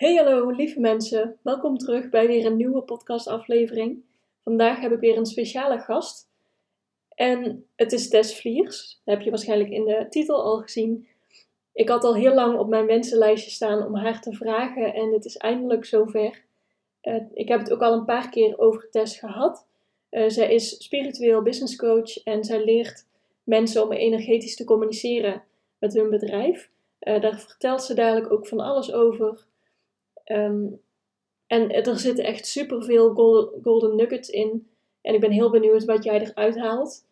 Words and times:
Hey 0.00 0.14
hallo 0.14 0.50
lieve 0.50 0.80
mensen, 0.80 1.38
welkom 1.42 1.78
terug 1.78 2.08
bij 2.08 2.26
weer 2.26 2.46
een 2.46 2.56
nieuwe 2.56 2.82
podcastaflevering. 2.82 4.02
Vandaag 4.44 4.80
heb 4.80 4.92
ik 4.92 5.00
weer 5.00 5.16
een 5.16 5.26
speciale 5.26 5.78
gast 5.78 6.28
en 7.14 7.66
het 7.76 7.92
is 7.92 8.08
Tess 8.08 8.40
Vliers. 8.40 9.00
Dat 9.04 9.14
heb 9.14 9.24
je 9.24 9.30
waarschijnlijk 9.30 9.70
in 9.70 9.84
de 9.84 10.06
titel 10.08 10.42
al 10.42 10.58
gezien. 10.58 11.08
Ik 11.72 11.88
had 11.88 12.04
al 12.04 12.14
heel 12.14 12.34
lang 12.34 12.58
op 12.58 12.68
mijn 12.68 12.86
wensenlijstje 12.86 13.50
staan 13.50 13.86
om 13.86 13.96
haar 13.96 14.20
te 14.20 14.32
vragen 14.32 14.94
en 14.94 15.12
het 15.12 15.24
is 15.24 15.36
eindelijk 15.36 15.84
zover. 15.84 16.44
Uh, 17.02 17.22
ik 17.32 17.48
heb 17.48 17.58
het 17.58 17.72
ook 17.72 17.82
al 17.82 17.92
een 17.92 18.04
paar 18.04 18.30
keer 18.30 18.58
over 18.58 18.90
Tess 18.90 19.18
gehad. 19.18 19.66
Uh, 20.10 20.28
zij 20.28 20.54
is 20.54 20.84
spiritueel 20.84 21.42
business 21.42 21.76
coach 21.76 22.22
en 22.22 22.44
zij 22.44 22.64
leert 22.64 23.06
mensen 23.44 23.82
om 23.82 23.92
energetisch 23.92 24.56
te 24.56 24.64
communiceren 24.64 25.42
met 25.78 25.94
hun 25.94 26.10
bedrijf. 26.10 26.70
Uh, 27.00 27.20
daar 27.20 27.40
vertelt 27.40 27.82
ze 27.82 27.94
dadelijk 27.94 28.32
ook 28.32 28.46
van 28.46 28.60
alles 28.60 28.92
over. 28.92 29.48
Um, 30.30 30.80
en 31.46 31.70
er 31.70 31.98
zitten 31.98 32.24
echt 32.24 32.46
superveel 32.46 33.14
golden 33.62 33.96
nuggets 33.96 34.28
in. 34.28 34.70
En 35.00 35.14
ik 35.14 35.20
ben 35.20 35.30
heel 35.30 35.50
benieuwd 35.50 35.84
wat 35.84 36.04
jij 36.04 36.20
eruit 36.20 36.58
haalt. 36.58 37.04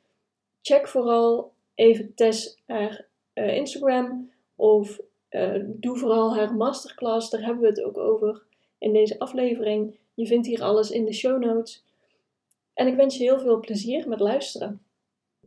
Check 0.62 0.88
vooral 0.88 1.52
even 1.74 2.14
Tess 2.14 2.62
haar 2.66 3.06
uh, 3.34 3.56
Instagram 3.56 4.30
of 4.56 5.00
uh, 5.30 5.64
doe 5.66 5.96
vooral 5.96 6.34
haar 6.34 6.54
masterclass. 6.54 7.30
Daar 7.30 7.44
hebben 7.44 7.62
we 7.62 7.68
het 7.68 7.82
ook 7.82 7.96
over 7.96 8.42
in 8.78 8.92
deze 8.92 9.18
aflevering. 9.18 9.98
Je 10.14 10.26
vindt 10.26 10.46
hier 10.46 10.62
alles 10.62 10.90
in 10.90 11.04
de 11.04 11.12
show 11.12 11.44
notes. 11.44 11.84
En 12.74 12.86
ik 12.86 12.96
wens 12.96 13.16
je 13.16 13.22
heel 13.22 13.40
veel 13.40 13.60
plezier 13.60 14.08
met 14.08 14.20
luisteren. 14.20 14.82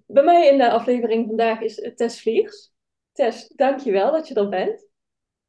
Bij 0.05 0.23
mij 0.23 0.47
in 0.47 0.57
de 0.57 0.71
aflevering 0.71 1.27
vandaag 1.27 1.61
is 1.61 1.91
Tess 1.95 2.21
Vliers. 2.21 2.71
Tess, 3.11 3.47
dankjewel 3.47 4.11
dat 4.11 4.27
je 4.27 4.33
er 4.33 4.49
bent. 4.49 4.89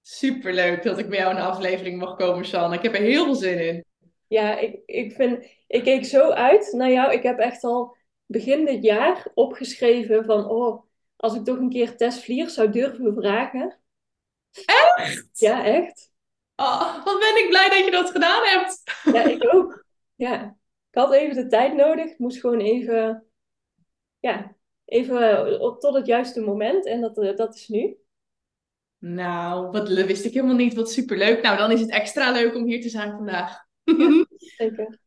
Superleuk 0.03 0.83
dat 0.83 0.99
ik 0.99 1.09
bij 1.09 1.19
jou 1.19 1.31
in 1.31 1.37
de 1.37 1.43
aflevering 1.43 1.99
mag 1.99 2.17
komen, 2.17 2.45
Sanne. 2.45 2.77
Ik 2.77 2.83
heb 2.83 2.95
er 2.95 3.01
heel 3.01 3.25
veel 3.25 3.35
zin 3.35 3.67
in. 3.67 3.85
Ja, 4.27 4.59
ik, 4.59 4.81
ik, 4.87 5.13
vind, 5.13 5.47
ik 5.67 5.83
keek 5.83 6.05
zo 6.05 6.31
uit 6.31 6.73
naar 6.73 6.91
jou. 6.91 7.13
Ik 7.13 7.23
heb 7.23 7.39
echt 7.39 7.65
al 7.65 7.97
begin 8.27 8.65
dit 8.65 8.83
jaar 8.83 9.27
opgeschreven 9.35 10.25
van... 10.25 10.49
Oh, 10.49 10.85
als 11.17 11.35
ik 11.35 11.45
toch 11.45 11.59
een 11.59 11.71
keer 11.71 11.97
Tess 11.97 12.25
Vliers 12.25 12.55
zou 12.55 12.71
durven 12.71 13.15
vragen. 13.15 13.79
Echt? 14.65 15.39
Ja, 15.39 15.65
echt. 15.65 16.11
Oh, 16.57 17.05
wat 17.05 17.19
ben 17.19 17.45
ik 17.45 17.47
blij 17.49 17.69
dat 17.69 17.85
je 17.85 17.91
dat 17.91 18.11
gedaan 18.11 18.45
hebt. 18.45 18.83
Ja, 19.03 19.25
ik 19.25 19.55
ook. 19.55 19.85
Ja. 20.15 20.57
Ik 20.91 20.99
had 20.99 21.13
even 21.13 21.35
de 21.35 21.47
tijd 21.47 21.75
nodig. 21.75 22.11
Ik 22.11 22.19
moest 22.19 22.41
gewoon 22.41 22.61
even... 22.61 23.27
Ja, 24.21 24.57
even 24.85 25.59
tot 25.79 25.95
het 25.95 26.07
juiste 26.07 26.41
moment. 26.41 26.87
En 26.87 27.01
dat, 27.01 27.37
dat 27.37 27.55
is 27.55 27.69
nu. 27.69 27.97
Nou, 29.03 29.71
wat 29.71 29.89
wist 29.89 30.25
ik 30.25 30.33
helemaal 30.33 30.57
niet. 30.57 30.75
Wat 30.75 30.91
superleuk. 30.91 31.43
Nou, 31.43 31.57
dan 31.57 31.71
is 31.71 31.81
het 31.81 31.91
extra 31.91 32.31
leuk 32.31 32.55
om 32.55 32.65
hier 32.65 32.81
te 32.81 32.89
zijn 32.89 33.11
vandaag. 33.11 33.65
Ja, 33.83 34.27
zeker. 34.57 34.99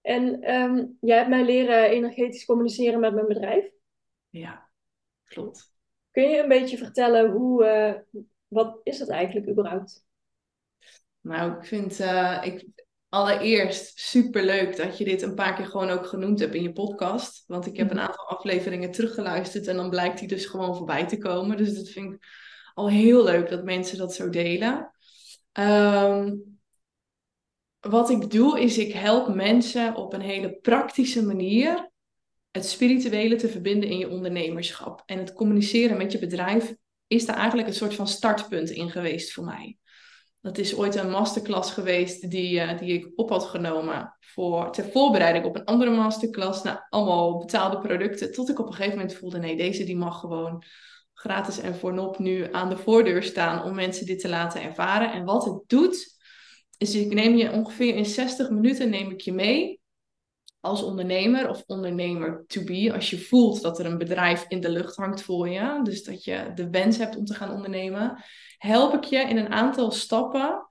En 0.00 0.54
um, 0.54 0.96
jij 1.00 1.16
hebt 1.16 1.28
mij 1.28 1.44
leren 1.44 1.88
energetisch 1.88 2.44
communiceren 2.44 3.00
met 3.00 3.14
mijn 3.14 3.26
bedrijf. 3.26 3.70
Ja, 4.28 4.68
klopt. 5.24 5.70
Kun 6.10 6.28
je 6.28 6.42
een 6.42 6.48
beetje 6.48 6.76
vertellen 6.76 7.30
hoe, 7.30 7.64
uh, 7.64 8.20
wat 8.48 8.80
is 8.82 8.98
dat 8.98 9.08
eigenlijk 9.08 9.48
überhaupt? 9.48 10.04
Nou, 11.20 11.56
ik 11.58 11.64
vind 11.64 12.00
uh, 12.00 12.40
ik, 12.44 12.66
allereerst 13.08 13.98
superleuk 13.98 14.76
dat 14.76 14.98
je 14.98 15.04
dit 15.04 15.22
een 15.22 15.34
paar 15.34 15.54
keer 15.54 15.66
gewoon 15.66 15.90
ook 15.90 16.06
genoemd 16.06 16.40
hebt 16.40 16.54
in 16.54 16.62
je 16.62 16.72
podcast. 16.72 17.44
Want 17.46 17.66
ik 17.66 17.76
heb 17.76 17.90
een 17.90 18.00
aantal 18.00 18.28
afleveringen 18.28 18.90
teruggeluisterd 18.90 19.66
en 19.66 19.76
dan 19.76 19.90
blijkt 19.90 20.18
die 20.18 20.28
dus 20.28 20.46
gewoon 20.46 20.76
voorbij 20.76 21.06
te 21.06 21.18
komen. 21.18 21.56
Dus 21.56 21.74
dat 21.74 21.88
vind 21.88 22.14
ik 22.14 22.43
al 22.74 22.88
heel 22.88 23.24
leuk 23.24 23.48
dat 23.48 23.64
mensen 23.64 23.98
dat 23.98 24.14
zo 24.14 24.30
delen. 24.30 24.90
Um, 25.52 26.58
wat 27.80 28.10
ik 28.10 28.30
doe 28.30 28.60
is 28.60 28.78
ik 28.78 28.92
help 28.92 29.34
mensen 29.34 29.94
op 29.94 30.12
een 30.12 30.20
hele 30.20 30.58
praktische 30.60 31.24
manier 31.24 31.90
het 32.50 32.66
spirituele 32.66 33.36
te 33.36 33.48
verbinden 33.48 33.88
in 33.88 33.98
je 33.98 34.10
ondernemerschap. 34.10 35.02
En 35.06 35.18
het 35.18 35.32
communiceren 35.32 35.96
met 35.96 36.12
je 36.12 36.18
bedrijf 36.18 36.74
is 37.06 37.26
daar 37.26 37.36
eigenlijk 37.36 37.68
een 37.68 37.74
soort 37.74 37.94
van 37.94 38.08
startpunt 38.08 38.70
in 38.70 38.90
geweest 38.90 39.32
voor 39.32 39.44
mij. 39.44 39.78
Dat 40.40 40.58
is 40.58 40.76
ooit 40.76 40.94
een 40.94 41.10
masterclass 41.10 41.70
geweest 41.70 42.30
die, 42.30 42.54
uh, 42.54 42.78
die 42.78 42.92
ik 42.92 43.12
op 43.14 43.30
had 43.30 43.44
genomen 43.44 44.16
voor, 44.20 44.72
ter 44.72 44.84
voorbereiding 44.84 45.44
op 45.44 45.56
een 45.56 45.64
andere 45.64 45.90
masterclass. 45.90 46.62
Nou, 46.62 46.78
allemaal 46.90 47.38
betaalde 47.38 47.78
producten. 47.78 48.32
Tot 48.32 48.48
ik 48.48 48.58
op 48.58 48.66
een 48.66 48.74
gegeven 48.74 48.98
moment 48.98 49.14
voelde, 49.14 49.38
nee, 49.38 49.56
deze 49.56 49.84
die 49.84 49.96
mag 49.96 50.20
gewoon 50.20 50.62
gratis 51.24 51.58
en 51.58 51.76
voor 51.76 51.94
nop 51.94 52.18
nu 52.18 52.52
aan 52.52 52.68
de 52.68 52.76
voordeur 52.76 53.22
staan 53.22 53.62
om 53.62 53.74
mensen 53.74 54.06
dit 54.06 54.20
te 54.20 54.28
laten 54.28 54.62
ervaren. 54.62 55.12
En 55.12 55.24
wat 55.24 55.44
het 55.44 55.62
doet, 55.66 56.18
is 56.78 56.94
ik 56.94 57.14
neem 57.14 57.36
je 57.36 57.52
ongeveer 57.52 57.94
in 57.94 58.04
60 58.04 58.50
minuten 58.50 58.90
neem 58.90 59.10
ik 59.10 59.20
je 59.20 59.32
mee 59.32 59.80
als 60.60 60.82
ondernemer 60.82 61.48
of 61.48 61.62
ondernemer 61.66 62.44
to 62.46 62.64
be. 62.64 62.92
Als 62.94 63.10
je 63.10 63.18
voelt 63.18 63.62
dat 63.62 63.78
er 63.78 63.86
een 63.86 63.98
bedrijf 63.98 64.44
in 64.48 64.60
de 64.60 64.68
lucht 64.68 64.96
hangt 64.96 65.22
voor 65.22 65.48
je, 65.48 65.80
dus 65.82 66.04
dat 66.04 66.24
je 66.24 66.52
de 66.54 66.70
wens 66.70 66.96
hebt 66.96 67.16
om 67.16 67.24
te 67.24 67.34
gaan 67.34 67.50
ondernemen, 67.50 68.24
help 68.58 68.94
ik 68.94 69.04
je 69.04 69.18
in 69.18 69.36
een 69.36 69.52
aantal 69.52 69.90
stappen 69.90 70.70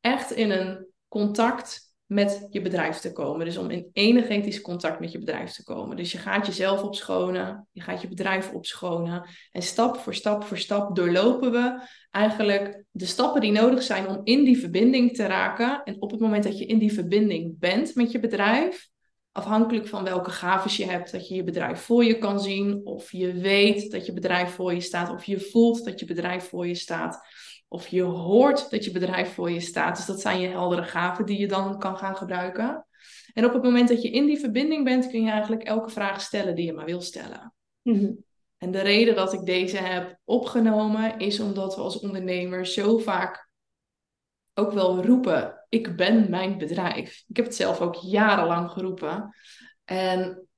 echt 0.00 0.30
in 0.30 0.50
een 0.50 0.86
contact 1.08 1.89
met 2.10 2.46
je 2.50 2.60
bedrijf 2.60 2.98
te 2.98 3.12
komen. 3.12 3.46
Dus 3.46 3.56
om 3.56 3.70
in 3.70 3.90
energetisch 3.92 4.60
contact 4.60 5.00
met 5.00 5.12
je 5.12 5.18
bedrijf 5.18 5.52
te 5.52 5.64
komen. 5.64 5.96
Dus 5.96 6.12
je 6.12 6.18
gaat 6.18 6.46
jezelf 6.46 6.82
opschonen, 6.82 7.68
je 7.72 7.80
gaat 7.80 8.00
je 8.00 8.08
bedrijf 8.08 8.52
opschonen. 8.52 9.28
En 9.52 9.62
stap 9.62 9.96
voor 9.96 10.14
stap 10.14 10.44
voor 10.44 10.58
stap 10.58 10.96
doorlopen 10.96 11.52
we 11.52 11.82
eigenlijk 12.10 12.82
de 12.90 13.06
stappen 13.06 13.40
die 13.40 13.52
nodig 13.52 13.82
zijn 13.82 14.08
om 14.08 14.20
in 14.24 14.44
die 14.44 14.58
verbinding 14.58 15.14
te 15.14 15.26
raken. 15.26 15.82
En 15.84 15.96
op 16.02 16.10
het 16.10 16.20
moment 16.20 16.44
dat 16.44 16.58
je 16.58 16.66
in 16.66 16.78
die 16.78 16.92
verbinding 16.92 17.58
bent 17.58 17.94
met 17.94 18.12
je 18.12 18.20
bedrijf, 18.20 18.88
afhankelijk 19.32 19.88
van 19.88 20.04
welke 20.04 20.30
gaves 20.30 20.76
je 20.76 20.86
hebt, 20.86 21.12
dat 21.12 21.28
je 21.28 21.34
je 21.34 21.44
bedrijf 21.44 21.80
voor 21.80 22.04
je 22.04 22.18
kan 22.18 22.40
zien, 22.40 22.80
of 22.84 23.12
je 23.12 23.32
weet 23.32 23.90
dat 23.90 24.06
je 24.06 24.12
bedrijf 24.12 24.54
voor 24.54 24.74
je 24.74 24.80
staat, 24.80 25.10
of 25.10 25.24
je 25.24 25.40
voelt 25.40 25.84
dat 25.84 26.00
je 26.00 26.06
bedrijf 26.06 26.48
voor 26.48 26.66
je 26.66 26.74
staat 26.74 27.20
of 27.72 27.88
je 27.88 28.02
hoort 28.02 28.70
dat 28.70 28.84
je 28.84 28.90
bedrijf 28.90 29.34
voor 29.34 29.50
je 29.50 29.60
staat. 29.60 29.96
Dus 29.96 30.06
dat 30.06 30.20
zijn 30.20 30.40
je 30.40 30.48
heldere 30.48 30.84
gaven 30.84 31.26
die 31.26 31.38
je 31.38 31.48
dan 31.48 31.78
kan 31.78 31.96
gaan 31.96 32.16
gebruiken. 32.16 32.86
En 33.32 33.44
op 33.44 33.52
het 33.52 33.62
moment 33.62 33.88
dat 33.88 34.02
je 34.02 34.10
in 34.10 34.26
die 34.26 34.38
verbinding 34.38 34.84
bent, 34.84 35.10
kun 35.10 35.22
je 35.22 35.30
eigenlijk 35.30 35.62
elke 35.62 35.90
vraag 35.90 36.20
stellen 36.20 36.54
die 36.54 36.66
je 36.66 36.72
maar 36.72 36.84
wil 36.84 37.00
stellen. 37.00 37.54
Mhm. 37.82 38.12
En 38.58 38.70
de 38.70 38.80
reden 38.80 39.14
dat 39.14 39.32
ik 39.32 39.44
deze 39.44 39.76
heb 39.76 40.18
opgenomen 40.24 41.18
is 41.18 41.40
omdat 41.40 41.74
we 41.74 41.80
als 41.80 42.00
ondernemers 42.00 42.74
zo 42.74 42.98
vaak 42.98 43.50
ook 44.54 44.72
wel 44.72 45.04
roepen: 45.04 45.64
ik 45.68 45.96
ben 45.96 46.30
mijn 46.30 46.58
bedrijf. 46.58 47.24
Ik 47.28 47.36
heb 47.36 47.44
het 47.44 47.54
zelf 47.54 47.80
ook 47.80 47.94
jarenlang 47.94 48.70
geroepen. 48.70 49.34
En 49.84 50.48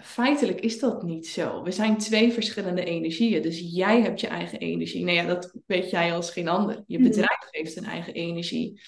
feitelijk 0.00 0.60
is 0.60 0.78
dat 0.78 1.02
niet 1.02 1.28
zo. 1.28 1.62
We 1.62 1.70
zijn 1.70 1.96
twee 1.96 2.32
verschillende 2.32 2.84
energieën. 2.84 3.42
Dus 3.42 3.60
jij 3.72 4.00
hebt 4.00 4.20
je 4.20 4.26
eigen 4.26 4.58
energie. 4.58 5.04
Nou 5.04 5.16
ja, 5.16 5.26
dat 5.26 5.52
weet 5.66 5.90
jij 5.90 6.14
als 6.14 6.30
geen 6.30 6.48
ander. 6.48 6.84
Je 6.86 6.98
mhm. 6.98 7.08
bedrijf 7.08 7.46
heeft 7.50 7.76
een 7.76 7.84
eigen 7.84 8.14
energie. 8.14 8.80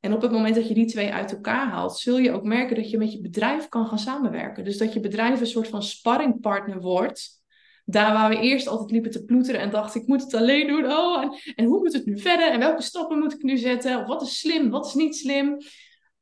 En 0.00 0.12
op 0.12 0.22
het 0.22 0.30
moment 0.30 0.54
dat 0.54 0.68
je 0.68 0.74
die 0.74 0.86
twee 0.86 1.12
uit 1.12 1.32
elkaar 1.32 1.68
haalt, 1.68 1.98
zul 1.98 2.18
je 2.18 2.32
ook 2.32 2.42
merken 2.42 2.76
dat 2.76 2.90
je 2.90 2.98
met 2.98 3.12
je 3.12 3.20
bedrijf 3.20 3.68
kan 3.68 3.86
gaan 3.86 3.98
samenwerken. 3.98 4.64
Dus 4.64 4.78
dat 4.78 4.92
je 4.92 5.00
bedrijf 5.00 5.40
een 5.40 5.46
soort 5.46 5.68
van 5.68 5.82
sparringpartner 5.82 6.80
wordt. 6.80 7.38
Daar 7.84 8.12
waar 8.12 8.28
we 8.28 8.40
eerst 8.40 8.66
altijd 8.66 8.90
liepen 8.90 9.10
te 9.10 9.24
ploeteren 9.24 9.60
en 9.60 9.70
dachten, 9.70 10.00
ik 10.00 10.06
moet 10.06 10.22
het 10.22 10.34
alleen 10.34 10.66
doen. 10.66 10.92
Oh, 10.92 11.22
en, 11.22 11.32
en 11.54 11.64
hoe 11.64 11.78
moet 11.78 11.92
het 11.92 12.06
nu 12.06 12.18
verder? 12.18 12.50
En 12.50 12.58
welke 12.58 12.82
stappen 12.82 13.18
moet 13.18 13.32
ik 13.32 13.42
nu 13.42 13.56
zetten? 13.56 14.00
Of 14.00 14.06
wat 14.06 14.22
is 14.22 14.38
slim, 14.38 14.70
wat 14.70 14.86
is 14.86 14.94
niet 14.94 15.16
slim? 15.16 15.48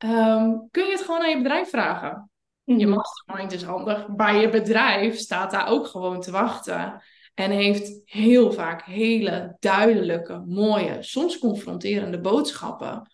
Um, 0.05 0.67
kun 0.71 0.85
je 0.85 0.91
het 0.91 1.01
gewoon 1.01 1.21
aan 1.21 1.29
je 1.29 1.37
bedrijf 1.37 1.69
vragen. 1.69 2.28
Je 2.77 2.85
mhm. 2.85 2.95
mastermind 2.95 3.51
is 3.51 3.63
handig. 3.63 4.07
Bij 4.07 4.41
je 4.41 4.49
bedrijf 4.49 5.17
staat 5.17 5.51
daar 5.51 5.67
ook 5.67 5.87
gewoon 5.87 6.21
te 6.21 6.31
wachten. 6.31 7.03
En 7.33 7.51
heeft 7.51 8.01
heel 8.05 8.51
vaak 8.51 8.83
hele 8.83 9.55
duidelijke, 9.59 10.43
mooie, 10.47 10.97
soms 11.03 11.37
confronterende 11.37 12.19
boodschappen 12.19 13.11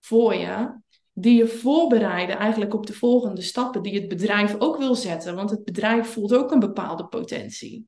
voor 0.00 0.34
je. 0.34 0.82
Die 1.12 1.36
je 1.36 1.46
voorbereiden 1.46 2.38
eigenlijk 2.38 2.74
op 2.74 2.86
de 2.86 2.92
volgende 2.92 3.42
stappen 3.42 3.82
die 3.82 3.94
het 3.94 4.08
bedrijf 4.08 4.56
ook 4.58 4.76
wil 4.76 4.94
zetten. 4.94 5.34
Want 5.34 5.50
het 5.50 5.64
bedrijf 5.64 6.06
voelt 6.06 6.34
ook 6.34 6.50
een 6.50 6.58
bepaalde 6.58 7.06
potentie. 7.06 7.86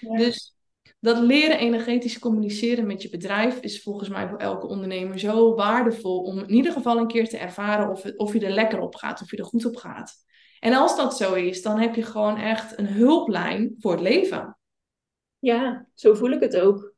Dus 0.00 0.56
dat 1.00 1.18
leren 1.18 1.58
energetisch 1.58 2.18
communiceren 2.18 2.86
met 2.86 3.02
je 3.02 3.08
bedrijf 3.08 3.60
is 3.60 3.82
volgens 3.82 4.08
mij 4.08 4.28
voor 4.28 4.38
elke 4.38 4.66
ondernemer 4.66 5.18
zo 5.18 5.54
waardevol 5.54 6.22
om 6.22 6.38
in 6.38 6.54
ieder 6.54 6.72
geval 6.72 6.98
een 6.98 7.06
keer 7.06 7.28
te 7.28 7.38
ervaren 7.38 7.90
of, 7.90 8.04
of 8.16 8.32
je 8.32 8.40
er 8.40 8.52
lekker 8.52 8.80
op 8.80 8.94
gaat, 8.94 9.22
of 9.22 9.30
je 9.30 9.36
er 9.36 9.44
goed 9.44 9.64
op 9.64 9.76
gaat. 9.76 10.24
En 10.64 10.72
als 10.72 10.96
dat 10.96 11.16
zo 11.16 11.34
is, 11.34 11.62
dan 11.62 11.78
heb 11.78 11.94
je 11.94 12.02
gewoon 12.02 12.36
echt 12.36 12.78
een 12.78 12.86
hulplijn 12.86 13.74
voor 13.78 13.92
het 13.92 14.00
leven. 14.00 14.58
Ja, 15.38 15.86
zo 15.94 16.14
voel 16.14 16.30
ik 16.30 16.40
het 16.40 16.56
ook. 16.56 16.94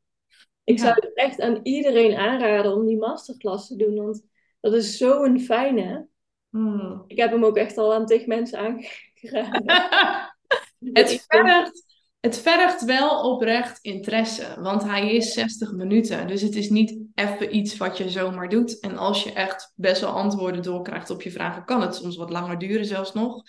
Ik 0.63 0.79
zou 0.79 0.93
het 0.93 1.13
echt 1.13 1.41
aan 1.41 1.59
iedereen 1.63 2.15
aanraden 2.15 2.73
om 2.73 2.85
die 2.85 2.97
masterclass 2.97 3.67
te 3.67 3.75
doen, 3.75 3.95
want 3.95 4.23
dat 4.59 4.73
is 4.73 4.97
zo'n 4.97 5.39
fijne. 5.39 6.07
Hmm. 6.49 7.03
Ik 7.07 7.17
heb 7.17 7.31
hem 7.31 7.45
ook 7.45 7.57
echt 7.57 7.77
al 7.77 7.93
aan 7.93 8.05
tegen 8.05 8.27
mensen 8.27 8.59
aangeraden. 8.59 9.63
het 10.99 11.25
vergt 11.27 11.85
het 12.19 12.37
vergt 12.37 12.85
wel 12.85 13.31
oprecht 13.31 13.79
interesse, 13.81 14.61
want 14.61 14.83
hij 14.83 15.15
is 15.15 15.33
60 15.33 15.71
minuten. 15.71 16.27
Dus 16.27 16.41
het 16.41 16.55
is 16.55 16.69
niet 16.69 16.99
even 17.17 17.55
iets 17.55 17.77
wat 17.77 17.97
je 17.97 18.09
zomaar 18.09 18.49
doet. 18.49 18.79
En 18.79 18.97
als 18.97 19.23
je 19.23 19.33
echt 19.33 19.73
best 19.75 20.01
wel 20.01 20.09
antwoorden 20.09 20.61
doorkrijgt 20.61 21.09
op 21.09 21.21
je 21.21 21.31
vragen, 21.31 21.65
kan 21.65 21.81
het 21.81 21.95
soms 21.95 22.17
wat 22.17 22.29
langer 22.29 22.57
duren 22.57 22.85
zelfs 22.85 23.13
nog. 23.13 23.43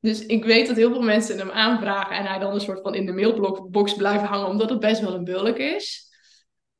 Dus 0.00 0.26
ik 0.26 0.44
weet 0.44 0.66
dat 0.66 0.76
heel 0.76 0.90
veel 0.90 1.02
mensen 1.02 1.38
hem 1.38 1.50
aanvragen 1.50 2.16
en 2.16 2.24
hij 2.24 2.38
dan 2.38 2.54
een 2.54 2.60
soort 2.60 2.80
van 2.82 2.94
in 2.94 3.06
de 3.06 3.12
mailbox 3.12 3.94
blijft 3.94 4.24
hangen, 4.24 4.48
omdat 4.48 4.70
het 4.70 4.80
best 4.80 5.00
wel 5.00 5.14
een 5.14 5.24
bulk 5.24 5.56
is. 5.56 6.04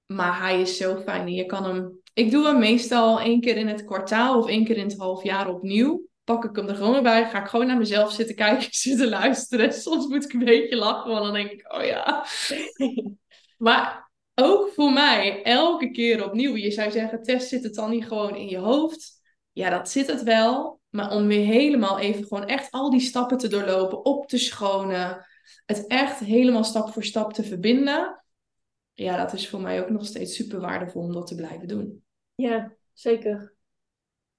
Maar 0.06 0.38
hij 0.40 0.60
is 0.60 0.76
zo 0.76 0.96
fijn. 0.96 1.28
Je 1.28 1.46
kan 1.46 1.64
hem. 1.64 2.00
Ik 2.14 2.30
doe 2.30 2.46
hem 2.46 2.58
meestal 2.58 3.20
één 3.20 3.40
keer 3.40 3.56
in 3.56 3.68
het 3.68 3.84
kwartaal 3.84 4.38
of 4.38 4.48
één 4.48 4.64
keer 4.64 4.76
in 4.76 4.88
het 4.88 4.96
half 4.96 5.22
jaar 5.22 5.48
opnieuw 5.48 6.06
pak 6.26 6.44
ik 6.44 6.56
hem 6.56 6.68
er 6.68 6.74
gewoon 6.74 7.02
bij. 7.02 7.28
Ga 7.28 7.42
ik 7.42 7.48
gewoon 7.48 7.66
naar 7.66 7.76
mezelf 7.76 8.12
zitten 8.12 8.34
kijken, 8.34 8.68
zitten 8.86 9.08
luisteren. 9.08 9.72
Soms 9.72 10.06
moet 10.06 10.24
ik 10.24 10.32
een 10.32 10.44
beetje 10.44 10.76
lachen, 10.76 11.10
want 11.10 11.24
dan 11.24 11.32
denk 11.32 11.50
ik, 11.50 11.74
oh 11.74 11.84
ja. 11.84 12.26
maar 13.66 14.05
ook 14.40 14.68
voor 14.68 14.92
mij, 14.92 15.42
elke 15.42 15.90
keer 15.90 16.24
opnieuw. 16.24 16.56
Je 16.56 16.70
zou 16.70 16.90
zeggen, 16.90 17.22
Tess, 17.22 17.48
zit 17.48 17.62
het 17.62 17.74
dan 17.74 17.90
niet 17.90 18.06
gewoon 18.06 18.36
in 18.36 18.48
je 18.48 18.58
hoofd? 18.58 19.20
Ja, 19.52 19.70
dat 19.70 19.90
zit 19.90 20.06
het 20.06 20.22
wel. 20.22 20.80
Maar 20.90 21.10
om 21.10 21.26
weer 21.26 21.44
helemaal 21.44 21.98
even 21.98 22.26
gewoon 22.26 22.46
echt 22.46 22.70
al 22.70 22.90
die 22.90 23.00
stappen 23.00 23.38
te 23.38 23.48
doorlopen, 23.48 24.04
op 24.04 24.28
te 24.28 24.38
schonen. 24.38 25.26
Het 25.66 25.86
echt 25.86 26.18
helemaal 26.18 26.64
stap 26.64 26.92
voor 26.92 27.04
stap 27.04 27.32
te 27.32 27.42
verbinden. 27.42 28.24
Ja, 28.94 29.16
dat 29.16 29.32
is 29.32 29.48
voor 29.48 29.60
mij 29.60 29.82
ook 29.82 29.90
nog 29.90 30.06
steeds 30.06 30.34
super 30.34 30.60
waardevol 30.60 31.02
om 31.02 31.12
dat 31.12 31.26
te 31.26 31.34
blijven 31.34 31.68
doen. 31.68 32.04
Ja, 32.34 32.72
zeker. 32.92 33.54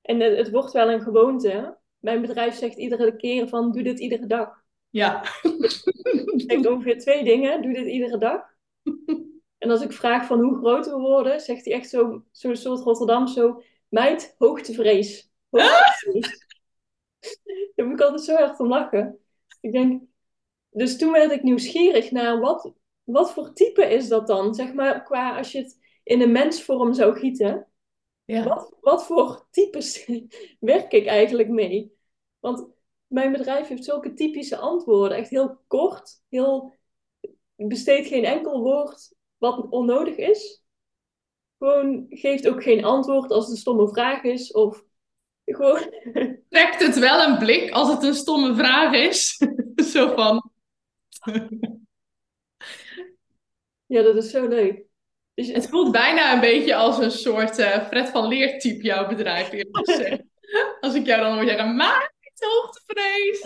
En 0.02 0.20
het, 0.20 0.38
het, 0.38 0.50
wordt 0.50 0.72
wel 0.72 0.92
een 0.92 1.02
gewoonte. 1.02 1.78
Mijn 1.98 2.22
bedrijf 2.22 2.56
zegt 2.56 2.78
iedere 2.78 3.16
keer 3.16 3.48
van, 3.48 3.72
doe 3.72 3.84
dit 3.84 4.00
iedere 4.00 4.28
dag. 4.28 4.64
Ja. 4.90 5.24
Ik 6.36 6.48
denk 6.48 6.68
ongeveer 6.68 7.00
twee 7.00 7.24
dingen. 7.24 7.62
Doe 7.62 7.74
dit 7.74 7.88
iedere 7.88 8.18
dag. 8.18 8.57
En 9.58 9.70
als 9.70 9.82
ik 9.82 9.92
vraag 9.92 10.26
van 10.26 10.40
hoe 10.40 10.58
groot 10.58 10.86
we 10.86 10.98
worden, 10.98 11.40
zegt 11.40 11.66
hij 11.66 11.74
echt 11.74 11.90
zo'n 11.90 12.26
zo 12.32 12.54
soort 12.54 12.82
Rotterdam 12.82 13.28
zo, 13.28 13.62
meid, 13.90 14.36
hoogtevrees. 14.38 15.32
hoogtevrees. 15.50 16.46
Daar 17.76 17.86
moet 17.86 18.00
ik 18.00 18.06
altijd 18.06 18.24
zo 18.24 18.36
erg 18.36 18.60
om 18.60 18.68
lachen. 18.68 19.20
Ik 19.62 19.72
denk, 19.72 20.04
dus 20.70 20.98
toen 20.98 21.12
werd 21.12 21.32
ik 21.32 21.44
nieuwsgierig 21.44 22.12
naar 22.12 22.40
wat, 22.40 22.74
wat 23.04 23.34
voor 23.34 23.54
type 23.54 23.86
is 23.86 24.08
dat 24.08 24.28
dan? 24.28 24.56
Zeg 24.56 24.74
maar, 24.74 25.04
qua 25.04 25.38
als 25.38 25.52
je 25.52 25.58
het 25.58 25.78
in 26.04 26.22
een 26.22 26.32
mensvorm 26.32 26.94
zou 26.94 27.20
gieten. 27.20 27.68
Ja. 28.26 28.44
Wat, 28.44 28.76
wat 28.82 29.06
voor 29.06 29.48
types 29.52 30.06
werk 30.60 30.92
ik 30.92 31.06
eigenlijk 31.06 31.50
mee? 31.50 31.96
Want 32.40 32.68
mijn 33.08 33.32
bedrijf 33.32 33.68
heeft 33.68 33.86
zulke 33.86 34.14
typische 34.14 34.58
antwoorden. 34.58 35.18
Echt 35.18 35.30
heel 35.30 35.60
kort, 35.68 36.22
heel, 36.30 36.76
besteedt 37.56 38.08
geen 38.08 38.26
enkel 38.26 38.62
woord 38.62 39.16
wat 39.38 39.70
onnodig 39.70 40.16
is. 40.16 40.64
Gewoon 41.58 42.06
geeft 42.10 42.48
ook 42.48 42.64
geen 42.64 42.84
antwoord 42.84 43.32
als 43.32 43.44
het 43.44 43.54
een 43.54 43.60
stomme 43.60 43.90
vraag 43.90 44.24
is. 44.24 44.52
Of 44.52 44.84
gewoon... 45.46 45.94
Trekt 46.50 46.86
het 46.86 47.00
wel 47.00 47.28
een 47.28 47.38
blik 47.38 47.72
als 47.72 47.90
het 47.90 48.04
een 48.04 48.14
stomme 48.14 48.56
vraag 48.56 48.94
is? 48.94 49.42
zo 49.94 50.14
van... 50.16 50.52
ja, 53.86 54.02
dat 54.02 54.16
is 54.16 54.32
zo 54.32 54.48
leuk. 54.48 54.86
Dus 55.34 55.48
het 55.48 55.70
voelt 55.70 55.92
bijna 55.92 56.34
een 56.34 56.40
beetje 56.40 56.76
als 56.76 56.98
een 56.98 57.12
soort 57.12 57.60
uh, 57.60 57.88
Fred 57.88 58.10
van 58.10 58.28
Leer 58.28 58.60
type 58.60 58.84
jouw 58.84 59.08
bedrijf, 59.08 59.50
als 60.82 60.96
ik 60.96 61.06
jou 61.06 61.22
dan 61.22 61.34
hoor 61.34 61.46
zeggen, 61.46 61.76
maar 61.76 62.16
hoogtevrees. 62.40 63.42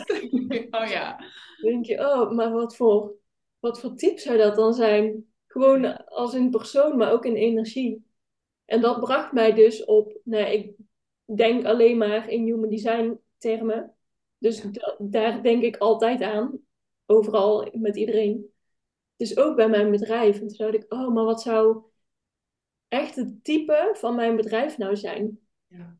oh 0.72 0.90
ja. 0.90 1.24
denk 1.62 1.86
je, 1.86 2.00
oh, 2.00 2.32
maar 2.32 2.52
wat 2.52 2.76
voor, 2.76 3.14
wat 3.60 3.80
voor 3.80 3.96
type 3.96 4.20
zou 4.20 4.38
dat 4.38 4.56
dan 4.56 4.74
zijn? 4.74 5.31
Gewoon 5.52 6.06
als 6.06 6.34
in 6.34 6.50
persoon, 6.50 6.98
maar 6.98 7.12
ook 7.12 7.26
in 7.26 7.36
energie. 7.36 8.06
En 8.66 8.82
dat 8.82 9.00
bracht 9.00 9.32
mij 9.32 9.54
dus 9.54 9.86
op, 9.86 10.20
nou, 10.24 10.46
ik 10.46 10.76
denk 11.36 11.66
alleen 11.66 11.98
maar 11.98 12.30
in 12.30 12.44
human 12.44 12.70
design 12.70 13.20
termen. 13.38 13.96
Dus 14.38 14.66
daar 14.98 15.44
denk 15.44 15.64
ik 15.64 15.78
altijd 15.78 16.22
aan. 16.22 16.60
Overal, 17.06 17.70
met 17.74 17.96
iedereen. 17.96 18.54
Dus 19.16 19.38
ook 19.38 19.56
bij 19.56 19.70
mijn 19.70 19.92
bedrijf. 19.92 20.40
En 20.40 20.48
toen 20.48 20.58
dacht 20.58 20.74
ik, 20.74 20.94
oh, 20.94 21.14
maar 21.14 21.24
wat 21.24 21.42
zou 21.42 21.84
echt 22.88 23.16
het 23.16 23.44
type 23.44 23.90
van 23.94 24.16
mijn 24.16 24.36
bedrijf 24.36 24.78
nou 24.78 24.96
zijn? 24.96 25.40
Ja. 25.68 25.98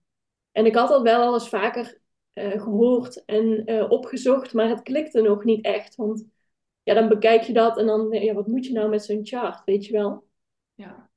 En 0.52 0.66
ik 0.66 0.76
had 0.76 0.90
al 0.90 1.04
wel 1.04 1.22
al 1.22 1.34
eens 1.34 1.50
vaker 1.50 2.02
uh, 2.34 2.62
gehoord 2.62 3.26
en 3.26 3.72
uh, 3.72 3.92
opgezocht, 3.92 4.54
maar 4.54 4.70
het 4.70 4.82
klikte 4.82 5.22
nog 5.22 5.44
niet 5.44 5.66
echt. 5.66 5.96
Want 5.96 6.26
ja, 6.92 7.00
dan 7.00 7.10
bekijk 7.10 7.42
je 7.42 7.54
dat 7.54 7.78
en 7.78 7.86
dan, 7.86 8.12
ja, 8.12 8.34
wat 8.34 8.48
moet 8.48 8.66
je 8.66 8.74
nou 8.74 8.90
met 8.90 9.04
zo'n 9.06 9.26
chart, 9.26 9.64
weet 9.66 9.86
je 9.86 9.92
wel? 9.92 10.28
Ja. 10.74 11.10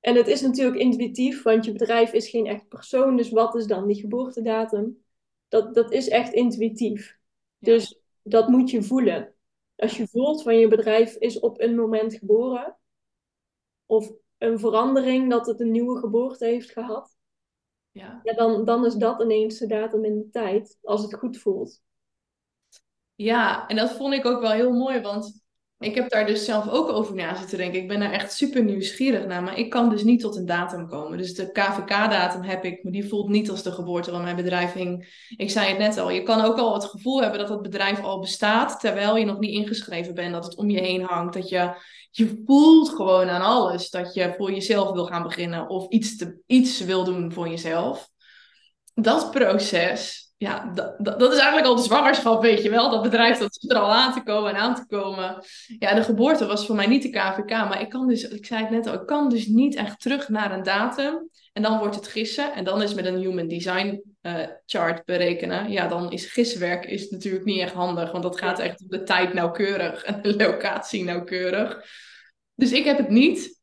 En 0.00 0.16
het 0.16 0.26
is 0.26 0.40
natuurlijk 0.40 0.76
intuïtief, 0.76 1.42
want 1.42 1.64
je 1.64 1.72
bedrijf 1.72 2.12
is 2.12 2.28
geen 2.28 2.46
echt 2.46 2.68
persoon. 2.68 3.16
Dus 3.16 3.30
wat 3.30 3.54
is 3.54 3.66
dan 3.66 3.86
die 3.86 4.00
geboortedatum? 4.00 5.04
Dat, 5.48 5.74
dat 5.74 5.92
is 5.92 6.08
echt 6.08 6.32
intuïtief. 6.32 7.18
Dus 7.58 8.00
dat 8.22 8.48
moet 8.48 8.70
je 8.70 8.82
voelen. 8.82 9.34
Als 9.76 9.96
je 9.96 10.08
voelt 10.08 10.42
van 10.42 10.58
je 10.58 10.68
bedrijf 10.68 11.14
is 11.14 11.38
op 11.38 11.60
een 11.60 11.74
moment 11.74 12.14
geboren, 12.14 12.78
of 13.86 14.12
een 14.38 14.58
verandering 14.58 15.30
dat 15.30 15.46
het 15.46 15.60
een 15.60 15.70
nieuwe 15.70 15.98
geboorte 15.98 16.44
heeft 16.44 16.70
gehad, 16.70 17.16
ja. 17.90 18.20
ja 18.22 18.32
dan, 18.32 18.64
dan 18.64 18.86
is 18.86 18.94
dat 18.94 19.22
ineens 19.22 19.58
de 19.58 19.66
datum 19.66 20.04
in 20.04 20.18
de 20.18 20.30
tijd, 20.30 20.78
als 20.82 21.02
het 21.02 21.14
goed 21.14 21.38
voelt. 21.38 21.84
Ja, 23.16 23.66
en 23.66 23.76
dat 23.76 23.92
vond 23.92 24.14
ik 24.14 24.26
ook 24.26 24.40
wel 24.40 24.50
heel 24.50 24.72
mooi, 24.72 25.00
want 25.00 25.44
ik 25.78 25.94
heb 25.94 26.10
daar 26.10 26.26
dus 26.26 26.44
zelf 26.44 26.68
ook 26.68 26.88
over 26.88 27.14
na 27.14 27.34
zitten 27.34 27.58
denken. 27.58 27.80
Ik 27.80 27.88
ben 27.88 28.00
daar 28.00 28.12
echt 28.12 28.32
super 28.32 28.64
nieuwsgierig 28.64 29.26
naar, 29.26 29.42
maar 29.42 29.58
ik 29.58 29.70
kan 29.70 29.90
dus 29.90 30.02
niet 30.02 30.20
tot 30.20 30.36
een 30.36 30.46
datum 30.46 30.88
komen. 30.88 31.18
Dus 31.18 31.34
de 31.34 31.52
KVK-datum 31.52 32.42
heb 32.42 32.64
ik, 32.64 32.82
maar 32.82 32.92
die 32.92 33.08
voelt 33.08 33.28
niet 33.28 33.50
als 33.50 33.62
de 33.62 33.72
geboorte 33.72 34.10
van 34.10 34.22
mijn 34.22 34.36
bedrijf 34.36 34.72
hing. 34.72 35.24
Ik 35.36 35.50
zei 35.50 35.68
het 35.68 35.78
net 35.78 35.98
al, 35.98 36.10
je 36.10 36.22
kan 36.22 36.40
ook 36.40 36.58
al 36.58 36.74
het 36.74 36.84
gevoel 36.84 37.22
hebben 37.22 37.38
dat 37.38 37.48
het 37.48 37.62
bedrijf 37.62 38.02
al 38.02 38.20
bestaat, 38.20 38.80
terwijl 38.80 39.16
je 39.16 39.24
nog 39.24 39.38
niet 39.38 39.54
ingeschreven 39.54 40.14
bent, 40.14 40.32
dat 40.32 40.44
het 40.44 40.56
om 40.56 40.70
je 40.70 40.80
heen 40.80 41.02
hangt, 41.02 41.34
dat 41.34 41.48
je, 41.48 41.74
je 42.10 42.42
voelt 42.46 42.88
gewoon 42.88 43.28
aan 43.28 43.42
alles 43.42 43.90
dat 43.90 44.14
je 44.14 44.34
voor 44.36 44.52
jezelf 44.52 44.92
wil 44.92 45.06
gaan 45.06 45.22
beginnen 45.22 45.68
of 45.68 45.88
iets, 45.88 46.16
te, 46.16 46.38
iets 46.46 46.80
wil 46.80 47.04
doen 47.04 47.32
voor 47.32 47.48
jezelf. 47.48 48.08
Dat 48.94 49.30
proces, 49.30 50.25
ja, 50.38 50.72
dat, 50.74 50.94
dat, 50.98 51.32
is 51.32 51.38
eigenlijk 51.38 51.66
al 51.66 51.76
de 51.76 51.82
zwangerschap, 51.82 52.42
weet 52.42 52.62
je 52.62 52.70
wel. 52.70 52.90
Dat 52.90 53.02
bedrijf 53.02 53.38
dat 53.38 53.54
zit 53.54 53.70
er 53.70 53.78
al 53.78 53.92
aan 53.92 54.12
te 54.12 54.22
komen 54.22 54.50
en 54.50 54.60
aan 54.60 54.74
te 54.74 54.86
komen. 54.86 55.44
Ja, 55.78 55.94
de 55.94 56.02
geboorte 56.02 56.46
was 56.46 56.66
voor 56.66 56.76
mij 56.76 56.86
niet 56.86 57.02
de 57.02 57.10
KVK, 57.10 57.50
maar 57.50 57.80
ik 57.80 57.88
kan 57.88 58.06
dus, 58.06 58.28
ik 58.28 58.46
zei 58.46 58.60
het 58.60 58.70
net 58.70 58.86
al, 58.86 58.94
ik 58.94 59.06
kan 59.06 59.28
dus 59.28 59.46
niet 59.46 59.74
echt 59.74 60.00
terug 60.00 60.28
naar 60.28 60.52
een 60.52 60.62
datum. 60.62 61.30
En 61.52 61.62
dan 61.62 61.78
wordt 61.78 61.94
het 61.94 62.08
gissen. 62.08 62.54
En 62.54 62.64
dan 62.64 62.82
is 62.82 62.94
met 62.94 63.06
een 63.06 63.18
human 63.18 63.48
design 63.48 64.02
uh, 64.22 64.46
chart 64.66 65.04
berekenen. 65.04 65.70
Ja, 65.70 65.88
dan 65.88 66.12
is 66.12 66.26
giswerk 66.26 66.84
is 66.84 67.10
natuurlijk 67.10 67.44
niet 67.44 67.60
echt 67.60 67.72
handig, 67.72 68.10
want 68.10 68.22
dat 68.22 68.38
gaat 68.38 68.58
echt 68.58 68.80
op 68.80 68.90
de 68.90 69.02
tijd 69.02 69.34
nauwkeurig 69.34 70.02
en 70.04 70.22
de 70.22 70.36
locatie 70.36 71.04
nauwkeurig. 71.04 71.84
Dus 72.54 72.72
ik 72.72 72.84
heb 72.84 72.96
het 72.96 73.08
niet. 73.08 73.55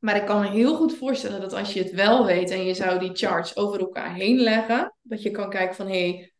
Maar 0.00 0.16
ik 0.16 0.26
kan 0.26 0.40
me 0.40 0.48
heel 0.48 0.76
goed 0.76 0.96
voorstellen 0.96 1.40
dat 1.40 1.52
als 1.52 1.72
je 1.72 1.82
het 1.82 1.92
wel 1.92 2.26
weet 2.26 2.50
en 2.50 2.64
je 2.64 2.74
zou 2.74 2.98
die 2.98 3.14
charts 3.14 3.56
over 3.56 3.80
elkaar 3.80 4.14
heen 4.14 4.40
leggen, 4.40 4.94
dat 5.02 5.22
je 5.22 5.30
kan 5.30 5.50
kijken 5.50 5.74
van 5.76 5.86
hé, 5.86 6.08
hey, 6.08 6.32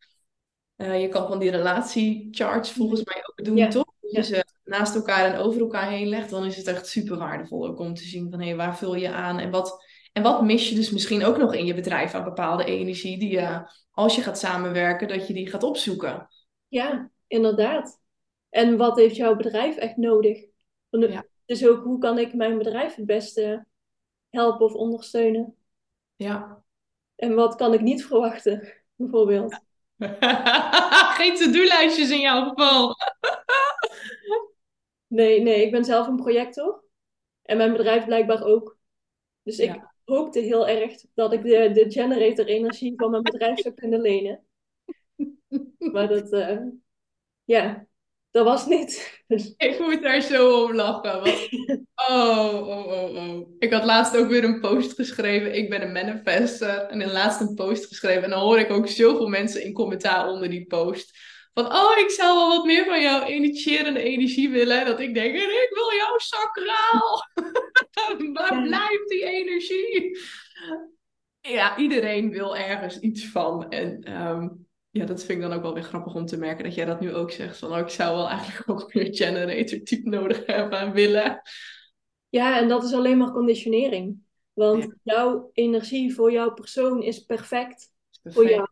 uh, 0.88 1.00
je 1.00 1.08
kan 1.08 1.26
van 1.26 1.38
die 1.38 1.50
relatiecharts 1.50 2.72
volgens 2.72 3.04
mij 3.04 3.22
ook 3.26 3.44
doen, 3.44 3.68
toch? 3.68 3.92
Als 4.00 4.28
je 4.28 4.34
ze 4.34 4.44
naast 4.64 4.94
elkaar 4.94 5.32
en 5.32 5.38
over 5.38 5.60
elkaar 5.60 5.90
heen 5.90 6.08
legt, 6.08 6.30
dan 6.30 6.44
is 6.44 6.56
het 6.56 6.66
echt 6.66 6.86
super 6.86 7.18
waardevol 7.18 7.66
ook 7.66 7.78
om 7.78 7.94
te 7.94 8.02
zien 8.02 8.30
van 8.30 8.40
hé, 8.40 8.46
hey, 8.46 8.56
waar 8.56 8.76
vul 8.76 8.94
je 8.94 9.10
aan 9.10 9.38
en 9.38 9.50
wat, 9.50 9.84
en 10.12 10.22
wat 10.22 10.42
mis 10.42 10.68
je 10.68 10.74
dus 10.74 10.90
misschien 10.90 11.24
ook 11.24 11.36
nog 11.36 11.54
in 11.54 11.66
je 11.66 11.74
bedrijf 11.74 12.14
aan 12.14 12.24
bepaalde 12.24 12.64
energie 12.64 13.18
die 13.18 13.30
je, 13.30 13.70
als 13.90 14.16
je 14.16 14.22
gaat 14.22 14.38
samenwerken, 14.38 15.08
dat 15.08 15.26
je 15.26 15.34
die 15.34 15.50
gaat 15.50 15.62
opzoeken. 15.62 16.28
Ja, 16.68 17.10
inderdaad. 17.26 18.00
En 18.48 18.76
wat 18.76 18.96
heeft 18.96 19.16
jouw 19.16 19.36
bedrijf 19.36 19.76
echt 19.76 19.96
nodig? 19.96 20.44
Ja. 20.88 21.24
Dus 21.50 21.66
ook 21.66 21.82
hoe 21.84 21.98
kan 21.98 22.18
ik 22.18 22.34
mijn 22.34 22.58
bedrijf 22.58 22.94
het 22.94 23.06
beste 23.06 23.66
helpen 24.28 24.66
of 24.66 24.72
ondersteunen? 24.74 25.56
Ja. 26.16 26.62
En 27.16 27.34
wat 27.34 27.54
kan 27.54 27.74
ik 27.74 27.80
niet 27.80 28.06
verwachten, 28.06 28.72
bijvoorbeeld? 28.94 29.60
Geen 31.18 31.34
to-do-lijstjes 31.36 32.10
in 32.10 32.20
jouw 32.20 32.48
geval. 32.48 32.94
Nee, 35.06 35.42
nee, 35.42 35.64
ik 35.64 35.70
ben 35.70 35.84
zelf 35.84 36.06
een 36.06 36.16
projector. 36.16 36.84
En 37.42 37.56
mijn 37.56 37.72
bedrijf 37.72 38.04
blijkbaar 38.04 38.42
ook. 38.42 38.78
Dus 39.42 39.58
ik 39.58 39.74
Ja. 39.74 39.92
hoopte 40.04 40.38
heel 40.38 40.68
erg 40.68 41.04
dat 41.14 41.32
ik 41.32 41.42
de, 41.42 41.70
de 41.72 41.90
generator 41.90 42.46
energie 42.46 42.92
van 42.96 43.10
mijn 43.10 43.22
bedrijf 43.22 43.58
zou 43.58 43.74
kunnen 43.74 44.00
lenen. 44.00 44.44
Maar 45.92 46.08
dat, 46.08 46.32
eh, 46.32 46.58
ja, 47.44 47.86
dat 48.30 48.44
was 48.44 48.66
niet. 48.66 49.22
Ik 49.56 49.78
moet 49.78 50.02
daar 50.02 50.20
zo 50.20 50.64
om 50.64 50.74
lachen. 50.74 51.20
Want... 51.20 51.48
Oh, 52.08 52.68
oh, 52.68 52.86
oh, 52.86 53.14
oh. 53.16 53.48
Ik 53.58 53.72
had 53.72 53.84
laatst 53.84 54.16
ook 54.16 54.28
weer 54.28 54.44
een 54.44 54.60
post 54.60 54.92
geschreven. 54.94 55.54
Ik 55.54 55.70
ben 55.70 55.82
een 55.82 55.92
manifester. 55.92 56.78
En 56.78 57.00
in 57.00 57.12
laatst 57.12 57.40
een 57.40 57.54
post 57.54 57.86
geschreven. 57.86 58.22
En 58.22 58.30
dan 58.30 58.40
hoor 58.40 58.58
ik 58.58 58.70
ook 58.70 58.88
zoveel 58.88 59.28
mensen 59.28 59.64
in 59.64 59.72
commentaar 59.72 60.28
onder 60.28 60.48
die 60.50 60.66
post. 60.66 61.18
Van, 61.54 61.66
oh, 61.66 61.98
ik 61.98 62.10
zou 62.10 62.36
wel 62.36 62.56
wat 62.56 62.64
meer 62.64 62.84
van 62.84 63.00
jouw 63.00 63.28
initiërende 63.28 64.02
energie 64.02 64.50
willen. 64.50 64.86
Dat 64.86 65.00
ik 65.00 65.14
denk, 65.14 65.34
en 65.34 65.40
ik 65.40 65.70
wil 65.70 65.92
jouw 65.96 66.18
sacraal. 66.18 67.28
Waar 68.32 68.62
blijft 68.62 69.08
die 69.08 69.24
energie? 69.24 70.18
Ja, 71.40 71.76
iedereen 71.76 72.30
wil 72.30 72.56
ergens 72.56 72.98
iets 72.98 73.26
van. 73.26 73.70
En 73.70 74.02
ehm, 74.02 74.48
ja, 74.90 75.04
dat 75.04 75.24
vind 75.24 75.42
ik 75.42 75.48
dan 75.48 75.52
ook 75.56 75.62
wel 75.62 75.74
weer 75.74 75.82
grappig 75.82 76.14
om 76.14 76.26
te 76.26 76.36
merken 76.36 76.64
dat 76.64 76.74
jij 76.74 76.84
dat 76.84 77.00
nu 77.00 77.14
ook 77.14 77.30
zegt. 77.30 77.58
Van, 77.58 77.72
oh, 77.72 77.78
ik 77.78 77.88
zou 77.88 78.16
wel 78.16 78.28
eigenlijk 78.28 78.68
ook 78.70 78.94
meer 78.94 79.14
generator 79.14 79.82
type 79.82 80.08
nodig 80.08 80.46
hebben 80.46 80.78
en 80.78 80.92
willen. 80.92 81.40
ja, 82.28 82.58
en 82.58 82.68
dat 82.68 82.84
is 82.84 82.92
alleen 82.92 83.18
maar 83.18 83.32
conditionering. 83.32 84.18
Want 84.52 84.94
jouw 85.02 85.50
energie 85.52 86.14
voor 86.14 86.32
jouw 86.32 86.52
persoon 86.52 87.02
is 87.02 87.24
perfect 87.24 87.92
voor 88.22 88.32
Perfect. 88.32 88.54
jou. 88.54 88.68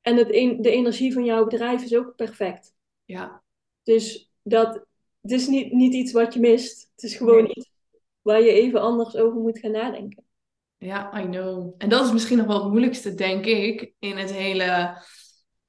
En 0.00 0.16
het 0.16 0.28
de 0.62 0.70
energie 0.70 1.12
van 1.12 1.24
jouw 1.24 1.44
bedrijf 1.44 1.82
is 1.82 1.94
ook 1.96 2.16
perfect. 2.16 2.72
Ja, 3.04 3.42
Dus 3.82 4.32
dat, 4.42 4.84
het 5.20 5.30
is 5.32 5.46
niet, 5.46 5.72
niet 5.72 5.94
iets 5.94 6.12
wat 6.12 6.34
je 6.34 6.40
mist. 6.40 6.90
Het 6.94 7.04
is 7.04 7.16
gewoon 7.16 7.42
Nee. 7.42 7.54
iets 7.54 7.70
waar 8.22 8.40
je 8.42 8.50
even 8.52 8.80
anders 8.80 9.16
over 9.16 9.40
moet 9.40 9.58
gaan 9.58 9.70
nadenken. 9.70 10.24
ja, 10.78 11.20
I 11.20 11.24
know. 11.24 11.74
En 11.78 11.88
dat 11.88 12.04
is 12.04 12.12
misschien 12.12 12.38
nog 12.38 12.46
wel 12.46 12.60
het 12.62 12.68
moeilijkste, 12.70 13.14
denk 13.14 13.44
ik, 13.44 13.92
in 13.98 14.16
het 14.16 14.32
hele 14.32 14.96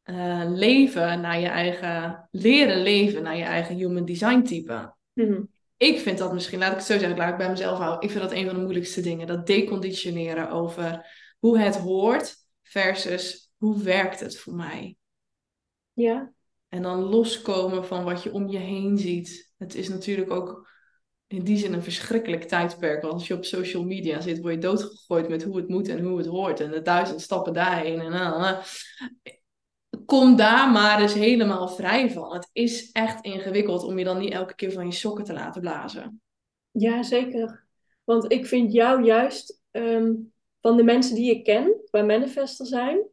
eh, 0.05 0.43
leven 0.47 1.21
naar 1.21 1.39
je 1.39 1.47
eigen, 1.47 2.27
leren 2.31 2.81
leven 2.81 3.23
naar 3.23 3.37
je 3.37 3.43
eigen 3.43 3.75
human 3.75 4.05
design 4.05 4.41
type. 4.41 4.95
Mhm. 5.13 5.41
Ik 5.77 5.99
vind 5.99 6.17
dat 6.17 6.33
misschien, 6.33 6.59
laat 6.59 6.71
ik 6.71 6.77
het 6.77 6.85
zo 6.85 6.97
zeggen, 6.97 7.17
laat 7.17 7.31
ik 7.31 7.37
bij 7.37 7.49
mezelf 7.49 7.77
houden. 7.77 8.01
Ik 8.01 8.09
vind 8.09 8.23
dat 8.23 8.31
een 8.31 8.45
van 8.45 8.55
de 8.55 8.61
moeilijkste 8.61 9.01
dingen. 9.01 9.27
Dat 9.27 9.47
deconditioneren 9.47 10.49
over 10.49 11.05
hoe 11.39 11.59
het 11.59 11.77
hoort 11.77 12.35
versus 12.61 13.51
hoe 13.57 13.83
werkt 13.83 14.19
het 14.19 14.37
voor 14.37 14.53
mij. 14.53 14.97
Ja, 15.93 16.33
En 16.69 16.81
dan 16.81 16.99
loskomen 16.99 17.85
van 17.85 18.03
wat 18.03 18.23
je 18.23 18.33
om 18.33 18.49
je 18.49 18.57
heen 18.57 18.97
ziet. 18.97 19.53
Het 19.57 19.75
is 19.75 19.89
natuurlijk 19.89 20.31
ook 20.31 20.69
in 21.27 21.43
die 21.43 21.57
zin 21.57 21.73
een 21.73 21.83
verschrikkelijk 21.83 22.43
tijdperk. 22.43 23.01
Want 23.01 23.13
als 23.13 23.27
je 23.27 23.33
op 23.33 23.45
social 23.45 23.83
media 23.83 24.21
zit, 24.21 24.41
word 24.41 24.53
je 24.53 24.59
doodgegooid 24.59 25.29
met 25.29 25.43
hoe 25.43 25.57
het 25.57 25.67
moet 25.67 25.87
en 25.87 26.03
hoe 26.03 26.17
het 26.17 26.27
hoort. 26.27 26.59
En 26.59 26.71
de 26.71 26.81
duizend 26.81 27.21
stappen 27.21 27.53
daarheen. 27.53 27.99
En, 27.99 28.13
eh, 28.13 28.49
eh. 28.49 28.57
Kom 30.05 30.35
daar 30.35 30.71
maar 30.71 31.01
eens 31.01 31.13
helemaal 31.13 31.67
vrij 31.67 32.11
van. 32.11 32.33
Het 32.33 32.49
is 32.53 32.91
echt 32.91 33.25
ingewikkeld 33.25 33.83
om 33.83 33.97
je 33.97 34.05
dan 34.05 34.17
niet 34.17 34.33
elke 34.33 34.55
keer 34.55 34.71
van 34.71 34.85
je 34.85 34.91
sokken 34.91 35.23
te 35.23 35.33
laten 35.33 35.61
blazen. 35.61 36.21
ja, 36.71 37.03
zeker. 37.03 37.65
Want 38.03 38.31
ik 38.31 38.45
vind 38.45 38.71
jou 38.71 39.03
juist, 39.03 39.61
ehm, 39.71 40.13
van 40.61 40.77
de 40.77 40.83
mensen 40.83 41.15
die 41.15 41.31
ik 41.31 41.43
ken, 41.43 41.75
waar 41.91 42.05
manifester 42.05 42.65
zijn, 42.65 43.03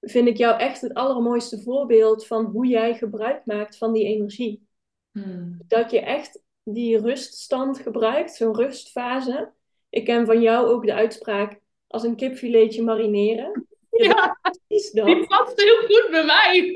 vind 0.00 0.28
ik 0.28 0.36
jou 0.36 0.58
echt 0.58 0.80
het 0.80 0.94
allermooiste 0.94 1.62
voorbeeld 1.62 2.26
van 2.26 2.44
hoe 2.44 2.66
jij 2.66 2.94
gebruik 2.94 3.46
maakt 3.46 3.76
van 3.76 3.92
die 3.92 4.04
energie. 4.04 4.66
Hmm. 5.10 5.58
Dat 5.66 5.90
je 5.90 6.00
echt 6.00 6.42
die 6.62 6.98
ruststand 6.98 7.78
gebruikt, 7.78 8.34
zo'n 8.34 8.56
rustfase. 8.56 9.52
Ik 9.88 10.04
ken 10.04 10.26
van 10.26 10.40
jou 10.40 10.66
ook 10.66 10.86
de 10.86 10.94
uitspraak 10.94 11.60
als 11.86 12.02
een 12.02 12.16
kipfiletje 12.16 12.82
marineren. 12.82 13.66
Ja, 13.96 14.40
Is 14.66 14.90
dat 14.90 15.06
die 15.06 15.26
past 15.26 15.60
heel 15.62 15.76
goed 15.76 16.08
bij 16.10 16.24
mij. 16.24 16.72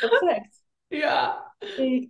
perfect. 0.00 0.62
Ja. 0.88 1.54
Ik- 1.76 2.08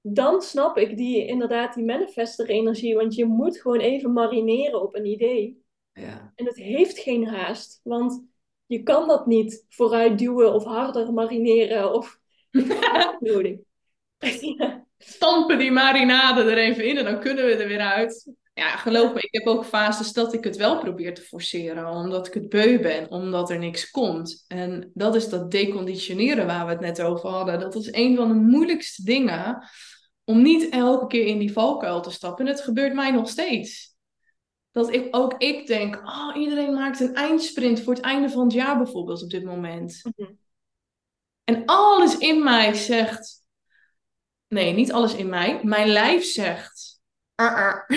Dan 0.00 0.42
snap 0.42 0.76
ik 0.78 0.96
die, 0.96 1.26
inderdaad 1.26 1.74
die 1.74 1.84
manifester 1.84 2.48
energie, 2.48 2.94
want 2.94 3.14
je 3.14 3.24
moet 3.24 3.60
gewoon 3.60 3.80
even 3.80 4.12
marineren 4.12 4.82
op 4.82 4.94
een 4.94 5.06
idee. 5.06 5.62
ja. 5.92 6.32
En 6.34 6.46
het 6.46 6.56
heeft 6.56 6.98
geen 6.98 7.26
haast, 7.26 7.80
want 7.82 8.24
je 8.66 8.82
kan 8.82 9.08
dat 9.08 9.26
niet 9.26 9.64
vooruit 9.68 10.18
duwen 10.18 10.52
of 10.52 10.64
harder 10.64 11.12
marineren 11.12 11.92
of 11.94 12.18
nodig. 13.20 13.58
Ja. 14.58 14.86
Stampen 14.98 15.58
die 15.58 15.70
marinade 15.70 16.42
er 16.50 16.58
even 16.58 16.84
in 16.84 16.96
en 16.96 17.04
dan 17.04 17.20
kunnen 17.20 17.44
we 17.44 17.54
er 17.54 17.68
weer 17.68 17.80
uit. 17.80 18.32
Ja, 18.54 18.76
geloof 18.76 19.12
me, 19.12 19.20
ik 19.20 19.32
heb 19.32 19.46
ook 19.46 19.64
fases 19.64 20.12
dat 20.12 20.32
ik 20.32 20.44
het 20.44 20.56
wel 20.56 20.78
probeer 20.78 21.14
te 21.14 21.22
forceren, 21.22 21.86
omdat 21.86 22.26
ik 22.26 22.34
het 22.34 22.48
beu 22.48 22.80
ben, 22.80 23.10
omdat 23.10 23.50
er 23.50 23.58
niks 23.58 23.90
komt. 23.90 24.44
En 24.48 24.90
dat 24.94 25.14
is 25.14 25.28
dat 25.28 25.50
deconditioneren 25.50 26.46
waar 26.46 26.64
we 26.64 26.72
het 26.72 26.80
net 26.80 27.02
over 27.02 27.28
hadden. 27.28 27.60
Dat 27.60 27.74
is 27.74 27.92
een 27.92 28.16
van 28.16 28.28
de 28.28 28.34
moeilijkste 28.34 29.04
dingen, 29.04 29.68
om 30.24 30.42
niet 30.42 30.68
elke 30.68 31.06
keer 31.06 31.26
in 31.26 31.38
die 31.38 31.52
valkuil 31.52 32.00
te 32.00 32.10
stappen. 32.10 32.46
En 32.46 32.52
het 32.52 32.62
gebeurt 32.62 32.94
mij 32.94 33.10
nog 33.10 33.28
steeds. 33.28 33.96
Dat 34.70 34.92
ik, 34.92 35.08
ook 35.10 35.34
ik 35.38 35.66
denk, 35.66 35.96
oh, 35.96 36.36
iedereen 36.36 36.74
maakt 36.74 37.00
een 37.00 37.14
eindsprint 37.14 37.80
voor 37.80 37.94
het 37.94 38.04
einde 38.04 38.30
van 38.30 38.44
het 38.44 38.52
jaar 38.52 38.76
bijvoorbeeld 38.76 39.22
op 39.22 39.30
dit 39.30 39.44
moment. 39.44 40.00
Mhm. 40.16 40.32
En 41.44 41.62
alles 41.64 42.18
in 42.18 42.42
mij 42.42 42.74
zegt, 42.74 43.46
nee, 44.48 44.72
niet 44.72 44.92
alles 44.92 45.14
in 45.14 45.28
mij, 45.28 45.60
mijn 45.62 45.88
lijf 45.88 46.24
zegt, 46.24 46.91
"Ah, 47.34 47.54
ah." 47.56 47.88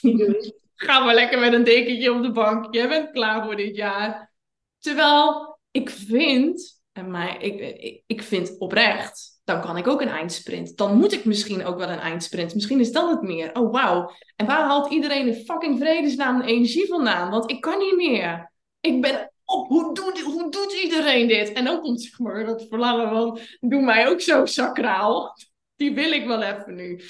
Doen. 0.00 0.52
ga 0.74 1.04
maar 1.04 1.14
lekker 1.14 1.38
met 1.38 1.52
een 1.52 1.64
dekentje 1.64 2.12
op 2.12 2.22
de 2.22 2.32
bank, 2.32 2.74
jij 2.74 2.88
bent 2.88 3.10
klaar 3.10 3.44
voor 3.44 3.56
dit 3.56 3.76
jaar. 3.76 4.32
Terwijl 4.78 5.58
ik 5.70 5.90
vind, 5.90 6.82
en 6.92 7.10
mij, 7.10 7.36
ik, 7.38 8.02
ik, 8.06 8.22
vind 8.22 8.58
oprecht, 8.58 9.40
dan 9.44 9.60
kan 9.60 9.76
ik 9.76 9.86
ook 9.86 10.00
een 10.00 10.08
eindsprint. 10.08 10.76
Dan 10.76 10.96
moet 10.96 11.12
ik 11.12 11.24
misschien 11.24 11.64
ook 11.64 11.78
wel 11.78 11.88
een 11.88 11.98
eindsprint. 11.98 12.54
Misschien 12.54 12.80
is 12.80 12.92
dat 12.92 13.10
het 13.10 13.22
meer. 13.22 13.54
Oh, 13.54 13.72
wauw. 13.72 14.10
En 14.36 14.46
waar 14.46 14.64
haalt 14.64 14.92
iedereen 14.92 15.26
in 15.26 15.44
fucking 15.44 15.78
vredesnaam 15.78 16.40
de 16.40 16.46
energie 16.46 16.86
vandaan? 16.86 17.30
Want 17.30 17.50
ik 17.50 17.60
kan 17.60 17.78
niet 17.78 17.96
meer. 17.96 18.52
Ik 18.80 19.00
ben 19.00 19.32
op. 19.44 19.68
Hoe 19.68 19.94
doet, 19.94 20.20
hoe 20.20 20.50
doet 20.50 20.82
iedereen 20.82 21.28
dit? 21.28 21.52
En 21.52 21.64
dan 21.64 21.80
komt 21.80 22.02
zeg 22.02 22.18
maar 22.18 22.44
dat 22.44 22.66
verlangen 22.68 23.08
van, 23.08 23.38
doe 23.60 23.82
mij 23.82 24.08
ook 24.08 24.20
zo 24.20 24.46
sacraal. 24.46 25.36
Die 25.76 25.94
wil 25.94 26.12
ik 26.12 26.26
wel 26.26 26.42
even 26.42 26.74
nu. 26.74 27.00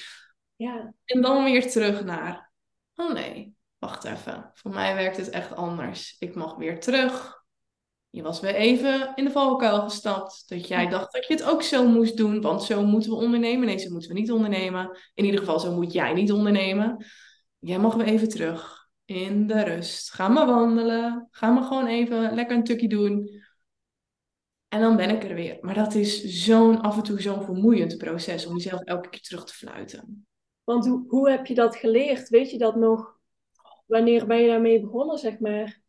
Ja, 0.63 0.93
En 1.05 1.21
dan 1.21 1.43
weer 1.43 1.71
terug 1.71 2.03
naar, 2.03 2.51
oh 2.95 3.13
nee, 3.13 3.55
wacht 3.77 4.03
even. 4.03 4.51
Voor 4.53 4.71
mij 4.71 4.95
werkt 4.95 5.17
het 5.17 5.29
echt 5.29 5.55
anders. 5.55 6.15
Ik 6.19 6.35
mag 6.35 6.55
weer 6.55 6.79
terug. 6.79 7.43
Je 8.09 8.21
was 8.21 8.39
weer 8.39 8.55
even 8.55 9.11
in 9.15 9.25
de 9.25 9.31
valkuil 9.31 9.81
gestapt. 9.81 10.43
Dat 10.47 10.67
jij 10.67 10.87
dacht 10.87 11.13
dat 11.13 11.27
je 11.27 11.33
het 11.33 11.43
ook 11.43 11.61
zo 11.61 11.87
moest 11.87 12.17
doen. 12.17 12.41
Want 12.41 12.63
zo 12.63 12.85
moeten 12.85 13.09
we 13.09 13.15
ondernemen. 13.15 13.65
Nee, 13.65 13.77
zo 13.77 13.89
moeten 13.89 14.09
we 14.09 14.19
niet 14.19 14.31
ondernemen. 14.31 14.97
In 15.13 15.25
ieder 15.25 15.39
geval, 15.39 15.59
zo 15.59 15.71
moet 15.71 15.93
jij 15.93 16.13
niet 16.13 16.31
ondernemen. 16.31 17.05
Jij 17.59 17.79
mag 17.79 17.95
weer 17.95 18.07
even 18.07 18.29
terug. 18.29 18.87
In 19.05 19.47
de 19.47 19.63
rust. 19.63 20.11
Ga 20.11 20.27
maar 20.27 20.45
wandelen. 20.45 21.27
Ga 21.31 21.51
maar 21.51 21.63
gewoon 21.63 21.87
even 21.87 22.33
lekker 22.33 22.57
een 22.57 22.63
tukje 22.63 22.87
doen. 22.87 23.29
En 24.67 24.81
dan 24.81 24.95
ben 24.95 25.09
ik 25.09 25.23
er 25.23 25.35
weer. 25.35 25.57
Maar 25.61 25.75
dat 25.75 25.93
is 25.93 26.23
zo'n 26.23 26.81
af 26.81 26.97
en 26.97 27.03
toe 27.03 27.21
zo'n 27.21 27.43
vermoeiend 27.43 27.97
proces 27.97 28.45
om 28.45 28.55
jezelf 28.55 28.81
elke 28.81 29.09
keer 29.09 29.21
terug 29.21 29.45
te 29.45 29.53
fluiten. 29.53 30.27
Want 30.63 30.87
hoe, 30.87 31.05
hoe 31.07 31.29
heb 31.29 31.45
je 31.45 31.53
dat 31.53 31.75
geleerd? 31.75 32.29
Weet 32.29 32.51
je 32.51 32.57
dat 32.57 32.75
nog? 32.75 33.19
Wanneer 33.85 34.27
ben 34.27 34.41
je 34.41 34.47
daarmee 34.47 34.81
begonnen, 34.81 35.17
zeg 35.17 35.39
maar? 35.39 35.81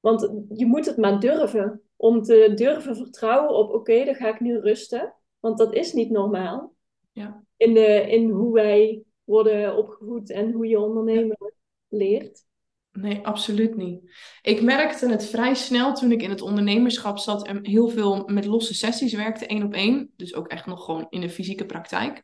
Want 0.00 0.46
je 0.48 0.66
moet 0.66 0.86
het 0.86 0.96
maar 0.96 1.20
durven. 1.20 1.82
Om 1.96 2.22
te 2.22 2.52
durven 2.54 2.96
vertrouwen 2.96 3.54
op, 3.54 3.70
oké, 3.70 4.04
dan 4.04 4.14
ga 4.14 4.28
ik 4.28 4.40
nu 4.40 4.58
rusten. 4.58 5.14
Want 5.40 5.58
dat 5.58 5.74
is 5.74 5.92
niet 5.92 6.10
normaal. 6.10 6.74
Ja. 7.12 7.44
In, 7.56 7.74
de, 7.74 8.10
in 8.10 8.30
hoe 8.30 8.52
wij 8.52 9.02
worden 9.24 9.76
opgevoed 9.76 10.30
en 10.30 10.52
hoe 10.52 10.66
je 10.66 10.78
ondernemen 10.78 11.54
leert. 11.88 12.46
Nee, 12.92 13.26
absoluut 13.26 13.76
niet. 13.76 14.10
Ik 14.42 14.62
merkte 14.62 15.08
het 15.08 15.26
vrij 15.26 15.54
snel 15.54 15.94
toen 15.94 16.12
ik 16.12 16.22
in 16.22 16.30
het 16.30 16.40
ondernemerschap 16.40 17.18
zat 17.18 17.46
en 17.46 17.66
heel 17.66 17.88
veel 17.88 18.22
met 18.26 18.44
losse 18.44 18.74
sessies 18.74 19.12
werkte, 19.12 19.46
één 19.46 19.62
op 19.62 19.74
één. 19.74 20.12
Dus 20.16 20.34
ook 20.34 20.48
echt 20.48 20.66
nog 20.66 20.84
gewoon 20.84 21.06
in 21.10 21.20
de 21.20 21.30
fysieke 21.30 21.66
praktijk. 21.66 22.22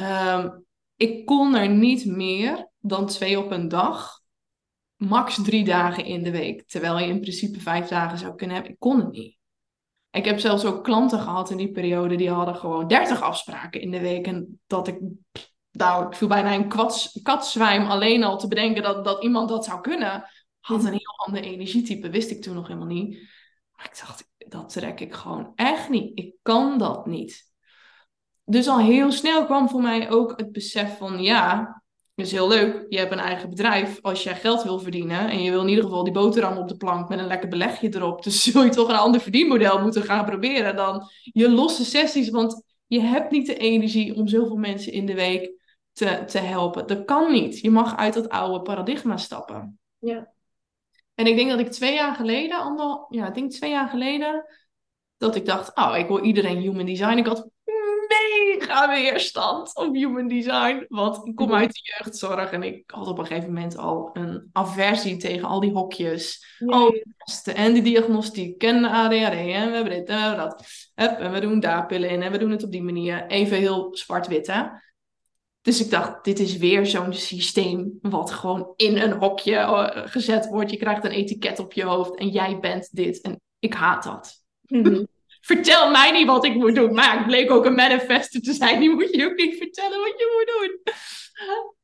Ehm, 0.00 0.48
ik 0.96 1.26
kon 1.26 1.54
er 1.54 1.68
niet 1.68 2.06
meer 2.06 2.70
dan 2.78 3.06
twee 3.06 3.38
op 3.38 3.50
een 3.50 3.68
dag. 3.68 4.20
Max 4.96 5.42
drie 5.42 5.64
dagen 5.64 6.04
in 6.04 6.22
de 6.22 6.30
week. 6.30 6.68
Terwijl 6.68 6.98
je 6.98 7.06
in 7.06 7.20
principe 7.20 7.60
vijf 7.60 7.88
dagen 7.88 8.18
zou 8.18 8.34
kunnen 8.34 8.56
hebben. 8.56 8.74
Ik 8.74 8.80
kon 8.80 8.98
het 8.98 9.10
niet. 9.10 9.38
Ik 10.10 10.24
heb 10.24 10.38
zelfs 10.38 10.64
ook 10.64 10.84
klanten 10.84 11.20
gehad 11.20 11.50
in 11.50 11.56
die 11.56 11.70
periode 11.70 12.16
die 12.16 12.30
hadden 12.30 12.56
gewoon 12.56 12.88
30 12.88 13.22
afspraken 13.22 13.80
in 13.80 13.90
de 13.90 14.00
week. 14.00 14.26
En 14.26 14.60
dat 14.66 14.88
ik, 14.88 14.98
nou, 15.70 16.06
ik 16.06 16.14
viel 16.14 16.28
bijna 16.28 16.54
een 16.54 16.68
kwats, 16.68 17.20
katzwijm 17.22 17.86
alleen 17.86 18.24
al 18.24 18.38
te 18.38 18.48
bedenken 18.48 18.82
dat, 18.82 19.04
dat 19.04 19.22
iemand 19.22 19.48
dat 19.48 19.64
zou 19.64 19.80
kunnen. 19.80 20.24
Had 20.60 20.84
een 20.84 20.92
heel 20.92 21.24
ander 21.26 21.42
energietype, 21.42 22.10
wist 22.10 22.30
ik 22.30 22.42
toen 22.42 22.54
nog 22.54 22.66
helemaal 22.66 22.88
niet. 22.88 23.14
Maar 23.72 23.84
ik 23.84 23.98
dacht, 23.98 24.28
dat 24.36 24.68
trek 24.68 25.00
ik 25.00 25.14
gewoon 25.14 25.52
echt 25.54 25.88
niet. 25.88 26.18
Ik 26.18 26.34
kan 26.42 26.78
dat 26.78 27.06
niet. 27.06 27.49
Dus 28.44 28.68
al 28.68 28.78
heel 28.78 29.12
snel 29.12 29.44
kwam 29.44 29.68
voor 29.68 29.82
mij 29.82 30.10
ook 30.10 30.32
het 30.36 30.52
besef 30.52 30.96
van 30.98 31.22
ja, 31.22 31.80
is 32.20 32.32
heel 32.32 32.48
leuk. 32.48 32.86
Je 32.88 32.98
hebt 32.98 33.12
een 33.12 33.18
eigen 33.18 33.48
bedrijf. 33.48 33.98
Als 34.02 34.22
jij 34.22 34.34
geld 34.34 34.62
wil 34.62 34.78
verdienen 34.78 35.30
en 35.30 35.42
je 35.42 35.50
wil 35.50 35.60
in 35.62 35.68
ieder 35.68 35.84
geval 35.84 36.04
die 36.04 36.12
boterham 36.12 36.56
op 36.56 36.68
de 36.68 36.76
plank 36.76 37.08
met 37.08 37.18
een 37.18 37.26
lekker 37.26 37.48
belegje 37.48 37.94
erop, 37.94 38.22
dus 38.24 38.42
zul 38.42 38.64
je 38.64 38.70
toch 38.70 38.88
een 38.88 38.94
ander 38.94 39.20
verdienmodel 39.20 39.82
moeten 39.82 40.02
gaan 40.02 40.24
proberen 40.24 40.76
dan 40.76 41.08
je 41.22 41.50
losse 41.50 41.84
sessies. 41.84 42.30
Want 42.30 42.62
je 42.86 43.00
hebt 43.00 43.30
niet 43.30 43.46
de 43.46 43.56
energie 43.56 44.14
om 44.14 44.28
zoveel 44.28 44.56
mensen 44.56 44.92
in 44.92 45.06
de 45.06 45.14
week 45.14 45.52
te, 45.92 46.24
te 46.26 46.38
helpen. 46.38 46.86
Dat 46.86 47.04
kan 47.04 47.32
niet. 47.32 47.58
Je 47.58 47.70
mag 47.70 47.96
uit 47.96 48.14
dat 48.14 48.28
oude 48.28 48.62
paradigma 48.62 49.16
stappen. 49.16 49.78
Ja. 49.98 50.32
En 51.14 51.26
ik 51.26 51.36
denk 51.36 51.50
dat 51.50 51.58
ik 51.58 51.70
twee 51.70 51.94
jaar 51.94 52.14
geleden, 52.14 52.58
ander, 52.58 53.06
ja, 53.08 53.28
ik 53.28 53.34
denk 53.34 53.50
twee 53.50 53.70
jaar 53.70 53.88
geleden, 53.88 54.44
dat 55.16 55.34
ik 55.34 55.46
dacht, 55.46 55.76
oh, 55.76 55.96
ik 55.96 56.08
wil 56.08 56.24
iedereen 56.24 56.58
human 56.58 56.86
design. 56.86 57.16
Ik 57.16 57.26
had 57.26 57.48
mega 58.10 58.88
weerstand 58.88 59.76
op 59.76 59.94
human 59.94 60.28
design. 60.28 60.84
Want 60.88 61.26
ik 61.26 61.34
kom 61.34 61.46
mhm. 61.46 61.56
uit 61.56 61.72
de 61.72 61.80
jeugdzorg 61.82 62.50
en 62.50 62.62
ik 62.62 62.82
had 62.86 63.06
op 63.06 63.18
een 63.18 63.26
gegeven 63.26 63.52
moment 63.52 63.76
al 63.76 64.10
een 64.12 64.48
aversie 64.52 65.16
tegen 65.16 65.48
al 65.48 65.60
die 65.60 65.72
hokjes. 65.72 66.56
Die 66.58 67.14
testen 67.16 67.54
en 67.54 67.72
die 67.72 67.82
diagnostiek 67.82 68.62
en 68.62 68.82
de 68.82 68.88
ADHD 68.88 69.34
en 69.34 69.68
we 69.68 69.74
hebben 69.74 69.92
dit 69.92 70.08
en 70.08 70.16
we 70.16 70.22
hebben 70.22 70.48
dat. 70.48 70.64
Hup, 70.94 71.18
en 71.18 71.32
we 71.32 71.40
doen 71.40 71.60
daar 71.60 71.86
pillen 71.86 72.10
in 72.10 72.22
en 72.22 72.32
we 72.32 72.38
doen 72.38 72.50
het 72.50 72.64
op 72.64 72.72
die 72.72 72.82
manier. 72.82 73.26
Even 73.26 73.56
heel 73.56 73.96
zwart-wit 73.96 74.46
hè. 74.46 74.62
Dus 75.62 75.80
ik 75.80 75.90
dacht, 75.90 76.24
dit 76.24 76.38
is 76.38 76.56
weer 76.56 76.86
zo'n 76.86 77.12
systeem 77.12 77.98
wat 78.00 78.30
gewoon 78.30 78.72
in 78.76 78.96
een 78.96 79.12
hokje 79.12 79.56
eh, 79.56 80.06
gezet 80.10 80.46
wordt. 80.48 80.70
Je 80.70 80.76
krijgt 80.76 81.04
een 81.04 81.10
etiket 81.10 81.58
op 81.58 81.72
je 81.72 81.84
hoofd 81.84 82.14
en 82.14 82.28
jij 82.28 82.58
bent 82.58 82.88
dit. 82.92 83.20
En 83.20 83.40
ik 83.58 83.74
haat 83.74 84.04
dat. 84.04 84.42
Mm 84.60 85.06
vertel 85.40 85.90
mij 85.90 86.10
niet 86.10 86.26
wat 86.26 86.44
ik 86.44 86.54
moet 86.54 86.74
doen. 86.74 86.94
Maar 86.94 87.20
ik 87.20 87.26
bleek 87.26 87.50
ook 87.50 87.64
een 87.64 87.74
manifester 87.74 88.40
te 88.40 88.52
zijn. 88.52 88.80
Die 88.80 88.90
moet 88.90 89.14
je 89.14 89.24
ook 89.24 89.36
niet 89.36 89.56
vertellen 89.56 89.98
wat 89.98 90.18
je 90.18 90.36
moet 90.36 90.56
doen. 90.56 90.94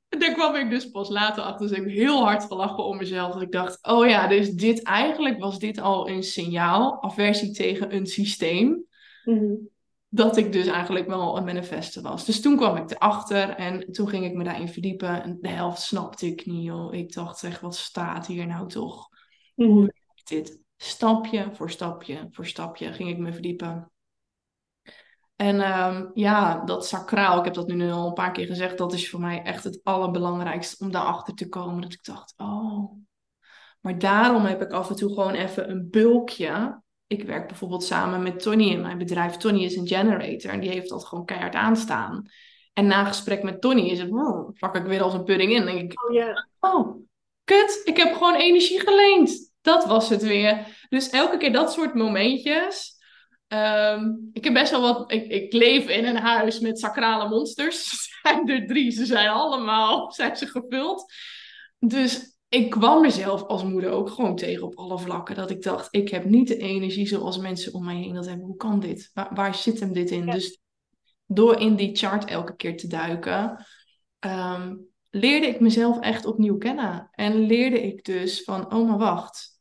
En 0.09 0.19
daar 0.21 0.33
kwam 0.33 0.55
ik 0.55 0.71
dus 0.71 0.91
pas 0.91 1.09
later 1.09 1.43
achter. 1.43 1.69
Dus 1.69 1.77
ik 1.77 1.85
heb 1.85 1.93
heel 1.95 2.25
hard 2.25 2.45
gelachen 2.45 2.85
om 2.85 2.97
mezelf. 2.97 3.33
Dat 3.33 3.43
ik 3.43 3.53
dacht, 3.53 3.87
oh 3.87 4.09
ja, 4.09 4.27
dus 4.27 4.51
dit 4.51 4.83
eigenlijk 4.83 5.39
was 5.39 5.59
dit 5.59 5.81
al 5.81 6.09
een 6.09 6.23
signaal. 6.23 7.03
Aversie 7.03 7.53
tegen 7.53 7.95
een 7.95 8.07
systeem. 8.07 8.85
Mhm. 9.25 9.55
Dat 10.09 10.37
ik 10.37 10.53
dus 10.53 10.67
eigenlijk 10.67 11.07
wel 11.07 11.37
een 11.37 11.45
manifester 11.45 12.03
was. 12.03 12.25
Dus 12.25 12.41
toen 12.41 12.57
kwam 12.57 12.77
ik 12.77 12.91
erachter 12.91 13.49
en 13.49 13.93
toen 13.93 14.09
ging 14.09 14.25
ik 14.25 14.35
me 14.35 14.45
daarin 14.45 14.69
verdiepen. 14.69 15.23
En 15.23 15.39
de 15.41 15.49
helft 15.49 15.81
snapte 15.81 16.27
ik 16.27 16.47
niet, 16.47 16.65
joh. 16.65 16.95
Ik 16.95 17.13
dacht 17.13 17.39
zeg, 17.39 17.61
wat 17.61 17.77
staat 17.77 18.27
hier 18.27 18.47
nou 18.47 18.69
toch? 18.69 19.09
Mm 19.55 19.75
Hoe 19.75 19.93
dit? 20.25 20.65
Stapje 20.77 21.51
voor 21.53 21.71
stapje 21.71 22.29
voor 22.31 22.47
stapje 22.47 22.93
ging 22.93 23.09
ik 23.09 23.19
me 23.19 23.33
verdiepen. 23.33 23.91
En 25.37 25.81
um, 25.81 26.11
ja, 26.15 26.65
dat 26.65 26.87
sacraal, 26.87 27.39
ik 27.39 27.45
heb 27.45 27.55
dat 27.55 27.67
nu 27.67 27.91
al 27.91 28.07
een 28.07 28.13
paar 28.13 28.33
keer 28.33 28.47
gezegd, 28.47 28.79
dat 28.79 28.93
is 28.93 29.11
voor 29.11 29.21
mij 29.21 29.43
echt 29.43 29.65
het 29.65 29.81
allerbelangrijkste 29.83 30.85
om 30.85 30.91
daarachter 30.91 31.35
te 31.35 31.49
komen. 31.49 31.83
Dat 31.83 31.93
ik 31.93 32.05
dacht, 32.05 32.35
oh. 32.37 32.93
Maar 33.81 33.99
daarom 33.99 34.45
heb 34.45 34.63
ik 34.63 34.73
af 34.73 34.89
en 34.89 34.97
toe 34.97 35.09
gewoon 35.09 35.35
even 35.35 35.71
een 35.71 35.91
bulkje. 35.91 36.83
Ik 37.07 37.23
werk 37.23 37.47
bijvoorbeeld 37.47 37.85
samen 37.85 38.23
met 38.23 38.41
Tony 38.41 38.69
in 38.69 38.81
mijn 38.81 38.99
bedrijf. 38.99 39.37
Tony 39.37 39.65
is 39.65 39.77
een 39.77 39.87
generator 39.87 40.51
en 40.51 40.61
die 40.61 40.71
heeft 40.71 40.89
dat 40.89 41.05
gewoon 41.05 41.25
keihard 41.25 41.55
aanstaan. 41.55 42.23
En 42.73 42.87
na 42.87 43.05
gesprek 43.05 43.43
met 43.43 43.61
Tony 43.61 43.81
is 43.81 43.99
het, 43.99 44.11
pak 44.59 44.77
ik 44.77 44.85
weer 44.85 45.03
als 45.03 45.15
een 45.15 45.25
pudding 45.25 45.53
in. 45.53 45.65
denk 45.65 45.93
ik, 45.93 46.05
oh, 46.05 46.13
yeah. 46.15 46.37
oh, 46.61 46.97
kut, 47.45 47.81
ik 47.85 47.97
heb 47.97 48.13
gewoon 48.13 48.35
energie 48.35 48.81
geleend. 48.81 49.46
Dat 49.67 49.85
was 49.85 50.09
het 50.09 50.23
weer. 50.23 50.67
Dus 50.89 51.11
elke 51.11 51.37
keer 51.37 51.53
dat 51.53 51.73
soort 51.73 51.95
momentjes. 51.95 52.95
Ehm, 53.49 54.15
ik 54.33 54.45
heb 54.45 54.53
best 54.53 54.71
wel 54.71 54.81
wat. 54.81 55.13
Ik, 55.13 55.27
ik 55.27 55.53
leef 55.53 55.89
in 55.89 56.05
een 56.05 56.17
huis 56.17 56.61
met 56.61 56.79
sacrale 56.79 57.29
monsters. 57.29 57.85
Er 58.23 58.33
zijn 58.33 58.49
er 58.49 58.67
drie. 58.67 58.91
Ze 58.91 59.07
zijn 59.07 59.29
allemaal 59.29 60.13
zijn 60.13 60.37
ze 60.37 60.47
gevuld. 60.47 61.13
Dus 61.79 62.39
ik 62.49 62.71
kwam 62.71 63.01
mezelf 63.01 63.43
als 63.43 63.65
moeder 63.65 63.91
ook 63.91 64.11
gewoon 64.11 64.37
tegen 64.37 64.63
op 64.63 64.77
alle 64.77 64.99
vlakken. 64.99 65.37
Dat 65.37 65.51
ik 65.51 65.63
dacht, 65.63 65.89
ik 65.91 66.09
heb 66.09 66.25
niet 66.25 66.49
de 66.49 66.57
energie 66.57 67.07
zoals 67.07 67.39
mensen 67.39 67.75
om 67.75 67.85
mij 67.85 67.97
heen 67.97 68.15
dat 68.15 68.27
hebben. 68.27 68.47
Hoe 68.47 68.57
kan 68.57 68.81
dit? 68.81 69.11
Waar, 69.15 69.35
waar 69.35 69.55
zit 69.55 69.81
hem 69.81 69.93
dit 69.93 70.11
in? 70.11 70.31
Dus 70.31 70.61
door 71.27 71.61
in 71.61 71.77
die 71.77 71.97
chart 71.97 72.25
elke 72.25 72.57
keer 72.57 72.77
te 72.77 72.87
duiken, 72.87 73.67
ehm, 74.19 74.77
leerde 75.11 75.47
ik 75.47 75.61
mezelf 75.61 76.01
echt 76.01 76.27
opnieuw 76.27 76.57
kennen. 76.57 77.09
En 77.13 77.47
leerde 77.47 77.83
ik 77.83 78.05
dus 78.05 78.43
van, 78.43 78.75
oh 78.75 78.89
maar 78.89 78.99
wacht 78.99 79.56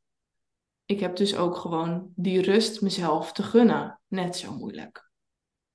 ik 0.86 1.00
heb 1.00 1.16
dus 1.16 1.36
ook 1.36 1.56
gewoon 1.56 2.12
die 2.16 2.42
rust 2.42 2.82
mezelf 2.82 3.32
te 3.32 3.44
gunnen. 3.44 4.00
Net 4.08 4.38
zo 4.38 4.54
moeilijk. 4.54 5.10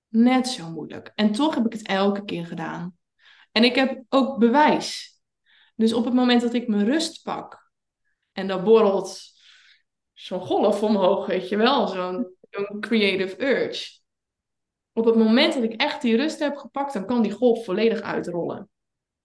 Net 0.09 0.49
zo 0.49 0.71
moeilijk. 0.71 1.13
En 1.15 1.33
toch 1.33 1.55
heb 1.55 1.67
ik 1.67 1.73
het 1.73 1.87
elke 1.87 2.25
keer 2.25 2.47
gedaan. 2.47 2.97
En 3.53 3.65
ik 3.65 3.75
heb 3.75 4.03
ook 4.09 4.39
bewijs. 4.39 5.21
Dus 5.75 5.93
op 5.93 6.05
het 6.05 6.15
moment 6.15 6.41
dat 6.41 6.55
ik 6.55 6.69
mijn 6.69 6.85
rust 6.85 7.23
pak 7.23 7.71
en 8.33 8.47
dan 8.47 8.65
borrelt 8.65 9.21
zo'n 10.13 10.41
golf 10.41 10.83
omhoog, 10.83 11.27
weet 11.27 11.49
je 11.49 11.57
wel, 11.57 11.89
zo'n 11.89 12.37
creative 12.81 13.43
urge. 13.43 13.99
Op 14.93 15.05
het 15.05 15.15
moment 15.15 15.55
dat 15.55 15.63
ik 15.63 15.81
echt 15.81 16.03
die 16.03 16.17
rust 16.17 16.39
heb 16.39 16.57
gepakt, 16.57 16.93
dan 16.93 17.07
kan 17.07 17.23
die 17.23 17.33
golf 17.33 17.65
volledig 17.65 18.01
uitrollen. 18.01 18.69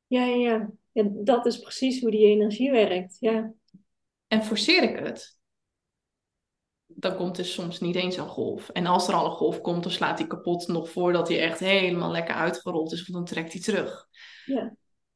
Ja, 0.08 0.26
ja, 0.26 0.36
ja. 0.36 0.70
ja 0.92 1.04
dat 1.12 1.46
is 1.46 1.60
precies 1.60 2.02
hoe 2.02 2.12
die 2.12 2.26
energie 2.26 2.72
werkt. 2.72 3.18
Ja. 3.20 3.54
En 4.28 4.44
forceer 4.44 4.84
ik 4.84 5.00
het, 5.00 5.38
dan 6.96 7.16
komt 7.16 7.38
er 7.38 7.46
soms 7.46 7.80
niet 7.80 7.96
eens 7.96 8.18
een 8.18 8.28
golf. 8.28 8.70
En 8.70 8.86
als 8.86 9.08
er 9.08 9.14
al 9.14 9.26
een 9.26 9.32
golf 9.32 9.62
komt, 9.62 9.84
dan 9.84 9.92
slaat 9.92 10.20
hij 10.20 10.28
kapot 10.28 10.68
nog 10.68 10.90
voordat 10.90 11.28
hij 11.28 11.42
echt 11.42 11.60
helemaal 11.60 12.12
lekker 12.12 12.36
uitgerold 12.36 12.92
is, 12.92 13.08
want 13.08 13.14
dan 13.14 13.36
trekt 13.36 13.54
hij 13.54 13.62
terug. 13.62 14.08
Ja. 14.46 14.76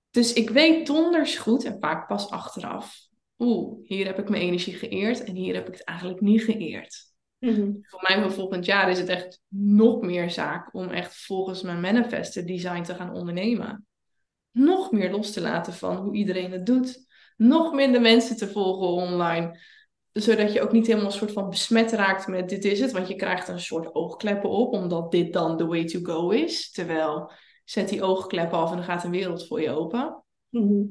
Dus 0.10 0.34
ik 0.34 0.50
weet 0.50 0.88
donders 0.88 1.38
goed, 1.38 1.66
en 1.66 1.78
vaak 1.80 2.08
pas 2.08 2.30
achteraf, 2.30 3.08
oeh, 3.38 3.80
hier 3.84 4.06
heb 4.06 4.20
ik 4.20 4.30
mijn 4.30 4.42
energie 4.42 4.74
geëerd 4.74 5.24
en 5.24 5.36
hier 5.36 5.54
heb 5.54 5.68
ik 5.68 5.74
het 5.74 5.84
eigenlijk 5.84 6.22
niet 6.22 6.44
geëerd. 6.44 7.08
Mhm. 7.40 7.72
Voor 7.82 8.02
mij 8.08 8.22
voor 8.22 8.32
volgend 8.32 8.66
jaar 8.66 8.90
is 8.90 9.00
het 9.00 9.08
echt 9.08 9.42
nog 9.48 10.02
meer 10.02 10.30
zaak 10.30 10.74
om 10.74 10.90
echt 10.90 11.26
volgens 11.26 11.62
mijn 11.62 11.80
manifesten 11.80 12.46
design 12.46 12.82
te 12.82 12.96
gaan 12.96 13.14
ondernemen. 13.14 13.88
Nog 14.52 14.92
meer 14.92 15.12
los 15.12 15.32
te 15.32 15.42
laten 15.42 15.74
van 15.74 15.96
hoe 15.96 16.16
iedereen 16.16 16.52
het 16.52 16.66
doet. 16.66 17.08
Nog 17.38 17.74
minder 17.74 18.02
mensen 18.02 18.38
te 18.38 18.48
volgen 18.48 18.88
online 18.88 19.60
zodat 20.14 20.54
je 20.54 20.62
ook 20.62 20.72
niet 20.72 20.88
helemaal 20.88 21.08
een 21.08 21.18
soort 21.18 21.32
van 21.32 21.50
besmet 21.50 21.92
raakt 21.92 22.28
met 22.28 22.50
dit 22.50 22.66
is 22.66 22.80
het. 22.80 22.92
Want 22.92 23.08
je 23.08 23.16
krijgt 23.16 23.48
een 23.48 23.60
soort 23.60 23.96
oogkleppen 23.96 24.50
op, 24.50 24.74
omdat 24.74 25.12
dit 25.12 25.34
dan 25.34 25.58
the 25.58 25.66
way 25.66 25.86
to 25.86 26.00
go 26.04 26.30
is. 26.30 26.72
Terwijl 26.72 27.32
zet 27.64 27.90
die 27.90 28.04
oogkleppen 28.04 28.58
af 28.58 28.70
en 28.70 28.76
dan 28.76 28.86
gaat 28.86 29.04
een 29.04 29.12
wereld 29.12 29.48
voor 29.48 29.62
je 29.62 29.72
open. 29.72 30.24
Mhm. 30.50 30.84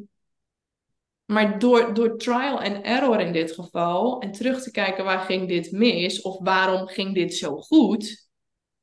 Maar 1.25 1.59
door, 1.59 1.95
door 1.95 2.17
trial 2.17 2.61
and 2.61 2.85
error 2.85 3.21
in 3.21 3.33
dit 3.33 3.53
geval, 3.53 4.21
en 4.21 4.33
terug 4.33 4.63
te 4.63 4.71
kijken 4.71 5.05
waar 5.05 5.21
ging 5.21 5.49
dit 5.49 5.73
mis, 5.73 6.23
of 6.23 6.39
waarom 6.43 6.87
ging 6.87 7.15
dit 7.15 7.35
zo 7.35 7.57
goed, 7.57 8.29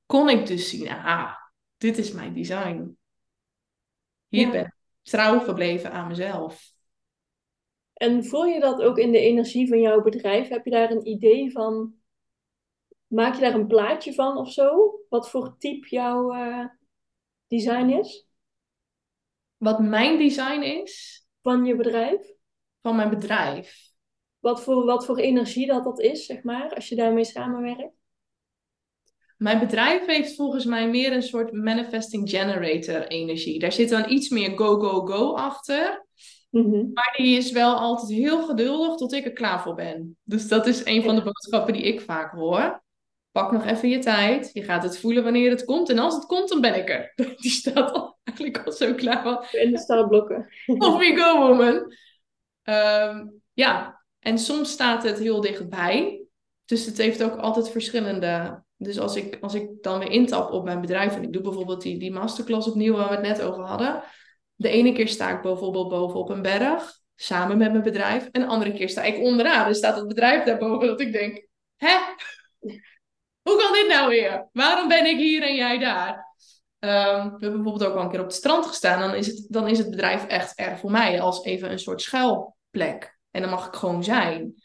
kon 0.06 0.30
ik 0.30 0.48
dus 0.48 0.70
zien, 0.70 0.90
aha, 0.90 1.52
dit 1.78 1.98
is 1.98 2.12
mijn 2.12 2.34
design. 2.34 2.98
Hier 4.28 4.52
ben 4.52 4.66
ik 4.66 4.76
trouw 5.02 5.40
gebleven 5.40 5.92
aan 5.92 6.08
mezelf. 6.08 6.75
En 7.96 8.26
voel 8.26 8.46
je 8.46 8.60
dat 8.60 8.82
ook 8.82 8.98
in 8.98 9.12
de 9.12 9.20
energie 9.20 9.68
van 9.68 9.82
jouw 9.82 10.02
bedrijf? 10.02 10.48
Heb 10.48 10.66
je 10.66 10.72
daar 10.72 10.92
een 10.92 11.08
idee 11.08 11.52
van? 11.52 11.94
Maak 13.08 13.36
je 13.36 13.42
daar 13.42 13.54
een 13.54 13.68
plaatje 13.68 14.14
van 14.14 14.38
of 14.38 14.52
zo? 14.52 15.00
Wat 15.10 15.30
voor 15.30 15.56
type 15.58 15.88
jouw 15.90 16.36
uh, 16.36 16.66
design 17.48 17.90
is? 17.90 18.28
Wat 19.58 19.80
mijn 19.80 20.18
design 20.18 20.62
is? 20.62 21.26
Van 21.42 21.66
je 21.66 21.76
bedrijf? 21.76 22.34
Van 22.82 22.96
mijn 22.96 23.10
bedrijf. 23.10 23.94
Wat 24.40 24.64
voor, 24.64 24.86
wat 24.86 25.06
voor 25.06 25.18
energie 25.18 25.68
dat 25.68 25.84
dat 25.84 26.00
is, 26.00 26.26
zeg 26.26 26.44
maar, 26.44 26.76
als 26.76 26.90
je 26.90 26.96
daarmee 26.96 27.24
samenwerkt? 27.24 27.94
Mijn 29.38 29.60
bedrijf 29.60 30.06
heeft 30.06 30.36
volgens 30.36 30.66
mij 30.66 30.90
meer 30.90 31.12
een 31.12 31.24
soort 31.24 31.52
manifesting 31.52 32.30
generator 32.30 33.08
energie. 33.08 33.60
Daar 33.60 33.72
zit 33.72 33.90
dan 33.90 34.10
iets 34.10 34.30
meer 34.30 34.58
go, 34.58 34.80
go, 34.80 35.06
go 35.06 35.34
achter. 35.34 36.05
Mhm. 36.56 36.92
Maar 36.94 37.14
die 37.18 37.38
is 37.38 37.52
wel 37.52 37.76
altijd 37.76 38.12
heel 38.12 38.46
geduldig 38.46 38.96
tot 38.96 39.14
ik 39.14 39.26
er 39.26 39.34
klaar 39.34 39.62
voor 39.62 39.76
ben. 39.76 40.18
Dus 40.24 40.48
dat 40.48 40.68
is 40.68 40.86
een 40.86 41.04
van 41.04 41.16
de 41.16 41.24
boodschappen 41.24 41.74
die 41.74 41.84
ik 41.84 42.02
vaak 42.02 42.32
hoor. 42.32 42.84
Pak 43.32 43.52
nog 43.52 43.66
even 43.66 43.90
je 43.90 44.00
tijd. 44.00 44.50
Je 44.54 44.64
gaat 44.64 44.84
het 44.84 44.98
voelen 44.98 45.24
wanneer 45.24 45.50
het 45.50 45.66
komt. 45.66 45.90
En 45.90 46.00
als 46.00 46.16
het 46.16 46.26
komt, 46.26 46.50
dan 46.50 46.62
ben 46.62 46.76
ik 46.76 46.90
er. 46.90 47.14
Die 47.42 47.52
staat 47.52 47.92
al, 47.92 48.18
eigenlijk 48.24 48.66
al 48.66 48.72
zo 48.72 48.94
klaar. 48.94 49.50
In 49.52 49.72
de 49.72 49.78
startblokken. 49.78 50.50
Off 50.78 50.98
we 50.98 51.16
go, 51.16 51.48
woman. 51.48 51.94
Ehm, 52.62 53.28
ja, 53.54 54.02
en 54.20 54.38
soms 54.38 54.72
staat 54.72 55.04
het 55.04 55.20
heel 55.20 55.42
dichtbij. 55.42 56.26
Dus 56.66 56.86
het 56.86 56.98
heeft 56.98 57.24
ook 57.24 57.38
altijd 57.38 57.70
verschillende. 57.70 58.64
Dus 58.78 59.00
als 59.00 59.16
ik, 59.16 59.38
als 59.42 59.54
ik 59.54 59.70
dan 59.82 60.00
weer 60.00 60.12
intap 60.12 60.52
op 60.52 60.64
mijn 60.64 60.82
bedrijf 60.82 61.16
en 61.16 61.24
ik 61.24 61.34
doe 61.34 61.42
bijvoorbeeld 61.42 61.82
die, 61.82 62.00
die 62.00 62.12
masterclass 62.12 62.68
opnieuw 62.68 62.96
waar 62.96 63.10
we 63.10 63.16
het 63.16 63.26
net 63.26 63.42
over 63.42 63.64
hadden, 63.64 64.04
de 64.56 64.70
ene 64.70 64.94
keer 64.94 65.08
sta 65.08 65.30
ik 65.30 65.42
bijvoorbeeld 65.42 65.90
boven 65.90 66.20
op 66.20 66.30
een 66.30 66.42
berg, 66.42 67.00
samen 67.16 67.58
met 67.58 67.72
mijn 67.72 67.84
bedrijf. 67.84 68.30
En 68.32 68.42
de 68.42 68.48
andere 68.48 68.74
keer 68.74 68.90
sta 68.90 69.04
ik 69.04 69.18
onderaan 69.18 69.68
en 69.68 69.76
staat 69.76 69.96
het 69.96 70.08
bedrijf 70.08 70.44
daarboven. 70.44 70.88
Dat 70.88 71.00
ik 71.00 71.12
denk, 71.12 71.48
hè? 71.76 71.98
Hoe 73.42 73.58
kan 73.58 73.74
dit 73.74 73.88
nou 73.88 74.10
weer? 74.10 74.50
Waarom 74.52 74.88
ben 74.88 75.06
ik 75.06 75.18
hier 75.18 75.44
en 75.44 75.56
jij 75.56 75.78
daar? 75.78 76.36
Ehm, 76.80 77.24
we 77.24 77.38
hebben 77.40 77.64
bijvoorbeeld 77.64 77.86
ook 77.86 77.96
al 77.96 78.04
een 78.04 78.10
keer 78.10 78.20
op 78.20 78.26
het 78.26 78.36
strand 78.36 78.66
gestaan. 78.66 79.00
Dan 79.00 79.16
is, 79.16 79.28
het, 79.28 79.46
dan 79.50 79.68
is 79.68 79.78
het 79.78 79.90
bedrijf 79.90 80.26
echt 80.26 80.60
er 80.60 80.78
voor 80.78 80.92
mij 80.92 81.22
als 81.22 81.44
even 81.44 81.72
een 81.72 81.80
soort 81.80 82.02
schuilplek. 82.02 83.18
En 83.32 83.42
dan 83.42 83.50
mag 83.50 83.68
ik 83.68 83.74
gewoon 83.74 84.04
zijn. 84.04 84.64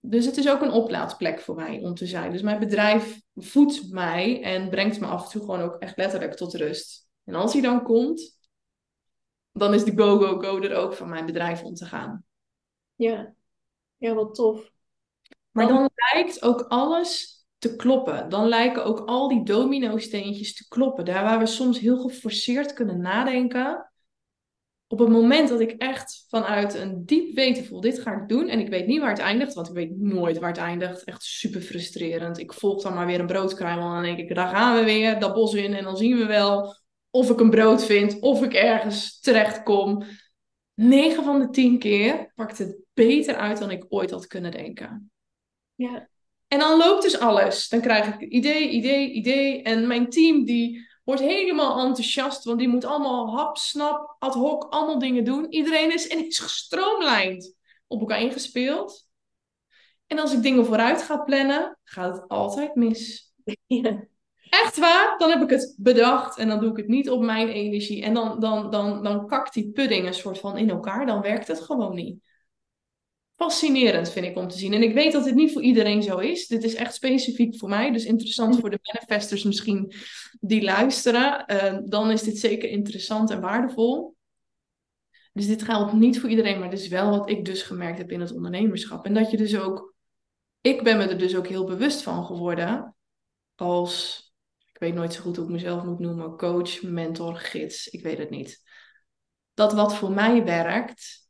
Dus 0.00 0.26
het 0.26 0.36
is 0.36 0.48
ook 0.48 0.62
een 0.62 0.70
oplaadplek 0.70 1.40
voor 1.40 1.54
mij 1.54 1.80
om 1.82 1.94
te 1.94 2.06
zijn. 2.06 2.32
Dus 2.32 2.42
mijn 2.42 2.58
bedrijf 2.58 3.20
voedt 3.34 3.90
mij 3.90 4.42
en 4.42 4.70
brengt 4.70 5.00
me 5.00 5.06
af 5.06 5.24
en 5.24 5.30
toe 5.30 5.40
gewoon 5.40 5.60
ook 5.60 5.76
echt 5.78 5.96
letterlijk 5.96 6.34
tot 6.34 6.54
rust. 6.54 7.06
En 7.24 7.34
als 7.34 7.52
hij 7.52 7.62
dan 7.62 7.82
komt, 7.82 8.38
dan 9.52 9.74
is 9.74 9.84
de 9.84 9.92
go, 9.96 10.18
go, 10.18 10.38
go 10.38 10.60
er 10.60 10.76
ook 10.76 10.94
van 10.94 11.08
mijn 11.08 11.26
bedrijf 11.26 11.62
om 11.62 11.74
te 11.74 11.84
gaan. 11.84 12.24
Ja, 12.94 13.34
ja 13.96 14.14
wat 14.14 14.34
tof. 14.34 14.70
Maar 15.50 15.68
dan 15.68 15.90
lijkt 16.12 16.42
ook 16.42 16.60
alles 16.68 17.42
te 17.58 17.76
kloppen. 17.76 18.28
Dan 18.28 18.48
lijken 18.48 18.84
ook 18.84 19.08
al 19.08 19.28
die 19.28 19.44
domino-steentjes 19.44 20.54
te 20.54 20.68
kloppen. 20.68 21.04
Daar 21.04 21.22
waar 21.22 21.38
we 21.38 21.46
soms 21.46 21.78
heel 21.78 21.98
geforceerd 21.98 22.72
kunnen 22.72 23.00
nadenken. 23.00 23.92
Op 24.86 24.98
het 24.98 25.08
moment 25.08 25.48
dat 25.48 25.60
ik 25.60 25.70
echt 25.70 26.26
vanuit 26.28 26.74
een 26.74 27.04
diep 27.04 27.34
weten 27.34 27.64
voel, 27.64 27.80
dit 27.80 28.00
ga 28.00 28.12
ik 28.22 28.28
doen. 28.28 28.48
En 28.48 28.60
ik 28.60 28.68
weet 28.68 28.86
niet 28.86 29.00
waar 29.00 29.10
het 29.10 29.18
eindigt, 29.18 29.54
want 29.54 29.68
ik 29.68 29.74
weet 29.74 29.98
nooit 29.98 30.38
waar 30.38 30.48
het 30.48 30.58
eindigt. 30.58 31.04
Echt 31.04 31.22
super 31.22 31.60
frustrerend. 31.60 32.38
Ik 32.38 32.52
volg 32.52 32.82
dan 32.82 32.94
maar 32.94 33.06
weer 33.06 33.20
een 33.20 33.26
broodkruimel 33.26 33.86
en 33.86 33.94
dan 33.94 34.02
denk 34.02 34.18
ik, 34.18 34.34
daar 34.34 34.48
gaan 34.48 34.76
we 34.76 34.84
weer, 34.84 35.20
dat 35.20 35.34
bos 35.34 35.54
in. 35.54 35.74
En 35.74 35.84
dan 35.84 35.96
zien 35.96 36.16
we 36.16 36.26
wel 36.26 36.81
of 37.12 37.30
ik 37.30 37.40
een 37.40 37.50
brood 37.50 37.84
vind, 37.84 38.20
of 38.20 38.42
ik 38.42 38.54
ergens 38.54 39.20
terecht 39.20 39.62
kom. 39.62 40.04
9 40.74 41.24
van 41.24 41.38
de 41.38 41.50
10 41.50 41.78
keer 41.78 42.32
pakt 42.34 42.58
het 42.58 42.76
beter 42.94 43.34
uit 43.34 43.58
dan 43.58 43.70
ik 43.70 43.84
ooit 43.88 44.10
had 44.10 44.26
kunnen 44.26 44.50
denken. 44.50 45.10
Ja. 45.74 46.08
En 46.48 46.58
dan 46.58 46.78
loopt 46.78 47.02
dus 47.02 47.18
alles. 47.18 47.68
Dan 47.68 47.80
krijg 47.80 48.14
ik 48.14 48.30
idee, 48.30 48.68
idee, 48.68 49.10
idee. 49.10 49.62
En 49.62 49.86
mijn 49.86 50.10
team 50.10 50.44
die 50.44 50.88
wordt 51.04 51.20
helemaal 51.20 51.86
enthousiast, 51.86 52.44
want 52.44 52.58
die 52.58 52.68
moet 52.68 52.84
allemaal 52.84 53.36
hap, 53.36 53.56
snap, 53.56 54.16
ad 54.18 54.34
hoc, 54.34 54.64
allemaal 54.64 54.98
dingen 54.98 55.24
doen. 55.24 55.52
Iedereen 55.52 55.92
is 55.92 56.06
is 56.06 56.38
gestroomlijnd 56.38 57.54
op 57.86 58.00
elkaar 58.00 58.20
ingespeeld. 58.20 59.08
En 60.06 60.18
als 60.18 60.32
ik 60.32 60.42
dingen 60.42 60.66
vooruit 60.66 61.02
ga 61.02 61.16
plannen, 61.16 61.78
gaat 61.84 62.16
het 62.16 62.28
altijd 62.28 62.74
mis. 62.74 63.30
Ja. 63.66 64.10
Echt 64.52 64.78
waar, 64.78 65.14
dan 65.18 65.30
heb 65.30 65.42
ik 65.42 65.50
het 65.50 65.74
bedacht 65.78 66.38
en 66.38 66.48
dan 66.48 66.60
doe 66.60 66.70
ik 66.70 66.76
het 66.76 66.88
niet 66.88 67.10
op 67.10 67.22
mijn 67.22 67.48
energie. 67.48 68.02
En 68.02 68.14
dan, 68.14 68.40
dan, 68.40 68.70
dan, 68.70 69.02
dan 69.02 69.26
kakt 69.26 69.54
die 69.54 69.70
pudding 69.70 70.06
een 70.06 70.14
soort 70.14 70.38
van 70.38 70.56
in 70.56 70.70
elkaar. 70.70 71.06
Dan 71.06 71.20
werkt 71.20 71.48
het 71.48 71.60
gewoon 71.60 71.94
niet 71.94 72.20
fascinerend 73.42 74.10
vind 74.10 74.26
ik 74.26 74.36
om 74.36 74.48
te 74.48 74.58
zien. 74.58 74.72
En 74.72 74.82
ik 74.82 74.94
weet 74.94 75.12
dat 75.12 75.24
dit 75.24 75.34
niet 75.34 75.52
voor 75.52 75.62
iedereen 75.62 76.02
zo 76.02 76.18
is. 76.18 76.46
Dit 76.46 76.64
is 76.64 76.74
echt 76.74 76.94
specifiek 76.94 77.56
voor 77.56 77.68
mij. 77.68 77.92
Dus 77.92 78.04
interessant 78.04 78.60
voor 78.60 78.70
de 78.70 78.78
manifestors 78.82 79.42
misschien 79.42 79.92
die 80.40 80.62
luisteren. 80.62 81.44
Uh, 81.46 81.78
dan 81.84 82.10
is 82.10 82.22
dit 82.22 82.38
zeker 82.38 82.68
interessant 82.68 83.30
en 83.30 83.40
waardevol. 83.40 84.16
Dus 85.32 85.46
dit 85.46 85.62
geldt 85.62 85.92
niet 85.92 86.20
voor 86.20 86.28
iedereen, 86.28 86.58
maar 86.58 86.70
dit 86.70 86.80
is 86.80 86.88
wel 86.88 87.10
wat 87.10 87.30
ik 87.30 87.44
dus 87.44 87.62
gemerkt 87.62 87.98
heb 87.98 88.10
in 88.10 88.20
het 88.20 88.32
ondernemerschap. 88.32 89.04
En 89.04 89.14
dat 89.14 89.30
je 89.30 89.36
dus 89.36 89.58
ook, 89.58 89.94
ik 90.60 90.82
ben 90.82 90.98
me 90.98 91.04
er 91.04 91.18
dus 91.18 91.36
ook 91.36 91.46
heel 91.46 91.64
bewust 91.64 92.02
van 92.02 92.24
geworden 92.24 92.96
als, 93.54 94.31
weet 94.82 94.94
nooit 94.94 95.12
zo 95.12 95.22
goed 95.22 95.36
hoe 95.36 95.44
ik 95.44 95.50
mezelf 95.50 95.84
moet 95.84 95.98
noemen, 95.98 96.36
coach, 96.36 96.82
mentor, 96.82 97.34
gids, 97.34 97.88
ik 97.88 98.02
weet 98.02 98.18
het 98.18 98.30
niet. 98.30 98.62
Dat 99.54 99.72
wat 99.72 99.94
voor 99.94 100.10
mij 100.10 100.44
werkt, 100.44 101.28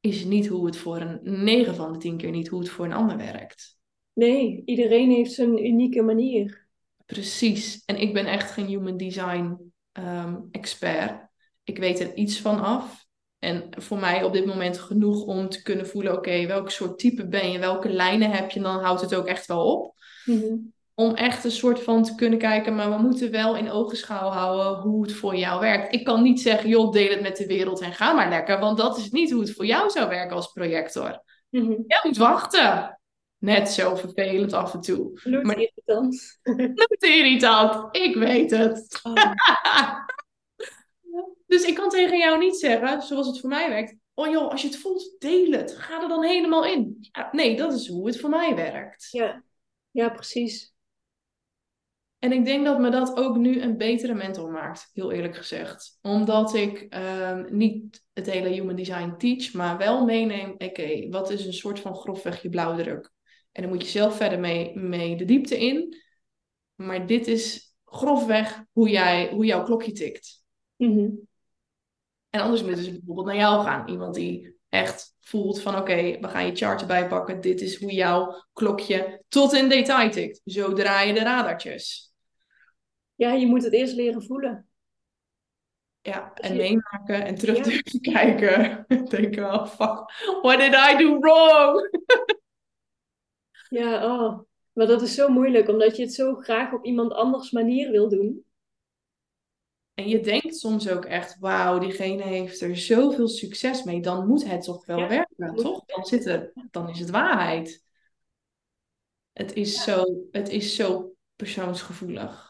is 0.00 0.24
niet 0.24 0.46
hoe 0.46 0.66
het 0.66 0.76
voor 0.76 1.00
een 1.00 1.44
9 1.44 1.74
van 1.74 1.92
de 1.92 1.98
10 1.98 2.16
keer 2.16 2.30
niet 2.30 2.48
hoe 2.48 2.60
het 2.60 2.68
voor 2.68 2.84
een 2.84 2.92
ander 2.92 3.16
werkt. 3.16 3.78
Nee, 4.12 4.62
iedereen 4.64 5.10
heeft 5.10 5.32
zijn 5.32 5.66
unieke 5.66 6.02
manier. 6.02 6.66
Precies. 7.06 7.82
En 7.84 7.96
ik 7.96 8.12
ben 8.12 8.26
echt 8.26 8.50
geen 8.50 8.66
human 8.66 8.96
design 8.96 9.72
ehm, 9.92 10.36
expert. 10.50 11.28
Ik 11.64 11.78
weet 11.78 12.00
er 12.00 12.14
iets 12.14 12.40
van 12.40 12.60
af. 12.60 13.06
En 13.38 13.66
voor 13.70 13.98
mij 13.98 14.24
op 14.24 14.32
dit 14.32 14.46
moment 14.46 14.78
genoeg 14.78 15.24
om 15.24 15.48
te 15.48 15.62
kunnen 15.62 15.86
voelen: 15.86 16.12
oké, 16.12 16.46
welk 16.46 16.70
soort 16.70 16.98
type 16.98 17.28
ben 17.28 17.50
je, 17.50 17.58
welke 17.58 17.88
lijnen 17.88 18.30
heb 18.30 18.50
je, 18.50 18.60
dan 18.60 18.80
houdt 18.80 19.00
het 19.00 19.14
ook 19.14 19.26
echt 19.26 19.46
wel 19.46 19.72
op. 19.72 19.94
Mm 20.24 20.72
om 21.00 21.14
echt 21.14 21.44
een 21.44 21.50
soort 21.50 21.82
van 21.82 22.02
te 22.02 22.14
kunnen 22.14 22.38
kijken, 22.38 22.74
maar 22.74 22.90
we 22.90 23.02
moeten 23.02 23.30
wel 23.30 23.56
in 23.56 23.70
ogenschouw 23.70 24.28
houden 24.28 24.90
hoe 24.90 25.02
het 25.02 25.12
voor 25.12 25.36
jou 25.36 25.60
werkt. 25.60 25.94
Ik 25.94 26.04
kan 26.04 26.22
niet 26.22 26.40
zeggen, 26.40 26.68
joh, 26.68 26.92
deel 26.92 27.10
het 27.10 27.20
met 27.20 27.36
de 27.36 27.46
wereld 27.46 27.80
en 27.80 27.92
ga 27.92 28.12
maar 28.12 28.28
lekker, 28.28 28.58
want 28.58 28.78
dat 28.78 28.98
is 28.98 29.10
niet 29.10 29.30
hoe 29.30 29.40
het 29.40 29.52
voor 29.52 29.66
jou 29.66 29.90
zou 29.90 30.08
werken 30.08 30.36
als 30.36 30.52
projector. 30.52 31.22
Mm 31.50 31.66
-hmm. 31.66 31.84
Jij 31.86 32.00
moet 32.02 32.16
wachten. 32.16 33.00
Net 33.38 33.68
zo 33.68 33.94
vervelend 33.94 34.52
af 34.52 34.74
en 34.74 34.80
toe. 34.80 35.12
Bloedirritant. 35.12 36.38
Bloedirritant, 36.74 37.96
ik 37.96 38.16
weet 38.16 38.50
het. 38.50 39.00
Oh. 39.02 39.14
dus 41.46 41.62
ik 41.62 41.74
kan 41.74 41.88
tegen 41.88 42.18
jou 42.18 42.38
niet 42.38 42.56
zeggen, 42.56 43.02
zoals 43.02 43.26
het 43.26 43.40
voor 43.40 43.48
mij 43.48 43.68
werkt, 43.68 43.96
oh 44.14 44.30
joh, 44.30 44.50
als 44.50 44.62
je 44.62 44.68
het 44.68 44.76
voelt, 44.76 45.16
deel 45.18 45.52
het. 45.52 45.76
Ga 45.76 46.02
er 46.02 46.08
dan 46.08 46.24
helemaal 46.24 46.64
in. 46.64 47.08
Ja, 47.12 47.28
nee, 47.32 47.56
dat 47.56 47.72
is 47.72 47.88
hoe 47.88 48.06
het 48.06 48.20
voor 48.20 48.30
mij 48.30 48.54
werkt. 48.54 49.08
Ja, 49.10 49.42
ja 49.90 50.08
precies. 50.08 50.72
En 52.20 52.32
ik 52.32 52.44
denk 52.44 52.64
dat 52.64 52.78
me 52.78 52.90
dat 52.90 53.16
ook 53.16 53.36
nu 53.36 53.60
een 53.60 53.76
betere 53.76 54.14
mentor 54.14 54.50
maakt, 54.50 54.90
heel 54.92 55.12
eerlijk 55.12 55.36
gezegd. 55.36 55.98
Omdat 56.02 56.54
ik 56.54 56.86
ehm, 56.88 57.56
niet 57.56 58.04
het 58.12 58.26
hele 58.30 58.48
human 58.48 58.76
design 58.76 59.14
teach, 59.18 59.52
maar 59.52 59.78
wel 59.78 60.04
meeneem, 60.04 60.54
oké, 60.58 61.08
wat 61.08 61.30
is 61.30 61.46
een 61.46 61.52
soort 61.52 61.80
van 61.80 61.94
grofweg 61.94 62.42
je 62.42 62.48
blauwdruk? 62.48 63.12
En 63.52 63.62
dan 63.62 63.70
moet 63.70 63.82
je 63.82 63.88
zelf 63.88 64.16
verder 64.16 64.40
mee, 64.40 64.78
mee 64.78 65.16
de 65.16 65.24
diepte 65.24 65.58
in. 65.58 65.96
Maar 66.74 67.06
dit 67.06 67.26
is 67.26 67.74
grofweg 67.84 68.64
hoe, 68.72 68.88
jij, 68.88 69.30
hoe 69.30 69.44
jouw 69.44 69.64
klokje 69.64 69.92
tikt. 69.92 70.44
Mhm. 70.76 71.08
En 72.30 72.40
anders 72.40 72.62
moeten 72.62 72.84
ze 72.84 72.90
bijvoorbeeld 72.90 73.26
naar 73.26 73.36
jou 73.36 73.64
gaan. 73.64 73.88
Iemand 73.88 74.14
die 74.14 74.56
echt 74.68 75.14
voelt 75.20 75.60
van 75.60 75.76
oké, 75.76 76.18
we 76.20 76.28
gaan 76.28 76.46
je 76.46 76.56
chart 76.56 76.80
erbij 76.80 77.08
pakken. 77.08 77.40
Dit 77.40 77.60
is 77.60 77.80
hoe 77.80 77.92
jouw 77.92 78.44
klokje 78.52 79.24
tot 79.28 79.52
in 79.52 79.68
detail 79.68 80.10
tikt. 80.10 80.40
Zo 80.44 80.72
draai 80.72 81.08
je 81.08 81.14
de 81.14 81.22
radartjes 81.22 82.09
ja, 83.20 83.32
je 83.32 83.46
moet 83.46 83.64
het 83.64 83.72
eerst 83.72 83.94
leren 83.94 84.22
voelen. 84.22 84.68
Ja, 86.00 86.34
en 86.34 86.56
meemaken 86.56 87.24
en 87.24 87.34
terug 87.34 87.60
durven 87.60 88.00
kijken. 88.12 88.84
Denken 89.08 89.42
wel, 89.42 89.66
fuck, 89.66 90.10
what 90.42 90.58
did 90.58 90.74
I 90.74 90.96
do 90.96 91.18
wrong? 91.18 91.90
ja, 93.80 94.04
oh. 94.04 94.40
Maar 94.72 94.86
dat 94.86 95.02
is 95.02 95.14
zo 95.14 95.28
moeilijk, 95.28 95.68
omdat 95.68 95.96
je 95.96 96.02
het 96.02 96.14
zo 96.14 96.34
graag 96.34 96.72
op 96.72 96.84
iemand 96.84 97.12
anders 97.12 97.50
manier 97.50 97.90
wil 97.90 98.08
doen. 98.08 98.44
En 99.94 100.08
je 100.08 100.20
denkt 100.20 100.56
soms 100.56 100.88
ook 100.88 101.04
echt, 101.04 101.38
wauw, 101.38 101.78
diegene 101.78 102.22
heeft 102.22 102.60
er 102.60 102.76
zoveel 102.76 103.28
succes 103.28 103.82
mee. 103.82 104.00
Dan 104.00 104.26
moet 104.26 104.44
het 104.44 104.62
toch 104.62 104.86
wel 104.86 105.08
werken, 105.08 105.54
toch? 105.54 105.84
Dan, 105.84 106.04
zit 106.04 106.26
er, 106.26 106.52
dan 106.70 106.88
is 106.88 106.98
het 106.98 107.10
waarheid. 107.10 107.84
Het 109.32 109.52
is, 109.52 109.82
zo, 109.82 110.04
het 110.30 110.48
is 110.48 110.74
zo 110.74 111.12
persoonsgevoelig. 111.36 112.49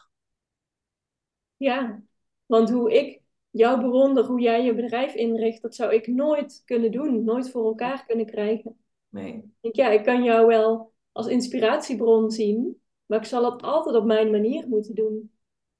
Ja, 1.61 2.01
want 2.45 2.69
hoe 2.69 2.93
ik 2.93 3.21
jou 3.49 3.81
bewonder, 3.81 4.25
hoe 4.25 4.41
jij 4.41 4.63
je 4.63 4.75
bedrijf 4.75 5.13
inricht, 5.13 5.61
dat 5.61 5.75
zou 5.75 5.93
ik 5.93 6.07
nooit 6.07 6.61
kunnen 6.65 6.91
doen, 6.91 7.23
nooit 7.23 7.49
voor 7.49 7.65
elkaar 7.65 8.05
kunnen 8.05 8.25
krijgen. 8.25 8.77
Nee. 9.09 9.53
Ik, 9.61 9.75
ja, 9.75 9.89
ik 9.89 10.03
kan 10.03 10.23
jou 10.23 10.47
wel 10.47 10.93
als 11.11 11.27
inspiratiebron 11.27 12.31
zien, 12.31 12.81
maar 13.05 13.19
ik 13.19 13.25
zal 13.25 13.51
het 13.51 13.61
altijd 13.61 13.95
op 13.95 14.05
mijn 14.05 14.31
manier 14.31 14.67
moeten 14.67 14.95
doen. 14.95 15.31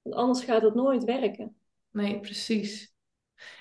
Want 0.01 0.15
anders 0.15 0.43
gaat 0.43 0.61
het 0.61 0.73
nooit 0.73 1.03
werken. 1.03 1.55
Nee, 1.91 2.19
precies. 2.19 2.93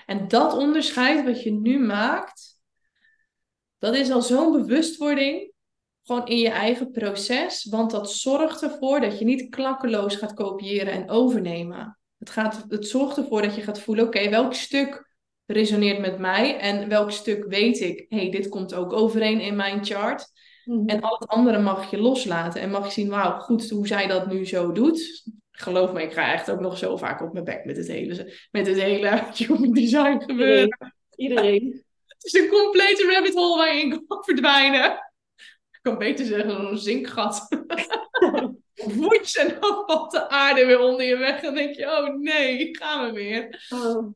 En 0.05 0.27
dat 0.27 0.53
onderscheid 0.57 1.25
wat 1.25 1.43
je 1.43 1.51
nu 1.51 1.79
maakt, 1.79 2.61
dat 3.77 3.95
is 3.95 4.11
al 4.11 4.21
zo'n 4.21 4.51
bewustwording 4.51 5.53
gewoon 6.03 6.27
in 6.27 6.37
je 6.37 6.49
eigen 6.49 6.91
proces. 6.91 7.65
Want 7.65 7.91
dat 7.91 8.11
zorgt 8.11 8.61
ervoor 8.61 8.99
dat 8.99 9.19
je 9.19 9.25
niet 9.25 9.49
klakkeloos 9.49 10.15
gaat 10.15 10.33
kopiëren 10.33 10.93
en 10.93 11.09
overnemen. 11.09 11.95
Het, 12.21 12.29
gaat, 12.29 12.65
het 12.69 12.87
zorgt 12.87 13.17
ervoor 13.17 13.41
dat 13.41 13.55
je 13.55 13.61
gaat 13.61 13.79
voelen, 13.79 14.05
oké, 14.05 14.29
welk 14.29 14.53
stuk 14.53 15.09
resoneert 15.45 15.99
met 15.99 16.19
mij 16.19 16.57
en 16.57 16.89
welk 16.89 17.11
stuk 17.11 17.45
weet 17.47 17.79
ik, 17.79 18.05
hey, 18.09 18.29
dit 18.29 18.49
komt 18.49 18.73
ook 18.73 18.93
overeen 18.93 19.39
in 19.39 19.55
mijn 19.55 19.85
chart. 19.85 20.27
Mhm. 20.65 20.87
En 20.87 21.01
al 21.01 21.17
het 21.19 21.29
andere 21.29 21.59
mag 21.59 21.91
je 21.91 21.97
loslaten 21.97 22.61
en 22.61 22.69
mag 22.69 22.85
je 22.85 22.91
zien, 22.91 23.09
wauw, 23.09 23.39
goed 23.39 23.69
hoe 23.69 23.87
zij 23.87 24.07
dat 24.07 24.27
nu 24.27 24.45
zo 24.45 24.71
doet. 24.71 25.23
Geloof 25.51 25.91
me, 25.91 26.01
ik 26.01 26.13
ga 26.13 26.33
echt 26.33 26.51
ook 26.51 26.59
nog 26.59 26.77
zo 26.77 26.97
vaak 26.97 27.21
op 27.21 27.33
mijn 27.33 27.45
bek 27.45 27.65
met 27.65 27.77
het 27.77 27.87
hele, 27.87 28.33
met 28.51 28.67
het 28.67 28.81
hele 28.81 29.23
human 29.33 29.73
design 29.73 30.23
gebeuren. 30.25 30.93
Iedereen. 31.15 31.83
Het 32.07 32.33
is 32.33 32.41
een 32.41 32.49
complete 32.49 33.11
rabbit 33.13 33.33
hole 33.33 33.57
waar 33.57 33.75
je 33.75 33.81
in 33.81 34.05
kan 34.07 34.23
verdwijnen. 34.23 34.91
Ik 35.71 35.79
kan 35.81 35.97
beter 35.97 36.25
zeggen 36.25 36.59
een 36.59 36.77
zinkgat. 36.77 37.47
woets 38.83 39.35
en 39.37 39.57
dan 39.59 39.83
valt 39.85 40.11
de 40.11 40.29
aarde 40.29 40.65
weer 40.65 40.79
onder 40.79 41.05
je 41.05 41.17
weg. 41.17 41.43
En 41.43 41.53
denk 41.53 41.75
je, 41.75 41.85
oh 41.85 42.15
nee, 42.15 42.77
gaan 42.77 43.05
we 43.05 43.11
weer. 43.11 43.67
Oh, 43.69 44.13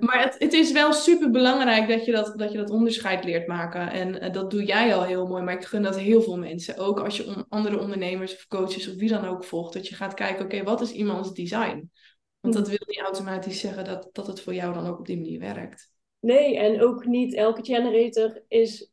Maar 0.00 0.22
het, 0.22 0.36
het 0.38 0.52
is 0.52 0.72
wel 0.72 0.92
super 0.92 1.30
belangrijk 1.30 1.88
dat 1.88 2.04
je 2.04 2.12
dat, 2.12 2.38
dat 2.38 2.52
je 2.52 2.58
dat 2.58 2.70
onderscheid 2.70 3.24
leert 3.24 3.46
maken. 3.46 3.90
En 3.90 4.24
uh, 4.24 4.32
dat 4.32 4.50
doe 4.50 4.64
jij 4.64 4.94
al 4.94 5.04
heel 5.04 5.26
mooi. 5.26 5.42
Maar 5.42 5.54
ik 5.54 5.64
gun 5.64 5.82
dat 5.82 5.98
heel 5.98 6.22
veel 6.22 6.38
mensen. 6.38 6.76
Ook 6.76 7.00
als 7.00 7.16
je 7.16 7.44
andere 7.48 7.80
ondernemers 7.80 8.34
of 8.34 8.46
coaches 8.46 8.88
of 8.88 8.94
wie 8.94 9.08
dan 9.08 9.24
ook 9.24 9.44
volgt. 9.44 9.72
Dat 9.72 9.88
je 9.88 9.94
gaat 9.94 10.14
kijken, 10.14 10.44
oké, 10.44 10.62
wat 10.62 10.80
is 10.80 10.92
iemands 10.92 11.32
design? 11.32 11.90
Want 12.40 12.54
dat 12.54 12.68
wil 12.68 12.78
niet 12.86 13.00
automatisch 13.00 13.60
zeggen 13.60 13.84
dat, 13.84 14.08
dat 14.12 14.26
het 14.26 14.40
voor 14.40 14.54
jou 14.54 14.74
dan 14.74 14.86
ook 14.86 14.98
op 14.98 15.06
die 15.06 15.16
manier 15.16 15.38
werkt. 15.38 15.90
Nee, 16.20 16.58
en 16.58 16.82
ook 16.82 17.04
niet 17.04 17.34
elke 17.34 17.64
generator 17.64 18.42
is 18.48 18.90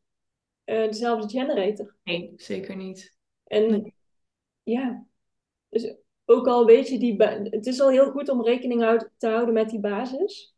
eh, 0.63 0.83
dezelfde 0.83 1.29
generator. 1.29 1.95
Nee, 2.03 2.33
zeker 2.35 2.75
niet. 2.75 3.15
En 3.43 3.71
Nee. 3.71 3.97
Ja, 4.69 5.05
dus 5.69 5.95
ook 6.25 6.47
al 6.47 6.65
weet 6.65 6.87
je 6.89 6.99
die, 6.99 7.23
het 7.23 7.65
is 7.65 7.79
al 7.81 7.89
heel 7.89 8.11
goed 8.11 8.29
om 8.29 8.43
rekening 8.43 8.81
houd- 8.81 9.09
te 9.17 9.27
houden 9.27 9.53
met 9.53 9.69
die 9.69 9.79
basis. 9.79 10.55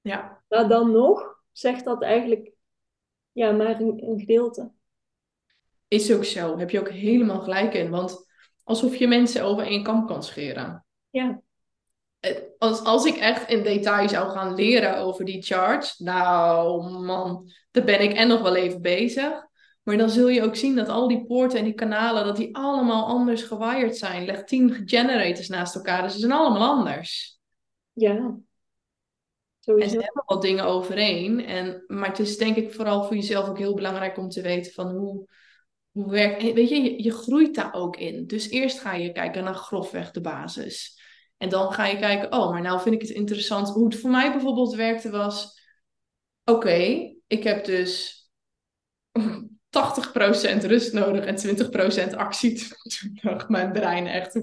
Ja, 0.00 0.42
Maar 0.48 0.68
dan 0.68 0.90
nog 0.90 1.38
zegt 1.52 1.84
dat 1.84 2.02
eigenlijk 2.02 2.52
ja, 3.32 3.52
maar 3.52 3.80
een, 3.80 4.02
een 4.08 4.18
gedeelte. 4.18 4.70
is 5.88 6.12
ook 6.12 6.24
zo. 6.24 6.58
Heb 6.58 6.70
je 6.70 6.80
ook 6.80 6.90
helemaal 6.90 7.40
gelijk 7.40 7.74
in. 7.74 7.90
Want 7.90 8.26
alsof 8.64 8.96
je 8.96 9.08
mensen 9.08 9.44
over 9.44 9.64
één 9.64 9.82
kam 9.82 10.06
kan 10.06 10.22
scheren. 10.22 10.84
Ja, 11.10 11.42
Als, 12.58 12.84
als 12.84 13.04
ik 13.04 13.16
echt 13.16 13.48
in 13.50 13.62
detail 13.62 14.08
zou 14.08 14.30
gaan 14.30 14.54
leren 14.54 14.96
over 14.96 15.24
die 15.24 15.42
charts, 15.42 15.98
nou 15.98 16.90
man, 17.04 17.50
dan 17.70 17.84
ben 17.84 18.00
ik 18.00 18.12
en 18.12 18.28
nog 18.28 18.42
wel 18.42 18.56
even 18.56 18.82
bezig. 18.82 19.48
Maar 19.82 19.96
dan 19.96 20.10
zul 20.10 20.28
je 20.28 20.42
ook 20.42 20.56
zien 20.56 20.76
dat 20.76 20.88
al 20.88 21.08
die 21.08 21.26
poorten 21.26 21.58
en 21.58 21.64
die 21.64 21.74
kanalen, 21.74 22.24
dat 22.24 22.36
die 22.36 22.56
allemaal 22.56 23.06
anders 23.06 23.42
gewired 23.42 23.96
zijn. 23.96 24.24
Leg 24.24 24.44
tien 24.44 24.82
generators 24.84 25.48
naast 25.48 25.74
elkaar, 25.74 26.02
dus 26.02 26.12
ze 26.12 26.18
zijn 26.18 26.32
allemaal 26.32 26.68
anders. 26.68 27.38
ja, 27.92 28.16
En 28.16 28.46
sowieso. 29.60 29.88
ze 29.88 30.04
hebben 30.04 30.22
wat 30.26 30.42
dingen 30.42 30.64
overeen. 30.64 31.44
En, 31.44 31.84
maar 31.86 32.08
het 32.08 32.18
is 32.18 32.36
denk 32.36 32.56
ik 32.56 32.72
vooral 32.72 33.04
voor 33.04 33.16
jezelf 33.16 33.48
ook 33.48 33.58
heel 33.58 33.74
belangrijk 33.74 34.16
om 34.16 34.28
te 34.28 34.42
weten 34.42 34.72
van 34.72 34.90
hoe, 34.90 35.28
hoe 35.90 36.10
werkt... 36.10 36.42
Weet 36.42 36.68
je, 36.68 36.82
je, 36.82 37.02
je 37.02 37.12
groeit 37.12 37.54
daar 37.54 37.74
ook 37.74 37.96
in. 37.96 38.26
Dus 38.26 38.48
eerst 38.48 38.80
ga 38.80 38.94
je 38.94 39.12
kijken 39.12 39.44
naar 39.44 39.54
grofweg 39.54 40.10
de 40.10 40.20
basis. 40.20 40.98
En 41.36 41.48
dan 41.48 41.72
ga 41.72 41.86
je 41.86 41.98
kijken, 41.98 42.32
oh, 42.32 42.50
maar 42.50 42.62
nou 42.62 42.80
vind 42.80 42.94
ik 42.94 43.00
het 43.00 43.10
interessant. 43.10 43.68
Hoe 43.68 43.84
het 43.84 44.00
voor 44.00 44.10
mij 44.10 44.32
bijvoorbeeld 44.32 44.74
werkte 44.74 45.10
was... 45.10 45.58
Oké, 46.44 46.76
ik 47.26 47.42
heb 47.42 47.64
dus 47.64 48.18
80% 49.70 50.66
rust 50.66 50.92
nodig 50.92 51.24
en 51.24 52.10
20% 52.12 52.16
actie. 52.16 52.58
Toen 52.58 53.18
dacht 53.22 53.48
mijn 53.48 53.72
brein 53.72 54.06
echt... 54.06 54.42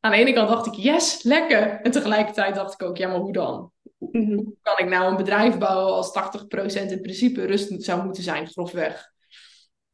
Aan 0.00 0.10
de 0.10 0.16
ene 0.16 0.32
kant 0.32 0.48
dacht 0.48 0.66
ik, 0.66 0.74
yes, 0.74 1.22
lekker. 1.22 1.80
En 1.80 1.90
tegelijkertijd 1.90 2.54
dacht 2.54 2.72
ik 2.72 2.82
ook, 2.82 2.96
ja, 2.96 3.08
maar 3.08 3.18
hoe 3.18 3.32
dan? 3.32 3.72
Mhm. 3.98 4.34
Hoe 4.34 4.54
kan 4.62 4.78
ik 4.78 4.88
nou 4.88 5.10
een 5.10 5.16
bedrijf 5.16 5.58
bouwen 5.58 5.94
als 5.94 6.12
80% 6.12 6.90
in 6.90 7.00
principe 7.00 7.44
rust 7.44 7.82
zou 7.82 8.04
moeten 8.04 8.22
zijn, 8.22 8.46
grofweg? 8.46 9.12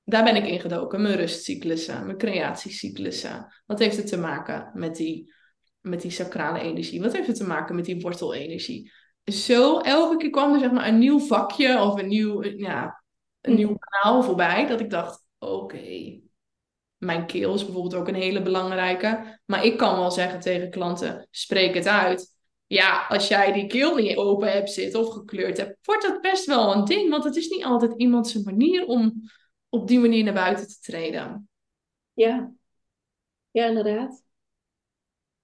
Daar 0.04 0.24
ben 0.24 0.36
ik 0.36 0.46
in 0.46 0.60
gedoken. 0.60 1.02
Mijn 1.02 1.16
rustcyclussen, 1.16 2.04
mijn 2.04 2.18
creatiecyclussen. 2.18 3.54
Wat 3.66 3.78
heeft 3.78 3.96
het 3.96 4.06
te 4.06 4.18
maken 4.18 4.70
met 4.74 4.96
die, 4.96 5.34
met 5.80 6.02
die 6.02 6.10
sacrale 6.10 6.60
energie? 6.60 7.00
Wat 7.02 7.12
heeft 7.12 7.26
het 7.26 7.36
te 7.36 7.46
maken 7.46 7.74
met 7.74 7.84
die 7.84 8.00
wortelenergie? 8.00 8.92
Zo, 9.24 9.78
elke 9.78 10.16
keer 10.16 10.30
kwam 10.30 10.52
er 10.52 10.60
zeg 10.60 10.70
maar 10.70 10.88
een 10.88 10.98
nieuw 10.98 11.20
vakje 11.20 11.80
of 11.80 11.98
een 11.98 12.08
nieuw, 12.08 12.42
ja, 12.42 13.03
een 13.46 13.54
nieuw 13.54 13.76
kanaal 13.78 14.22
voorbij. 14.22 14.66
Dat 14.66 14.80
ik 14.80 14.90
dacht, 14.90 15.26
oké, 15.38 16.20
mijn 16.96 17.26
keel 17.26 17.54
is 17.54 17.64
bijvoorbeeld 17.64 17.94
ook 17.94 18.08
een 18.08 18.14
hele 18.14 18.42
belangrijke. 18.42 19.40
Maar 19.44 19.64
ik 19.64 19.76
kan 19.76 19.98
wel 19.98 20.10
zeggen 20.10 20.40
tegen 20.40 20.70
klanten, 20.70 21.28
spreek 21.30 21.74
het 21.74 21.86
uit. 21.86 22.36
Ja, 22.66 23.06
als 23.08 23.28
jij 23.28 23.52
die 23.52 23.66
keel 23.66 23.96
niet 23.96 24.16
open 24.16 24.52
hebt 24.52 24.70
zitten 24.70 25.00
of 25.00 25.12
gekleurd 25.12 25.56
hebt, 25.56 25.78
wordt 25.86 26.02
dat 26.02 26.20
best 26.20 26.46
wel 26.46 26.74
een 26.74 26.84
ding. 26.84 27.10
Want 27.10 27.24
het 27.24 27.36
is 27.36 27.48
niet 27.48 27.64
altijd 27.64 27.94
iemand 27.96 28.28
zijn 28.28 28.44
manier 28.44 28.86
om 28.86 29.30
op 29.68 29.88
die 29.88 29.98
manier 29.98 30.24
naar 30.24 30.34
buiten 30.34 30.68
te 30.68 30.78
treden. 30.80 31.48
Ja, 32.12 32.52
ja, 33.50 33.66
inderdaad. 33.66 34.22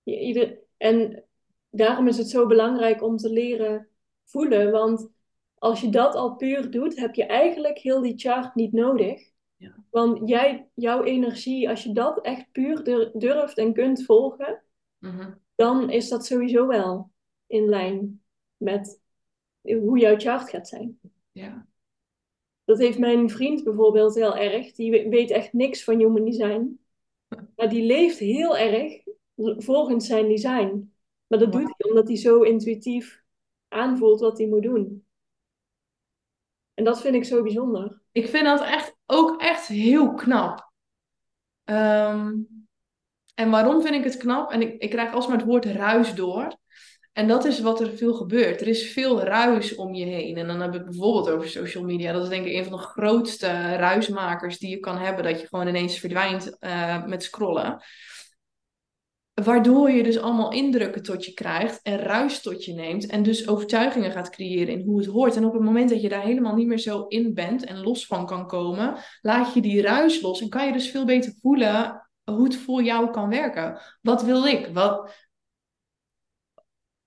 Ieder... 0.05 0.59
En 0.77 1.25
daarom 1.71 2.09
is 2.09 2.17
het 2.17 2.29
zo 2.29 2.47
belangrijk 2.47 3.03
om 3.03 3.17
te 3.17 3.31
leren 3.31 3.89
voelen. 4.25 4.71
Want 4.71 5.09
als 5.61 5.81
je 5.81 5.89
dat 5.91 6.15
al 6.15 6.35
puur 6.37 6.71
doet, 6.71 6.97
heb 6.99 7.15
je 7.15 7.25
eigenlijk 7.25 7.79
heel 7.79 8.03
die 8.03 8.19
chart 8.19 8.55
niet 8.55 8.73
nodig. 8.73 9.29
Ja. 9.57 9.75
Want 9.91 10.29
jij, 10.29 10.69
jouw 10.75 11.03
energie, 11.03 11.69
als 11.69 11.83
je 11.83 11.93
dat 11.93 12.21
echt 12.21 12.53
puur 12.53 12.85
dur- 12.85 13.11
durft 13.15 13.59
en 13.59 13.73
kunt 13.73 14.05
volgen, 14.05 14.63
Mhm. 14.99 15.31
dan 15.55 15.91
is 15.91 16.09
dat 16.09 16.27
sowieso 16.27 16.67
wel 16.67 17.11
in 17.47 17.69
lijn 17.69 18.23
met 18.57 19.01
hoe 19.63 19.99
jouw 19.99 20.17
chart 20.19 20.51
gaat 20.51 20.69
zijn. 20.69 21.01
Ja. 21.33 21.67
Dat 22.65 22.79
heeft 22.79 22.99
mijn 22.99 23.31
vriend 23.31 23.65
bijvoorbeeld 23.65 24.15
heel 24.15 24.37
erg. 24.37 24.73
Die 24.73 24.91
we- 24.91 25.09
weet 25.09 25.31
echt 25.31 25.53
niks 25.53 25.85
van 25.85 25.99
human 25.99 26.25
design. 26.25 26.81
Maar 27.57 27.69
die 27.69 27.83
leeft 27.83 28.19
heel 28.19 28.57
erg 28.57 29.03
volgens 29.57 30.07
zijn 30.07 30.29
design. 30.29 30.93
Maar 31.27 31.39
dat 31.39 31.53
doet 31.53 31.63
hij 31.77 31.89
omdat 31.91 32.07
hij 32.09 32.17
zo 32.17 32.43
intuïtief 32.43 33.23
aanvoelt 33.69 34.21
wat 34.21 34.39
hij 34.39 34.47
moet 34.47 34.63
doen. 34.63 35.05
En 36.81 36.87
dat 36.87 37.01
vind 37.01 37.15
ik 37.15 37.25
zo 37.25 37.43
bijzonder. 37.43 38.01
Ik 38.13 38.29
vind 38.29 38.45
dat 38.45 38.63
echt, 38.63 38.97
ook 39.07 39.41
echt 39.41 39.67
heel 39.67 40.15
knap. 40.15 40.71
Ehm, 41.65 42.33
en 43.35 43.51
waarom 43.51 43.83
vind 43.83 43.95
ik 43.95 44.05
het 44.05 44.17
knap? 44.17 44.53
En 44.53 44.63
ik, 44.63 44.83
ik 44.83 44.91
krijg 44.91 45.13
alsmaar 45.13 45.37
het 45.37 45.47
woord 45.47 45.65
ruis 45.65 46.15
door. 46.15 46.57
En 47.13 47.29
dat 47.29 47.45
is 47.45 47.61
wat 47.61 47.81
er 47.81 47.91
veel 47.97 48.15
gebeurt. 48.15 48.61
Er 48.61 48.69
is 48.69 48.93
veel 48.93 49.23
ruis 49.23 49.75
om 49.75 49.95
je 49.95 50.05
heen. 50.05 50.37
En 50.37 50.47
dan 50.47 50.61
heb 50.61 50.75
ik 50.75 50.85
bijvoorbeeld 50.85 51.31
over 51.31 51.49
social 51.49 51.85
media. 51.85 52.13
Dat 52.13 52.23
is 52.23 52.29
denk 52.29 52.47
ik 52.47 52.55
een 52.55 52.65
van 52.65 52.73
de 52.73 52.83
grootste 52.83 53.77
ruismakers 53.77 54.59
die 54.59 54.71
je 54.71 54.79
kan 54.79 54.99
hebben. 54.99 55.25
Dat 55.25 55.41
je 55.41 55.47
gewoon 55.47 55.69
ineens 55.69 55.99
verdwijnt 55.99 56.59
eh, 56.59 57.05
met 57.05 57.23
scrollen. 57.23 57.83
Waardoor 59.45 59.91
je 59.91 60.03
dus 60.03 60.19
allemaal 60.19 60.53
indrukken 60.53 61.03
tot 61.03 61.25
je 61.25 61.33
krijgt 61.33 61.83
en 61.83 61.99
ruis 61.99 62.43
tot 62.43 62.65
je 62.65 62.73
neemt. 62.73 63.07
En 63.07 63.23
dus 63.23 63.49
overtuigingen 63.49 64.11
gaat 64.11 64.31
creëren 64.31 64.75
in 64.75 64.87
hoe 64.87 64.99
het 64.99 65.07
hoort. 65.07 65.37
En 65.37 65.45
op 65.45 65.53
het 65.53 65.63
moment 65.63 65.91
dat 65.91 66.03
je 66.03 66.09
daar 66.09 66.23
helemaal 66.23 66.55
niet 66.55 66.67
meer 66.67 66.79
zo 66.79 67.07
in 67.07 67.35
bent 67.35 67.65
en 67.65 67.81
los 67.81 68.07
van 68.07 68.27
kan 68.27 68.47
komen, 68.47 68.97
laat 69.21 69.55
je 69.55 69.61
die 69.61 69.83
ruis 69.83 70.21
los. 70.21 70.41
En 70.41 70.49
kan 70.49 70.67
je 70.67 70.73
dus 70.73 70.91
veel 70.91 71.05
beter 71.05 71.33
voelen 71.41 72.09
hoe 72.25 72.45
het 72.45 72.57
voor 72.57 72.83
jou 72.83 73.11
kan 73.11 73.29
werken. 73.29 73.81
Wat 74.01 74.23
wil 74.23 74.45
ik? 74.45 74.67
Wat, 74.73 75.15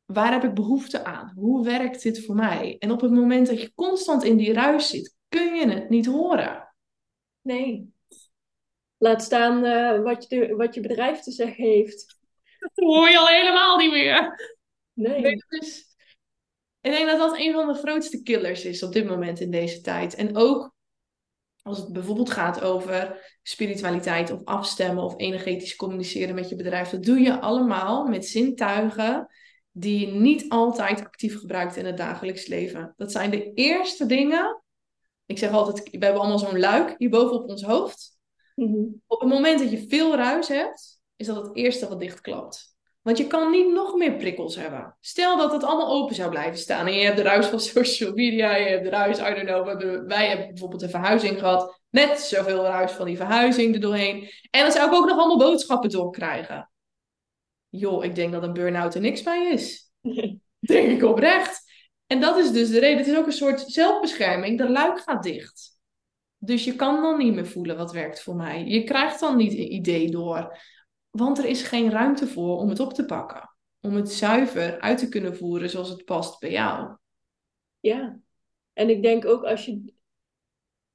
waar 0.06 0.32
heb 0.32 0.43
ik 0.43 0.54
behoefte 0.54 1.06
aan? 1.06 1.32
Hoe 1.36 1.65
werkt 1.65 2.04
dit 2.04 2.26
voor 2.26 2.36
mij? 2.36 2.76
En 2.80 2.91
op 2.91 3.02
het 3.02 3.12
moment 3.12 3.48
dat 3.48 3.62
je 3.62 3.74
constant 3.76 4.24
in 4.24 4.38
die 4.38 4.54
ruis 4.54 4.89
zit, 4.89 5.15
kun 5.30 5.56
je 5.56 5.67
het 5.67 5.89
niet 5.89 6.06
horen. 6.06 6.76
Nee. 7.41 7.93
Laat 8.98 9.24
staan 9.24 9.63
eh, 9.63 10.02
wat, 10.02 10.26
je, 10.30 10.56
wat 10.56 10.74
je 10.74 10.82
bedrijf 10.82 11.19
te 11.19 11.32
zeggen 11.32 11.63
heeft. 11.63 12.12
Dat 12.73 12.86
hoor 12.86 13.10
je 13.10 13.17
al 13.17 13.28
helemaal 13.28 13.78
niet 13.78 13.91
meer. 13.91 14.39
Nee. 14.93 15.21
Nee, 15.21 15.43
dus 15.47 15.95
ik 16.82 16.91
denk 16.91 17.08
dat 17.08 17.17
dat 17.17 17.38
een 17.38 17.54
van 17.54 17.67
de 17.67 17.80
grootste 17.80 18.21
killers 18.21 18.65
is 18.65 18.84
op 18.84 18.93
dit 18.93 19.06
moment 19.06 19.39
in 19.39 19.52
deze 19.52 19.82
tijd. 19.82 20.15
En 20.15 20.36
ook 20.36 20.73
als 21.62 21.78
het 21.78 21.93
bijvoorbeeld 21.93 22.32
gaat 22.32 22.62
over 22.62 23.26
spiritualiteit 23.41 24.32
of 24.32 24.39
afstemmen 24.43 25.04
of 25.04 25.13
energetisch 25.17 25.76
communiceren 25.76 26.36
met 26.36 26.49
je 26.49 26.56
bedrijf. 26.56 26.89
Dat 26.89 27.04
doe 27.04 27.19
je 27.19 27.39
allemaal 27.39 28.06
met 28.06 28.26
zintuigen 28.26 29.28
die 29.71 30.08
je 30.08 30.13
niet 30.13 30.49
altijd 30.49 30.99
actief 30.99 31.39
gebruikt 31.39 31.76
in 31.76 31.86
het 31.86 31.97
dagelijks 31.97 32.47
leven. 32.47 32.93
Dat 32.97 33.12
zijn 33.12 33.30
de 33.30 33.54
eerste 33.54 34.06
dingen. 34.06 34.63
Ik 35.26 35.38
zeg 35.38 35.52
altijd, 35.52 35.89
we 35.89 36.06
hebben 36.06 36.21
allemaal 36.21 36.39
zo'n 36.39 36.60
luik 36.60 36.95
hierboven 36.97 37.36
op 37.36 37.49
ons 37.49 37.63
hoofd. 37.63 38.17
Mhm. 38.56 38.86
Op 39.08 39.19
het 39.19 39.30
moment 39.30 39.60
dat 39.60 39.71
je 39.71 39.88
veel 39.88 40.15
ruis 40.15 40.47
hebt, 40.47 40.92
is 41.27 41.33
dat 41.33 41.45
het 41.45 41.55
eerste 41.55 41.88
wat 41.88 41.99
dichtklapt. 41.99 42.75
Want 43.01 43.17
je 43.17 43.27
kan 43.27 43.51
niet 43.51 43.73
nog 43.73 43.95
meer 43.95 44.15
prikkels 44.15 44.55
hebben. 44.55 44.97
Stel 44.99 45.38
dat 45.38 45.51
het 45.51 45.63
allemaal 45.63 45.91
open 45.91 46.15
zou 46.15 46.29
blijven 46.29 46.57
staan. 46.57 46.88
En 46.88 46.93
je 46.93 47.03
hebt 47.03 47.17
de 47.17 47.23
ruis 47.23 47.45
van 47.45 47.59
social 47.75 48.13
media, 48.13 48.55
je 48.55 48.69
hebt 48.69 48.83
de 48.83 48.89
ruis, 48.89 49.19
I 49.19 49.21
don't 49.21 49.45
know. 49.45 49.67
Hebben, 49.67 50.07
wij 50.07 50.27
hebben 50.27 50.47
bijvoorbeeld 50.47 50.81
een 50.81 50.89
verhuizing 50.89 51.39
gehad. 51.39 51.81
Net 51.89 52.19
zoveel 52.19 52.63
ruis 52.63 52.91
van 52.91 53.05
die 53.05 53.17
verhuizing 53.17 53.73
er 53.73 53.81
doorheen. 53.81 54.29
En 54.49 54.62
dan 54.62 54.71
zou 54.71 54.88
ik 54.88 54.93
ook 54.93 55.07
nog 55.07 55.17
allemaal 55.17 55.38
boodschappen 55.38 55.89
doorkrijgen. 55.89 56.69
Joh, 57.69 58.03
ik 58.03 58.15
denk 58.15 58.31
dat 58.31 58.43
een 58.43 58.53
burn-out 58.53 58.95
er 58.95 59.01
niks 59.01 59.23
bij 59.23 59.51
is. 59.51 59.91
Denk 60.59 60.89
ik 60.89 61.03
oprecht. 61.03 61.71
En 62.07 62.19
dat 62.19 62.38
is 62.38 62.51
dus 62.51 62.69
de 62.69 62.79
reden. 62.79 62.97
Het 62.97 63.07
is 63.07 63.17
ook 63.17 63.25
een 63.25 63.31
soort 63.31 63.62
zelfbescherming. 63.62 64.57
De 64.57 64.69
luik 64.69 64.99
gaat 64.99 65.23
dicht. 65.23 65.73
Dus 66.38 66.63
je 66.63 66.75
kan 66.75 67.01
dan 67.01 67.17
niet 67.17 67.33
meer 67.33 67.47
voelen 67.47 67.77
wat 67.77 67.91
werkt 67.91 68.21
voor 68.21 68.36
mij. 68.36 68.63
Je 68.65 68.83
krijgt 68.83 69.19
dan 69.19 69.38
niet 69.38 69.51
een 69.51 69.73
idee 69.73 70.12
door. 70.12 70.57
Want 71.13 71.38
er 71.38 71.45
is 71.45 71.63
geen 71.63 71.91
ruimte 71.91 72.28
voor 72.28 72.58
om 72.58 72.69
het 72.69 72.80
op 72.80 72.93
te 72.93 73.06
pakken. 73.06 73.56
Om 73.82 73.95
het 73.95 74.12
zuiver 74.12 74.80
uit 74.80 74.97
te 74.97 75.10
kunnen 75.10 75.36
voeren 75.38 75.69
zoals 75.69 75.89
het 75.89 76.06
past 76.06 76.39
bij 76.39 76.52
jou. 76.52 76.97
Ja. 77.80 78.19
En 78.73 78.89
ik 78.89 79.02
denk 79.02 79.26
ook 79.26 79.43
als 79.43 79.65
je 79.65 79.93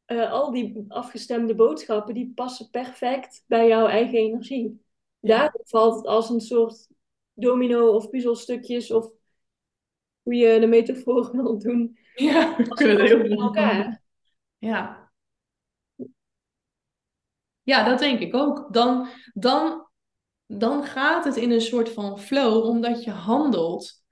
eh, 0.04 0.32
al 0.32 0.50
die 0.50 0.84
afgestemde 0.88 1.54
boodschappen, 1.54 2.14
die 2.14 2.32
passen 2.34 2.70
perfect 2.70 3.44
bij 3.46 3.68
jouw 3.68 3.86
eigen 3.86 4.18
energie. 4.18 4.82
Daarom 5.20 5.60
valt 5.64 5.96
het 5.96 6.06
als 6.06 6.30
een 6.30 6.40
soort 6.40 6.88
domino 7.32 7.94
of 7.94 8.10
puzzelstukjes 8.10 8.90
of 8.90 9.10
hoe 10.22 10.34
je 10.34 10.60
de 10.60 10.66
metafoor 10.66 11.30
wil 11.36 11.58
doen. 11.58 11.98
Ja, 12.14 12.56
we 12.56 12.68
kunnen 12.68 13.06
heel 13.06 13.20
veel 13.20 13.40
elkaar. 13.40 14.02
Ja. 14.58 15.10
Ja, 17.62 17.84
dat 17.84 17.98
denk 17.98 18.20
ik 18.20 18.34
ook. 18.34 18.72
Dan, 18.72 19.08
dan 19.34 19.87
dan 20.50 20.84
gaat 20.84 21.24
het 21.24 21.36
in 21.36 21.50
een 21.50 21.60
soort 21.60 21.88
van 21.88 22.20
flow, 22.20 22.64
omdat 22.64 23.04
je 23.04 23.10
handelt 23.10 24.02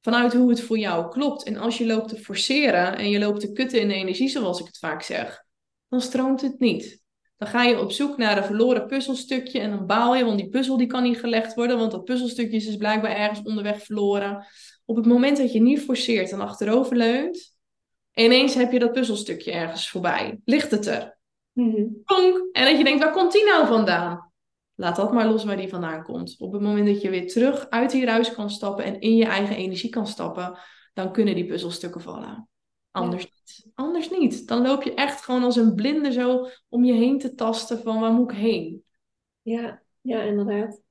vanuit 0.00 0.32
hoe 0.32 0.50
het 0.50 0.60
voor 0.60 0.78
jou 0.78 1.10
klopt. 1.10 1.42
En 1.42 1.56
als 1.56 1.78
je 1.78 1.86
loopt 1.86 2.08
te 2.08 2.16
forceren 2.16 2.96
en 2.96 3.10
je 3.10 3.18
loopt 3.18 3.40
te 3.40 3.52
kutten 3.52 3.80
in 3.80 3.88
de 3.88 3.94
energie, 3.94 4.28
zoals 4.28 4.60
ik 4.60 4.66
het 4.66 4.78
vaak 4.78 5.02
zeg, 5.02 5.44
dan 5.88 6.00
stroomt 6.00 6.40
het 6.40 6.58
niet. 6.58 7.02
Dan 7.36 7.48
ga 7.48 7.62
je 7.62 7.80
op 7.80 7.92
zoek 7.92 8.16
naar 8.16 8.36
een 8.36 8.44
verloren 8.44 8.86
puzzelstukje 8.86 9.60
en 9.60 9.70
dan 9.70 9.86
baal 9.86 10.14
je, 10.14 10.24
want 10.24 10.38
die 10.38 10.48
puzzel 10.48 10.76
die 10.76 10.86
kan 10.86 11.02
niet 11.02 11.18
gelegd 11.18 11.54
worden, 11.54 11.78
want 11.78 11.90
dat 11.90 12.04
puzzelstukje 12.04 12.56
is 12.56 12.66
dus 12.66 12.76
blijkbaar 12.76 13.16
ergens 13.16 13.42
onderweg 13.42 13.82
verloren. 13.82 14.46
Op 14.84 14.96
het 14.96 15.06
moment 15.06 15.36
dat 15.36 15.52
je 15.52 15.60
niet 15.60 15.80
forceert 15.80 16.32
en 16.32 16.40
achterover 16.40 16.96
leunt, 16.96 17.54
ineens 18.14 18.54
heb 18.54 18.72
je 18.72 18.78
dat 18.78 18.92
puzzelstukje 18.92 19.52
ergens 19.52 19.90
voorbij. 19.90 20.40
Ligt 20.44 20.70
het 20.70 20.86
er? 20.86 21.18
Mm 21.52 22.02
En 22.52 22.64
dat 22.64 22.78
je 22.78 22.84
denkt, 22.84 23.02
waar 23.02 23.12
komt 23.12 23.32
die 23.32 23.44
nou 23.44 23.66
vandaan? 23.66 24.32
Laat 24.74 24.96
dat 24.96 25.12
maar 25.12 25.26
los 25.26 25.44
waar 25.44 25.56
die 25.56 25.68
vandaan 25.68 26.02
komt. 26.02 26.34
Op 26.38 26.52
het 26.52 26.62
moment 26.62 26.86
dat 26.86 27.00
je 27.00 27.10
weer 27.10 27.28
terug 27.28 27.70
uit 27.70 27.90
die 27.90 28.04
ruis 28.04 28.34
kan 28.34 28.50
stappen 28.50 28.84
en 28.84 29.00
in 29.00 29.16
je 29.16 29.24
eigen 29.24 29.56
energie 29.56 29.90
kan 29.90 30.06
stappen, 30.06 30.58
dan 30.92 31.12
kunnen 31.12 31.34
die 31.34 31.46
puzzelstukken 31.46 32.00
vallen. 32.00 32.48
Anders 32.90 33.24
niet. 33.24 33.70
Anders 33.74 34.10
niet. 34.10 34.48
Dan 34.48 34.62
loop 34.62 34.82
je 34.82 34.94
echt 34.94 35.24
gewoon 35.24 35.44
als 35.44 35.56
een 35.56 35.74
blinde 35.74 36.12
zo 36.12 36.48
om 36.68 36.84
je 36.84 36.92
heen 36.92 37.18
te 37.18 37.34
tasten 37.34 37.82
van 37.82 38.00
waar 38.00 38.12
moet 38.12 38.30
ik 38.30 38.36
heen? 38.36 38.84
Ja, 39.42 39.82
ja, 40.00 40.22
inderdaad. 40.22 40.82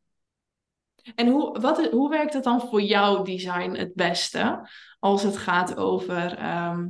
En 1.16 1.28
hoe, 1.28 1.60
wat, 1.60 1.90
hoe 1.90 2.10
werkt 2.10 2.34
het 2.34 2.44
dan 2.44 2.62
voor 2.62 2.82
jouw 2.82 3.24
design 3.24 3.72
het 3.72 3.94
beste 3.94 4.70
als 5.00 5.24
het 5.24 5.38
gaat 5.38 5.78
over, 5.78 6.38
ehm, 6.38 6.88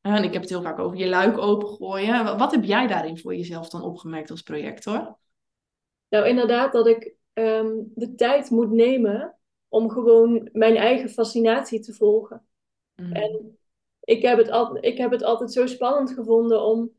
en 0.00 0.24
ik 0.24 0.32
heb 0.32 0.42
het 0.42 0.50
heel 0.50 0.62
vaak 0.62 0.78
over 0.78 0.98
je 0.98 1.08
luik 1.08 1.38
opengooien. 1.38 2.24
Wat, 2.24 2.38
wat 2.38 2.50
heb 2.50 2.64
jij 2.64 2.86
daarin 2.86 3.18
voor 3.18 3.34
jezelf 3.36 3.68
dan 3.68 3.82
opgemerkt 3.82 4.30
als 4.30 4.42
projector? 4.42 5.18
Nou, 6.08 6.26
inderdaad 6.26 6.72
dat 6.72 6.86
ik 6.86 7.14
ehm, 7.32 7.74
de 7.94 8.14
tijd 8.14 8.50
moet 8.50 8.70
nemen 8.70 9.38
om 9.68 9.90
gewoon 9.90 10.48
mijn 10.52 10.76
eigen 10.76 11.08
fascinatie 11.08 11.80
te 11.80 11.94
volgen. 11.94 12.46
Mm. 12.94 13.12
En 13.12 13.58
ik 14.00 14.22
heb, 14.22 14.38
het 14.38 14.50
al, 14.50 14.84
ik 14.84 14.98
heb 14.98 15.10
het 15.10 15.22
altijd 15.22 15.52
zo 15.52 15.66
spannend 15.66 16.10
gevonden 16.10 16.62
om, 16.62 16.92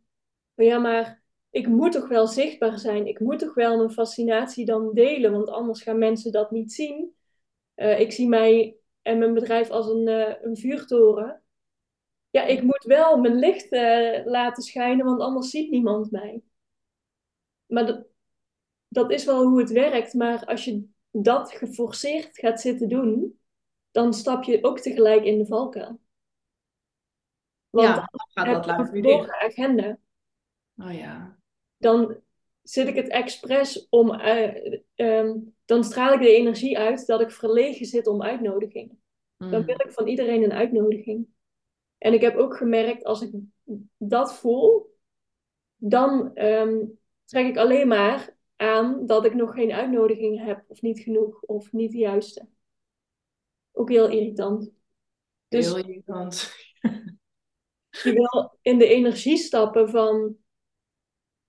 ja, 0.54 0.78
maar 0.78 1.24
ik 1.50 1.68
moet 1.68 1.92
toch 1.92 2.08
wel 2.08 2.28
zichtbaar 2.28 2.80
zijn. 2.80 3.08
Ik 3.08 3.20
moet 3.20 3.40
toch 3.40 3.54
wel 3.54 3.78
mijn 3.78 3.92
fascinatie 3.92 4.66
dan 4.66 4.94
delen, 4.94 5.32
want 5.32 5.50
anders 5.50 5.82
gaan 5.82 5.98
mensen 5.98 6.32
dat 6.32 6.52
niet 6.52 6.74
zien. 6.74 7.16
Uh, 7.76 8.00
ik 8.00 8.12
zie 8.12 8.28
mij 8.28 8.78
en 9.02 9.18
mijn 9.18 9.34
bedrijf 9.34 9.70
als 9.70 9.88
een, 9.88 10.08
uh, 10.08 10.34
een 10.42 10.58
vuurtoren. 10.58 11.44
Ja, 12.30 12.44
ik 12.44 12.62
moet 12.62 12.84
wel 12.84 13.18
mijn 13.18 13.36
licht 13.36 13.72
uh, 13.72 14.26
laten 14.26 14.64
schijnen, 14.64 15.06
want 15.06 15.22
anders 15.22 15.50
ziet 15.50 15.72
niemand 15.72 16.12
mij. 16.12 16.42
Maar 17.66 17.86
dat, 17.86 18.06
dat 18.90 19.12
is 19.12 19.26
wel 19.26 19.44
hoe 19.44 19.60
het 19.60 19.72
werkt, 19.72 20.14
maar 20.14 20.46
als 20.46 20.66
je 20.66 20.88
dat 21.12 21.52
geforceerd 21.52 22.38
gaat 22.38 22.62
zitten 22.62 22.90
doen, 22.90 23.40
dan 23.92 24.14
stap 24.14 24.44
je 24.44 24.64
ook 24.64 24.80
tegelijk 24.80 25.24
in 25.24 25.38
de 25.38 25.46
valkuil. 25.46 26.00
Want 27.70 27.88
ja, 27.88 27.94
dan 27.94 28.28
gaat 28.34 28.46
dat 28.46 28.66
luid 28.66 28.90
weer 28.90 29.40
agenda. 29.42 29.98
Oh 30.78 30.94
ja. 30.94 31.38
Dan 31.78 32.22
zit 32.62 32.88
ik 32.88 32.96
het 32.96 33.08
expres 33.08 33.88
om, 33.90 34.14
uh, 34.14 34.74
um, 34.96 35.56
dan 35.66 35.84
straal 35.84 36.14
ik 36.14 36.22
de 36.22 36.36
energie 36.36 36.78
uit 36.78 37.06
dat 37.06 37.22
ik 37.22 37.32
verlegen 37.32 37.86
zit 37.86 38.08
om 38.08 38.24
uitnodigingen. 38.24 39.02
Dan 39.38 39.60
mm. 39.60 39.66
wil 39.66 39.82
ik 39.82 39.92
van 39.92 40.08
iedereen 40.08 40.44
een 40.44 40.54
uitnodiging. 40.54 41.28
En 41.98 42.14
ik 42.14 42.22
heb 42.22 42.36
ook 42.36 42.58
gemerkt, 42.58 43.04
als 43.04 43.22
ik 43.22 43.32
dat 43.98 44.36
voel, 44.36 44.98
dan 45.76 46.32
um, 46.44 47.00
trek 47.26 47.48
ik 47.48 47.58
alleen 47.58 47.88
maar 47.88 48.38
aan 48.60 49.06
dat 49.06 49.26
ik 49.26 49.34
nog 49.34 49.54
geen 49.54 49.72
uitnodiging 49.72 50.46
heb, 50.46 50.64
of 50.68 50.82
niet 50.82 51.00
genoeg, 51.00 51.42
of 51.42 51.72
niet 51.72 51.92
de 51.92 51.98
juiste. 51.98 52.48
Ook 53.72 53.90
heel 53.90 54.10
irritant. 54.10 54.72
Dus 55.48 55.66
heel 55.66 55.78
irritant. 55.78 56.54
je 58.04 58.14
wil 58.14 58.58
in 58.62 58.78
de 58.78 58.88
energie 58.88 59.38
stappen 59.38 59.90
van 59.90 60.38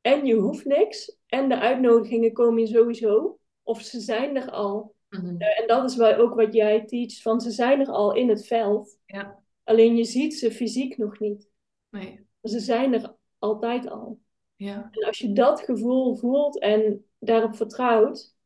en 0.00 0.26
je 0.26 0.34
hoeft 0.34 0.64
niks, 0.64 1.16
en 1.26 1.48
de 1.48 1.58
uitnodigingen 1.58 2.32
komen 2.32 2.60
je 2.60 2.66
sowieso, 2.66 3.38
of 3.62 3.80
ze 3.80 4.00
zijn 4.00 4.36
er 4.36 4.50
al. 4.50 4.94
Mhm. 5.08 5.36
Eh, 5.38 5.60
en 5.60 5.66
dat 5.66 5.90
is 5.90 5.96
wel 5.96 6.14
ook 6.14 6.34
wat 6.34 6.54
jij 6.54 6.84
teach, 6.84 7.22
van 7.22 7.40
ze 7.40 7.50
zijn 7.50 7.80
er 7.80 7.88
al 7.88 8.14
in 8.14 8.28
het 8.28 8.46
veld. 8.46 8.98
Ja. 9.06 9.42
Alleen 9.64 9.96
je 9.96 10.04
ziet 10.04 10.34
ze 10.34 10.52
fysiek 10.52 10.96
nog 10.96 11.18
niet. 11.18 11.50
Nee. 11.88 12.26
Ze 12.42 12.60
zijn 12.60 12.94
er 12.94 13.16
altijd 13.38 13.88
al. 13.88 14.18
Ja. 14.60 14.88
En 14.90 15.06
als 15.06 15.18
je 15.18 15.32
dat 15.32 15.60
gevoel 15.60 16.16
voelt 16.16 16.58
en 16.58 17.04
daarop 17.18 17.56
vertrouwt, 17.56 18.36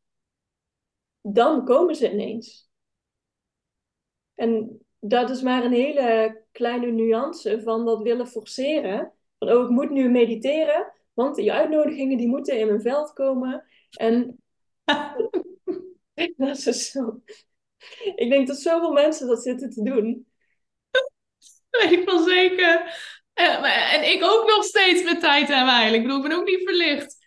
dan 1.21 1.65
komen 1.65 1.95
ze 1.95 2.11
ineens. 2.11 2.69
En 4.33 4.79
dat 4.99 5.29
is 5.29 5.41
maar 5.41 5.63
een 5.63 5.71
hele 5.71 6.41
kleine 6.51 6.91
nuance 6.91 7.61
van 7.61 7.85
dat 7.85 8.01
willen 8.01 8.27
forceren. 8.27 9.13
Van, 9.37 9.51
oh, 9.51 9.63
ik 9.63 9.69
moet 9.69 9.89
nu 9.89 10.09
mediteren, 10.09 10.93
want 11.13 11.35
die 11.35 11.51
uitnodigingen 11.51 12.17
die 12.17 12.27
moeten 12.27 12.59
in 12.59 12.67
mijn 12.67 12.81
veld 12.81 13.13
komen. 13.13 13.65
En 13.89 14.43
dat 16.37 16.65
is 16.65 16.91
zo. 16.91 17.21
Ik 18.15 18.29
denk 18.29 18.47
dat 18.47 18.57
zoveel 18.57 18.91
mensen 18.91 19.27
dat 19.27 19.43
zitten 19.43 19.69
te 19.69 19.83
doen. 19.83 20.27
Weet 21.69 21.91
ik 21.99 22.05
wel 22.05 22.23
zeker. 22.23 22.97
En, 23.35 24.11
ik 24.11 24.23
ook 24.23 24.47
nog 24.47 24.63
steeds 24.63 25.03
met 25.03 25.19
tijd 25.19 25.51
aan 25.51 25.65
mij. 25.65 25.93
Ik 25.93 26.01
bedoel, 26.01 26.17
ik 26.17 26.27
ben 26.29 26.37
ook 26.37 26.47
niet 26.47 26.63
verlicht. 26.63 27.17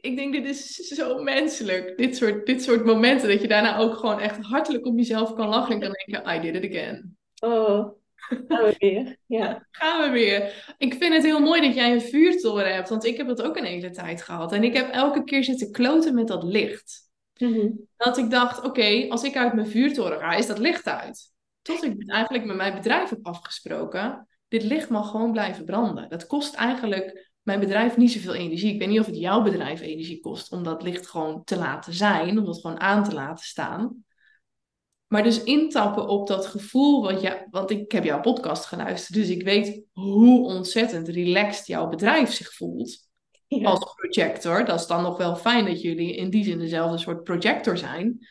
Ik 0.00 0.16
denk, 0.16 0.32
dit 0.32 0.46
is 0.46 0.74
zo 0.74 1.22
menselijk. 1.22 1.96
Dit 1.96 2.16
soort, 2.16 2.46
dit 2.46 2.62
soort 2.62 2.84
momenten. 2.84 3.28
Dat 3.28 3.40
je 3.40 3.48
daarna 3.48 3.76
ook 3.76 3.94
gewoon 3.94 4.20
echt 4.20 4.38
hartelijk 4.40 4.86
op 4.86 4.96
jezelf 4.96 5.34
kan 5.34 5.48
lachen. 5.48 5.74
En 5.74 5.80
kan 5.80 5.92
denken, 5.92 6.34
I 6.36 6.40
did 6.40 6.64
it 6.64 6.70
again. 6.70 7.16
Oh, 7.40 7.88
gaan 8.48 8.64
we 8.64 8.74
weer. 8.78 9.16
Ja. 9.26 9.66
Gaan 9.70 10.02
we 10.02 10.10
weer. 10.10 10.74
Ik 10.78 10.94
vind 10.94 11.14
het 11.14 11.22
heel 11.22 11.40
mooi 11.40 11.60
dat 11.60 11.74
jij 11.74 11.92
een 11.92 12.00
vuurtoren 12.00 12.74
hebt. 12.74 12.88
Want 12.88 13.04
ik 13.04 13.16
heb 13.16 13.26
dat 13.26 13.42
ook 13.42 13.56
een 13.56 13.64
hele 13.64 13.90
tijd 13.90 14.22
gehad. 14.22 14.52
En 14.52 14.64
ik 14.64 14.74
heb 14.74 14.92
elke 14.92 15.24
keer 15.24 15.44
zitten 15.44 15.72
kloten 15.72 16.14
met 16.14 16.28
dat 16.28 16.42
licht. 16.42 17.10
Mm 17.38 17.88
Dat 17.96 18.18
ik 18.18 18.30
dacht, 18.30 18.64
oké, 18.64 19.06
als 19.08 19.22
ik 19.22 19.36
uit 19.36 19.54
mijn 19.54 19.68
vuurtoren 19.68 20.18
ga, 20.18 20.32
is 20.32 20.46
dat 20.46 20.58
licht 20.58 20.86
uit. 20.86 21.30
Tot 21.62 21.84
ik 21.84 22.10
eigenlijk 22.10 22.44
met 22.44 22.56
mijn 22.56 22.74
bedrijf 22.74 23.10
heb 23.10 23.18
afgesproken 23.22 24.26
dit 24.52 24.62
licht 24.62 24.88
mag 24.88 25.10
gewoon 25.10 25.32
blijven 25.32 25.64
branden. 25.64 26.08
Dat 26.08 26.26
kost 26.26 26.54
eigenlijk 26.54 27.30
mijn 27.42 27.60
bedrijf 27.60 27.96
niet 27.96 28.12
zoveel 28.12 28.34
energie. 28.34 28.72
Ik 28.72 28.78
weet 28.78 28.88
niet 28.88 29.00
of 29.00 29.06
het 29.06 29.16
jouw 29.16 29.42
bedrijf 29.42 29.80
energie 29.80 30.20
kost 30.20 30.52
om 30.52 30.62
dat 30.62 30.82
licht 30.82 31.06
gewoon 31.06 31.44
te 31.44 31.56
laten 31.56 31.92
zijn, 31.92 32.38
om 32.38 32.44
dat 32.44 32.60
gewoon 32.60 32.80
aan 32.80 33.04
te 33.04 33.14
laten 33.14 33.44
staan. 33.44 34.04
Maar 35.06 35.22
dus 35.22 35.42
intappen 35.42 36.08
op 36.08 36.26
dat 36.26 36.46
gevoel, 36.46 37.02
wat 37.02 37.20
je, 37.20 37.46
want 37.50 37.70
ik 37.70 37.92
heb 37.92 38.04
jouw 38.04 38.20
podcast 38.20 38.64
geluisterd, 38.64 39.18
dus 39.18 39.28
ik 39.28 39.42
weet 39.42 39.84
hoe 39.92 40.44
ontzettend 40.44 41.08
relaxed 41.08 41.66
jouw 41.66 41.88
bedrijf 41.88 42.32
zich 42.32 42.54
voelt 42.54 43.08
als 43.62 43.94
projector. 43.94 44.64
Dat 44.64 44.80
is 44.80 44.86
dan 44.86 45.02
nog 45.02 45.16
wel 45.16 45.36
fijn 45.36 45.64
dat 45.64 45.82
jullie 45.82 46.16
in 46.16 46.30
die 46.30 46.44
zin 46.44 46.58
dezelfde 46.58 46.98
soort 46.98 47.22
projector 47.22 47.78
zijn 47.78 48.26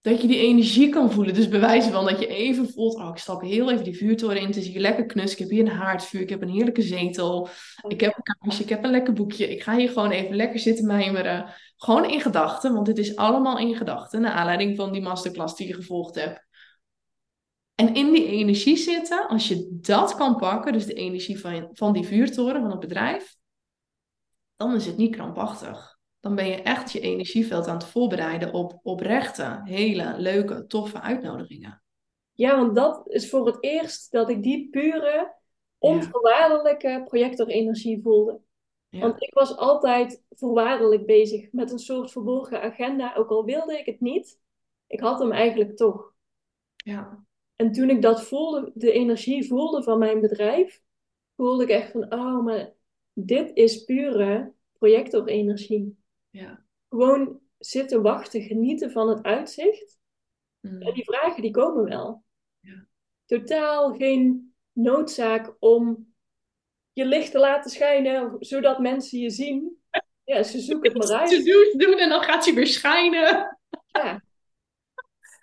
dat 0.00 0.20
je 0.20 0.26
die 0.26 0.38
energie 0.38 0.88
kan 0.88 1.12
voelen. 1.12 1.34
Dus 1.34 1.48
bewijzen 1.48 1.92
van 1.92 2.04
dat 2.04 2.20
je 2.20 2.26
even 2.26 2.70
voelt, 2.70 2.94
oh, 2.94 3.08
ik 3.08 3.16
stap 3.16 3.40
heel 3.40 3.70
even 3.70 3.84
die 3.84 3.96
vuurtoren 3.96 4.40
in. 4.40 4.46
Het 4.46 4.56
is 4.56 4.66
hier 4.66 4.80
lekker 4.80 5.06
knus. 5.06 5.32
Ik 5.32 5.38
heb 5.38 5.48
hier 5.48 5.60
een 5.60 5.76
haardvuur. 5.76 6.20
Ik 6.20 6.28
heb 6.28 6.42
een 6.42 6.48
heerlijke 6.48 6.82
zetel. 6.82 7.48
Ik 7.88 8.00
heb 8.00 8.16
een 8.16 8.22
kaarsje. 8.22 8.62
Ik 8.62 8.68
heb 8.68 8.84
een 8.84 8.90
lekker 8.90 9.12
boekje. 9.12 9.50
Ik 9.50 9.62
ga 9.62 9.76
hier 9.76 9.88
gewoon 9.88 10.10
even 10.10 10.36
lekker 10.36 10.58
zitten 10.58 10.86
mijmeren. 10.86 11.54
Gewoon 11.76 12.10
in 12.10 12.20
gedachten, 12.20 12.74
want 12.74 12.86
dit 12.86 12.98
is 12.98 13.16
allemaal 13.16 13.58
in 13.58 13.76
gedachten. 13.76 14.20
Naar 14.20 14.32
aanleiding 14.32 14.76
van 14.76 14.92
die 14.92 15.02
masterclass 15.02 15.56
die 15.56 15.66
je 15.66 15.74
gevolgd 15.74 16.14
hebt. 16.14 16.48
En 17.74 17.94
in 17.94 18.12
die 18.12 18.26
energie 18.26 18.76
zitten, 18.76 19.28
als 19.28 19.48
je 19.48 19.78
dat 19.80 20.14
kan 20.14 20.36
pakken, 20.36 20.72
dus 20.72 20.86
de 20.86 20.94
energie 20.94 21.40
van, 21.40 21.68
van 21.72 21.92
die 21.92 22.06
vuurtoren 22.06 22.60
van 22.60 22.70
het 22.70 22.80
bedrijf, 22.80 23.36
dan 24.56 24.74
is 24.74 24.86
het 24.86 24.96
niet 24.96 25.16
krampachtig 25.16 25.99
dan 26.20 26.34
ben 26.34 26.46
je 26.46 26.62
echt 26.62 26.92
je 26.92 27.00
energieveld 27.00 27.66
aan 27.66 27.74
het 27.74 27.84
voorbereiden 27.84 28.52
op 28.52 28.80
oprechte, 28.82 29.60
hele 29.64 30.14
leuke, 30.18 30.66
toffe 30.66 31.00
uitnodigingen. 31.00 31.82
Ja, 32.32 32.56
want 32.56 32.74
dat 32.74 33.08
is 33.08 33.30
voor 33.30 33.46
het 33.46 33.56
eerst 33.60 34.12
dat 34.12 34.30
ik 34.30 34.42
die 34.42 34.68
pure, 34.70 35.34
onvoorwaardelijke 35.78 37.02
projectorenergie 37.06 38.02
voelde. 38.02 38.40
Want 38.90 39.22
ik 39.22 39.34
was 39.34 39.56
altijd 39.56 40.22
voorwaardelijk 40.30 41.06
bezig 41.06 41.52
met 41.52 41.72
een 41.72 41.78
soort 41.78 42.12
verborgen 42.12 42.62
agenda, 42.62 43.14
ook 43.14 43.30
al 43.30 43.44
wilde 43.44 43.78
ik 43.78 43.86
het 43.86 44.00
niet. 44.00 44.38
Ik 44.86 45.00
had 45.00 45.18
hem 45.18 45.32
eigenlijk 45.32 45.76
toch. 45.76 46.14
Ja. 46.76 47.24
En 47.56 47.72
toen 47.72 47.90
ik 47.90 48.02
dat 48.02 48.22
voelde, 48.22 48.70
de 48.74 48.92
energie 48.92 49.46
voelde 49.46 49.82
van 49.82 49.98
mijn 49.98 50.20
bedrijf, 50.20 50.82
voelde 51.36 51.62
ik 51.62 51.68
echt 51.68 51.90
van, 51.90 52.12
oh, 52.12 52.44
maar 52.44 52.72
dit 53.12 53.50
is 53.54 53.84
pure 53.84 54.52
projectorenergie. 54.72 55.99
Ja. 56.30 56.64
Gewoon 56.88 57.40
zitten 57.58 58.02
wachten, 58.02 58.42
genieten 58.42 58.90
van 58.90 59.08
het 59.08 59.22
uitzicht. 59.22 59.98
Mm. 60.60 60.82
En 60.82 60.94
die 60.94 61.04
vragen 61.04 61.42
die 61.42 61.50
komen 61.50 61.84
wel. 61.84 62.24
Ja. 62.60 62.86
Totaal 63.24 63.94
geen 63.94 64.54
noodzaak 64.72 65.56
om 65.58 66.14
je 66.92 67.04
licht 67.04 67.30
te 67.30 67.38
laten 67.38 67.70
schijnen, 67.70 68.36
zodat 68.38 68.78
mensen 68.78 69.18
je 69.18 69.30
zien. 69.30 69.82
Ja, 70.24 70.42
ze 70.42 70.60
zoeken 70.60 70.92
het 70.92 71.08
maar 71.08 71.18
uit. 71.18 71.30
To-do's 71.30 71.72
doen 71.72 71.98
en 71.98 72.08
dan 72.08 72.22
gaat 72.22 72.44
hij 72.44 72.54
weer 72.54 72.66
schijnen. 72.66 73.58
Ja. 73.86 74.22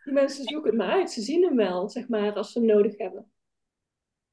Die 0.03 0.13
mensen 0.13 0.43
zoeken 0.43 0.69
het 0.69 0.79
maar 0.79 0.91
uit. 0.91 1.11
Ze 1.11 1.21
zien 1.21 1.43
hem 1.43 1.55
wel, 1.55 1.89
zeg 1.89 2.07
maar, 2.07 2.33
als 2.33 2.51
ze 2.51 2.59
hem 2.59 2.67
nodig 2.67 2.97
hebben. 2.97 3.31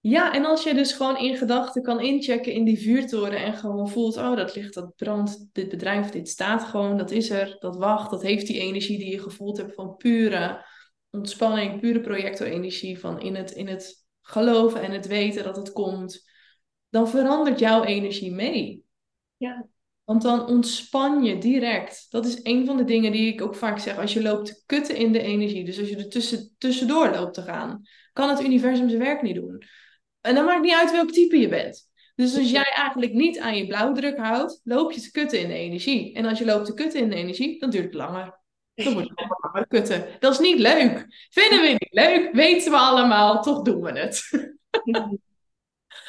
Ja, 0.07 0.33
en 0.33 0.45
als 0.45 0.63
je 0.63 0.75
dus 0.75 0.93
gewoon 0.93 1.19
in 1.19 1.37
gedachten 1.37 1.83
kan 1.83 2.01
inchecken 2.01 2.53
in 2.53 2.65
die 2.65 2.79
vuurtoren 2.79 3.39
en 3.39 3.55
gewoon 3.55 3.89
voelt, 3.89 4.17
oh, 4.17 4.37
dat 4.37 4.55
ligt, 4.55 4.75
dat 4.75 4.97
brandt, 4.97 5.49
dit 5.53 5.69
bedrijf, 5.69 6.11
dit 6.11 6.29
staat 6.29 6.65
gewoon, 6.65 6.97
dat 6.97 7.11
is 7.11 7.31
er, 7.31 7.57
dat 7.59 7.77
wacht, 7.77 8.11
dat 8.11 8.23
heeft 8.23 8.47
die 8.47 8.61
energie 8.61 8.99
die 8.99 9.11
je 9.11 9.19
gevoeld 9.19 9.57
hebt 9.57 9.75
van 9.75 9.97
pure 9.97 10.65
ontspanning, 11.11 11.81
pure 11.81 12.01
projectorenergie, 12.01 12.99
van 12.99 13.21
in 13.21 13.35
het, 13.35 13.51
in 13.51 13.69
het 13.69 14.07
geloven 14.21 14.83
en 14.83 14.91
het 14.91 15.07
weten 15.07 15.45
dat 15.45 15.57
het 15.57 15.73
komt, 15.73 16.31
dan 16.89 17.09
verandert 17.09 17.59
jouw 17.59 17.85
energie 17.85 18.33
mee. 18.33 18.85
Ja. 19.37 19.67
Want 20.05 20.23
dan 20.23 20.47
ontspan 20.47 21.25
je 21.25 21.39
direct. 21.39 22.07
Dat 22.11 22.27
is 22.27 22.41
een 22.43 22.67
van 22.67 22.77
de 22.77 22.85
dingen 22.85 23.13
die 23.13 23.33
ik 23.33 23.43
ook 23.43 23.55
vaak 23.55 23.79
zeg. 23.79 23.99
Als 23.99 24.13
je 24.13 24.23
loopt 24.23 24.47
te 24.47 24.63
kutten 24.67 24.97
in 24.97 25.13
de 25.13 25.23
energie, 25.23 25.65
dus 25.65 25.79
als 25.79 25.89
je 25.89 25.97
er 25.97 26.09
tussen, 26.09 26.55
tussendoor 26.59 27.11
loopt 27.11 27.35
te 27.35 27.43
gaan, 27.43 27.83
kan 28.13 28.29
het 28.29 28.43
universum 28.43 28.89
zijn 28.89 29.03
werk 29.03 29.23
niet 29.23 29.35
doen. 29.35 29.65
En 30.25 30.35
dan 30.35 30.45
maakt 30.45 30.63
niet 30.63 30.75
uit 30.75 30.91
welk 30.91 31.11
type 31.11 31.37
je 31.37 31.49
bent. 31.49 31.89
Dus 32.15 32.37
als 32.37 32.51
jij 32.51 32.73
eigenlijk 32.77 33.13
niet 33.13 33.39
aan 33.39 33.57
je 33.57 33.67
blauwdruk 33.67 34.17
houdt, 34.17 34.61
loop 34.65 34.93
je 34.93 35.01
te 35.01 35.11
kutten 35.11 35.41
in 35.41 35.49
de 35.49 35.55
energie. 35.55 36.15
En 36.15 36.25
als 36.25 36.39
je 36.39 36.45
loopt 36.45 36.67
te 36.67 36.75
kutten 36.75 37.01
in 37.01 37.11
de 37.11 37.17
energie, 37.17 37.59
dan 37.59 37.71
duurt 37.71 37.85
het 37.85 37.95
langer. 37.95 38.41
Dan 38.75 38.97
het 38.97 39.13
allemaal 39.15 39.39
langer 39.41 39.67
kutten. 39.67 40.07
Dat 40.19 40.33
is 40.33 40.39
niet 40.39 40.59
leuk. 40.59 41.07
Vinden 41.31 41.61
we 41.61 41.69
niet 41.69 41.93
leuk? 41.93 42.33
Weten 42.33 42.71
we 42.71 42.79
allemaal, 42.79 43.43
toch 43.43 43.63
doen 43.63 43.83
we 43.83 43.99
het. 43.99 44.29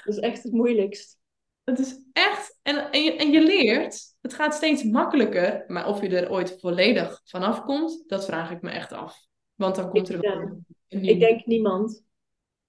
Dat 0.03 0.16
is 0.16 0.20
echt 0.20 0.43
het 0.43 0.53
moeilijkst. 0.53 1.18
Het 1.63 1.80
is 1.80 1.95
echt, 2.13 2.59
en, 2.61 2.91
en, 2.91 3.03
je, 3.03 3.16
en 3.16 3.32
je 3.32 3.41
leert, 3.41 4.16
het 4.22 4.34
gaat 4.34 4.53
steeds 4.53 4.84
makkelijker, 4.84 5.63
maar 5.68 5.88
of 5.88 6.01
je 6.01 6.09
er 6.09 6.32
ooit 6.32 6.57
volledig 6.59 7.22
vanaf 7.24 7.63
komt, 7.63 8.03
dat 8.07 8.26
vraag 8.26 8.51
ik 8.51 8.61
me 8.61 8.70
echt 8.70 8.91
af. 8.91 9.26
Want 9.55 9.76
dan 9.76 9.89
komt 9.89 10.09
er 10.09 10.20
wel 10.20 10.66
een 10.88 11.01
nieuw. 11.01 11.11
Ik 11.11 11.20
denk 11.20 11.45
niemand. 11.45 12.05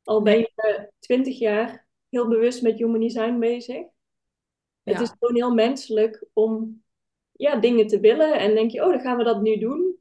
Al 0.06 0.22
ben 0.22 0.38
je 0.38 0.90
twintig 0.98 1.38
jaar 1.38 1.86
heel 2.08 2.28
bewust 2.28 2.62
met 2.62 2.78
human 2.78 3.00
design 3.00 3.38
bezig. 3.38 3.84
Het 4.82 5.00
is 5.00 5.12
gewoon 5.18 5.34
heel 5.34 5.54
menselijk 5.54 6.24
om 6.32 6.82
ja, 7.32 7.56
dingen 7.56 7.86
te 7.86 8.00
willen. 8.00 8.38
En 8.38 8.54
denk 8.54 8.70
je, 8.70 8.84
oh, 8.84 8.90
dan 8.90 9.00
gaan 9.00 9.16
we 9.16 9.24
dat 9.24 9.42
nu 9.42 9.58
doen. 9.58 9.96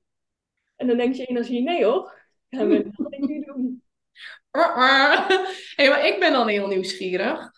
En 0.76 0.88
dan 0.88 0.98
denk 0.98 1.16
je 1.16 1.26
energie, 1.26 1.62
nee 1.62 1.86
hoor, 1.86 2.28
gaan 2.50 2.68
we 2.68 2.92
dat 2.98 3.20
nu 3.20 3.40
doen. 3.40 3.84
Hey, 5.76 5.90
maar 5.90 6.08
ik 6.08 6.20
ben 6.20 6.32
dan 6.32 6.48
heel 6.48 6.68
nieuwsgierig. 6.68 7.52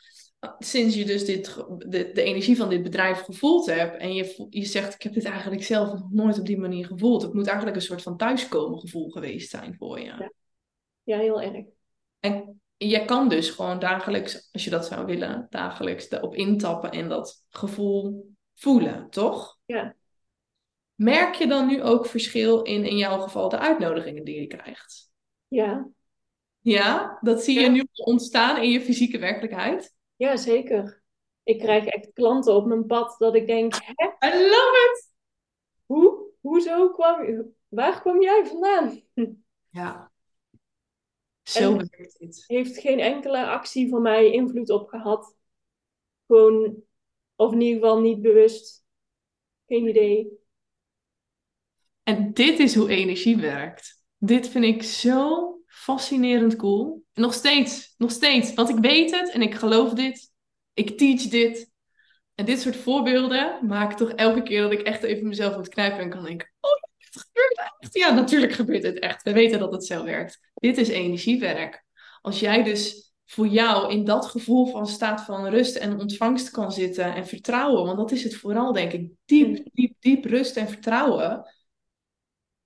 Sinds 0.60 0.96
je 0.96 1.06
dus 1.06 1.26
dit, 1.26 1.56
de, 1.78 2.12
de 2.12 2.22
energie 2.22 2.58
van 2.58 2.70
dit 2.70 2.84
bedrijf 2.84 3.20
gevoeld 3.20 3.66
hebt 3.66 3.98
en 3.98 4.14
je, 4.14 4.48
je 4.50 4.66
zegt, 4.66 4.94
ik 4.94 5.02
heb 5.02 5.14
dit 5.14 5.26
eigenlijk 5.26 5.64
zelf 5.64 5.92
nog 5.92 6.12
nooit 6.12 6.40
op 6.40 6.46
die 6.46 6.58
manier 6.58 6.86
gevoeld. 6.86 7.22
Het 7.22 7.34
moet 7.34 7.48
eigenlijk 7.48 7.76
een 7.76 7.84
soort 7.84 8.02
van 8.02 8.18
thuiskomen 8.18 8.80
gevoel 8.80 9.10
geweest 9.10 9.50
zijn 9.50 9.76
voor 9.76 10.00
je. 10.00 10.06
Ja. 10.06 10.32
Ja, 11.04 11.18
heel 11.18 11.42
erg. 11.42 11.66
En 12.20 12.62
je 12.78 13.06
kan 13.06 13.30
dus 13.30 13.50
gewoon 13.50 13.80
dagelijks, 13.80 14.50
als 14.52 14.64
je 14.64 14.70
dat 14.70 14.86
zou 14.86 15.06
willen, 15.06 15.48
dagelijks 15.50 16.10
erop 16.12 16.36
intappen 16.36 16.92
en 16.92 17.10
dat 17.10 17.46
gevoel 17.50 18.34
voelen, 18.54 19.10
toch? 19.10 19.58
Ja. 19.66 19.96
Merk 20.96 21.36
je 21.36 21.48
dan 21.48 21.68
nu 21.68 21.84
ook 21.84 22.06
verschil 22.06 22.62
in, 22.62 22.86
in 22.86 22.98
jouw 22.98 23.20
geval, 23.20 23.50
de 23.50 23.60
uitnodigingen 23.60 24.24
die 24.24 24.40
je 24.42 24.48
krijgt? 24.48 25.12
Ja, 25.48 25.88
Ja, 26.60 27.18
dat 27.22 27.44
zie 27.44 27.56
je 27.60 27.66
Ja. 27.66 27.72
nu 27.72 27.84
ontstaan 27.94 28.62
in 28.62 28.70
je 28.70 28.82
fysieke 28.82 29.18
werkelijkheid? 29.20 29.96
ja, 30.16 30.36
zeker. 30.36 31.04
Ik 31.44 31.60
krijg 31.60 31.86
echt 31.86 32.14
klanten 32.14 32.56
op 32.56 32.66
mijn 32.66 32.86
pad 32.86 33.16
dat 33.18 33.36
ik 33.36 33.48
denk, 33.48 33.74
hè, 33.82 34.06
I 34.28 34.32
love 34.50 34.92
it! 34.92 35.12
hoe, 35.86 36.26
hoezo 36.42 36.90
kwam, 36.92 37.46
waar 37.68 38.02
kwam 38.02 38.22
jij 38.22 38.46
vandaan? 38.46 39.02
Ja. 39.70 40.12
Zo 41.48 41.72
En- 41.72 41.78
werkt 41.78 42.20
dit. 42.20 42.44
Heeft 42.48 42.78
geen 42.78 43.00
enkele 43.00 43.46
actie 43.46 43.90
van 43.90 44.02
mij 44.02 44.32
invloed 44.32 44.70
op 44.70 44.90
gehad. 44.90 45.36
Gewoon, 46.28 46.84
of 47.36 47.52
in 47.52 47.62
ieder 47.62 47.82
geval 47.82 48.02
niet 48.02 48.22
bewust. 48.22 48.86
Geen 49.68 49.88
idee. 49.88 50.40
En 52.04 52.34
dit 52.34 52.60
is 52.60 52.76
hoe 52.76 52.90
energie 52.90 53.38
werkt. 53.38 54.04
Dit 54.18 54.50
vind 54.50 54.66
ik 54.66 54.84
zo 54.84 55.54
fascinerend 55.68 56.56
cool. 56.56 57.04
Nog 57.14 57.34
steeds, 57.34 57.94
nog 57.98 58.12
steeds. 58.12 58.54
Want 58.54 58.70
ik 58.70 58.78
weet 58.78 59.12
het 59.12 59.30
en 59.32 59.42
ik 59.42 59.56
geloof 59.56 59.94
dit. 59.94 60.32
Ik 60.74 60.98
teach 60.98 61.22
dit. 61.22 61.72
En 62.36 62.46
dit 62.46 62.60
soort 62.60 62.76
voorbeelden 62.76 63.68
maken 63.68 63.98
toch 63.98 64.12
elke 64.12 64.44
keer 64.44 64.62
dat 64.62 64.72
ik 64.72 64.82
echt 64.82 65.04
even 65.04 65.28
mezelf 65.28 65.56
moet 65.56 65.70
knijpen 65.70 66.00
en 66.00 66.10
kan 66.10 66.24
denken: 66.24 66.52
Oh, 66.60 66.87
het 67.18 67.28
gebeurt 67.32 67.74
echt. 67.80 67.94
Ja, 67.94 68.14
natuurlijk 68.14 68.52
gebeurt 68.52 68.84
het 68.84 69.00
echt. 69.00 69.24
We 69.24 69.34
weten 69.34 69.60
dat 69.60 69.72
het 69.72 69.86
zo 69.86 70.04
werkt. 70.04 70.40
Dit 70.54 70.78
is 70.78 70.88
energiewerk. 70.88 71.86
Als 72.22 72.40
jij 72.40 72.64
dus 72.64 73.12
voor 73.26 73.48
jou 73.48 73.92
in 73.92 74.04
dat 74.04 74.26
gevoel 74.26 74.66
van 74.66 74.88
staat 74.88 75.22
van 75.22 75.46
rust 75.46 75.76
en 75.76 76.00
ontvangst 76.00 76.50
kan 76.50 76.72
zitten 76.72 77.16
en 77.16 77.28
vertrouwen, 77.28 77.86
want 77.86 77.98
dat 77.98 78.12
is 78.12 78.24
het 78.24 78.36
vooral, 78.36 78.74
denk 78.74 78.92
ik. 78.92 79.10
Diep, 79.26 79.68
diep, 79.74 79.94
diep 80.00 80.26
rust 80.26 80.58
en 80.58 80.68
vertrouwen 80.68 81.56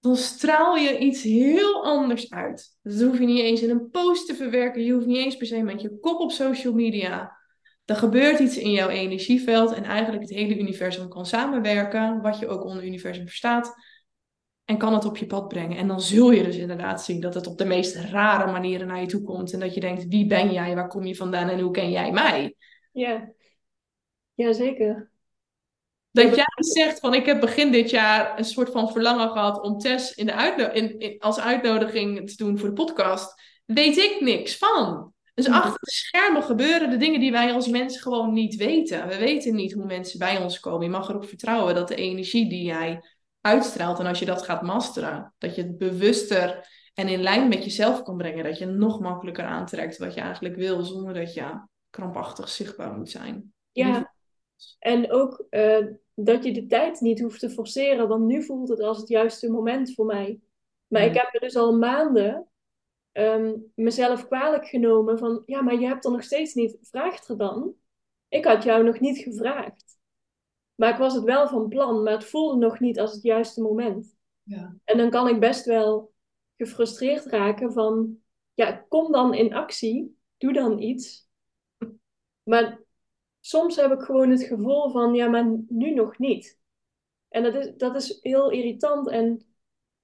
dan 0.01 0.15
straal 0.15 0.75
je 0.75 0.97
iets 0.97 1.23
heel 1.23 1.83
anders 1.83 2.29
uit. 2.29 2.77
Dus 2.81 2.97
dat 2.97 3.09
hoef 3.09 3.19
je 3.19 3.25
niet 3.25 3.39
eens 3.39 3.61
in 3.61 3.69
een 3.69 3.89
post 3.89 4.27
te 4.27 4.35
verwerken. 4.35 4.83
Je 4.83 4.93
hoeft 4.93 5.05
niet 5.05 5.17
eens 5.17 5.37
per 5.37 5.47
se 5.47 5.61
met 5.61 5.81
je 5.81 5.99
kop 5.99 6.19
op 6.19 6.31
social 6.31 6.73
media. 6.73 7.37
Er 7.85 7.95
gebeurt 7.95 8.39
iets 8.39 8.57
in 8.57 8.71
jouw 8.71 8.89
energieveld 8.89 9.73
en 9.73 9.83
eigenlijk 9.83 10.21
het 10.21 10.31
hele 10.31 10.59
universum 10.59 11.09
kan 11.09 11.25
samenwerken, 11.25 12.21
wat 12.21 12.39
je 12.39 12.47
ook 12.47 12.63
onder 12.63 12.85
universum 12.85 13.27
verstaat, 13.27 13.73
en 14.65 14.77
kan 14.77 14.93
het 14.93 15.05
op 15.05 15.17
je 15.17 15.25
pad 15.25 15.47
brengen. 15.47 15.77
En 15.77 15.87
dan 15.87 16.01
zul 16.01 16.31
je 16.31 16.43
dus 16.43 16.55
inderdaad 16.55 17.03
zien 17.03 17.19
dat 17.21 17.33
het 17.33 17.47
op 17.47 17.57
de 17.57 17.65
meest 17.65 17.95
rare 17.95 18.51
manieren 18.51 18.87
naar 18.87 18.99
je 19.01 19.07
toe 19.07 19.21
komt 19.21 19.53
en 19.53 19.59
dat 19.59 19.73
je 19.73 19.79
denkt, 19.79 20.07
wie 20.07 20.25
ben 20.27 20.51
jij, 20.51 20.75
waar 20.75 20.87
kom 20.87 21.05
je 21.05 21.15
vandaan 21.15 21.49
en 21.49 21.59
hoe 21.59 21.71
ken 21.71 21.91
jij 21.91 22.11
mij? 22.11 22.55
Ja, 22.91 23.31
ja 24.33 24.53
zeker. 24.53 25.09
Dat 26.11 26.35
jij 26.35 26.45
zegt 26.57 26.99
van 26.99 27.13
ik 27.13 27.25
heb 27.25 27.39
begin 27.39 27.71
dit 27.71 27.89
jaar 27.89 28.37
een 28.37 28.45
soort 28.45 28.69
van 28.71 28.91
verlangen 28.91 29.29
gehad 29.29 29.61
om 29.61 29.77
Tess 29.77 30.13
in 30.13 30.25
de 30.25 30.33
uitno 30.33 30.67
in, 30.69 30.99
in- 30.99 31.19
als 31.19 31.39
uitnodiging 31.39 32.29
te 32.29 32.35
doen 32.35 32.57
voor 32.57 32.67
de 32.67 32.73
podcast. 32.73 33.41
Weet 33.65 33.97
ik 33.97 34.17
niks 34.19 34.57
van. 34.57 35.13
Dus 35.33 35.47
Mhm. 35.47 35.55
achter 35.57 35.79
de 35.81 35.91
schermen 35.91 36.43
gebeuren 36.43 36.89
de 36.89 36.97
dingen 36.97 37.19
die 37.19 37.31
wij 37.31 37.53
als 37.53 37.67
mensen 37.67 38.01
gewoon 38.01 38.33
niet 38.33 38.55
weten. 38.55 39.07
We 39.07 39.17
weten 39.17 39.55
niet 39.55 39.73
hoe 39.73 39.85
mensen 39.85 40.19
bij 40.19 40.37
ons 40.41 40.59
komen. 40.59 40.83
Je 40.83 40.89
mag 40.89 41.09
erop 41.09 41.25
vertrouwen 41.25 41.75
dat 41.75 41.87
de 41.87 41.95
energie 41.95 42.49
die 42.49 42.63
jij 42.63 43.03
uitstraalt 43.41 43.99
en 43.99 44.05
als 44.05 44.19
je 44.19 44.25
dat 44.25 44.43
gaat 44.43 44.61
masteren, 44.61 45.33
dat 45.37 45.55
je 45.55 45.61
het 45.61 45.77
bewuster 45.77 46.69
en 46.93 47.07
in 47.07 47.21
lijn 47.21 47.47
met 47.47 47.63
jezelf 47.63 48.03
kan 48.03 48.17
brengen. 48.17 48.43
Dat 48.43 48.57
je 48.57 48.65
nog 48.65 48.99
makkelijker 48.99 49.45
aantrekt 49.45 49.97
wat 49.97 50.13
je 50.13 50.21
eigenlijk 50.21 50.55
wil 50.55 50.83
zonder 50.83 51.13
dat 51.13 51.33
je 51.33 51.67
krampachtig 51.89 52.49
zichtbaar 52.49 52.93
moet 52.93 53.09
zijn. 53.09 53.53
Ja, 53.71 54.13
en 54.79 55.11
ook 55.11 55.45
eh, 55.49 55.85
dat 56.13 56.43
je 56.43 56.51
de 56.51 56.65
tijd 56.65 57.01
niet 57.01 57.19
hoeft 57.19 57.39
te 57.39 57.49
forceren, 57.49 58.07
want 58.07 58.25
nu 58.25 58.43
voelt 58.43 58.69
het 58.69 58.79
als 58.79 58.97
het 58.97 59.07
juiste 59.07 59.51
moment 59.51 59.93
voor 59.93 60.05
mij. 60.05 60.39
Maar 60.87 61.03
ik 61.05 61.13
heb 61.13 61.29
me 61.33 61.39
dus 61.39 61.55
al 61.55 61.77
maanden 61.77 62.47
ehm, 63.11 63.53
mezelf 63.75 64.27
kwalijk 64.27 64.67
genomen 64.67 65.17
van, 65.17 65.43
ja, 65.45 65.61
maar 65.61 65.79
je 65.79 65.87
hebt 65.87 66.05
er 66.05 66.11
nog 66.11 66.23
steeds 66.23 66.53
niet, 66.53 66.77
vraagt 66.81 67.27
er 67.29 67.37
dan? 67.37 67.73
Ik 68.27 68.45
had 68.45 68.63
jou 68.63 68.83
nog 68.83 68.99
niet 68.99 69.17
gevraagd. 69.17 69.90
Maar 70.75 70.91
ik 70.91 70.97
was 70.97 71.13
het 71.13 71.23
wel 71.23 71.47
van 71.47 71.67
plan, 71.67 72.03
maar 72.03 72.13
het 72.13 72.25
voelde 72.25 72.57
nog 72.57 72.79
niet 72.79 72.99
als 72.99 73.13
het 73.13 73.21
juiste 73.23 73.61
moment. 73.61 74.15
Ja. 74.43 74.75
En 74.83 74.97
dan 74.97 75.09
kan 75.09 75.27
ik 75.27 75.39
best 75.39 75.65
wel 75.65 76.13
gefrustreerd 76.57 77.25
raken 77.25 77.73
van, 77.73 78.17
ja, 78.53 78.71
kom 78.71 79.11
dan 79.11 79.33
in 79.33 79.53
actie, 79.53 80.17
doe 80.37 80.53
dan 80.53 80.79
iets. 80.79 81.29
Maar 82.43 82.81
soms 83.39 83.75
heb 83.75 83.91
ik 83.91 84.01
gewoon 84.01 84.29
het 84.29 84.43
gevoel 84.43 84.89
van, 84.89 85.13
ja, 85.13 85.27
maar 85.27 85.57
nu 85.67 85.93
nog 85.93 86.17
niet. 86.17 86.59
En 87.27 87.43
dat 87.43 87.55
is, 87.55 87.73
dat 87.77 87.95
is 87.95 88.17
heel 88.21 88.49
irritant. 88.49 89.09
En 89.09 89.45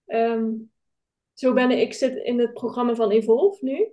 ehm, 0.05 0.53
zo 1.33 1.53
ben 1.53 1.71
ik, 1.71 1.79
ik 1.79 1.93
zit 1.93 2.15
in 2.15 2.39
het 2.39 2.53
programma 2.53 2.95
van 2.95 3.11
Evolve 3.11 3.65
nu. 3.65 3.91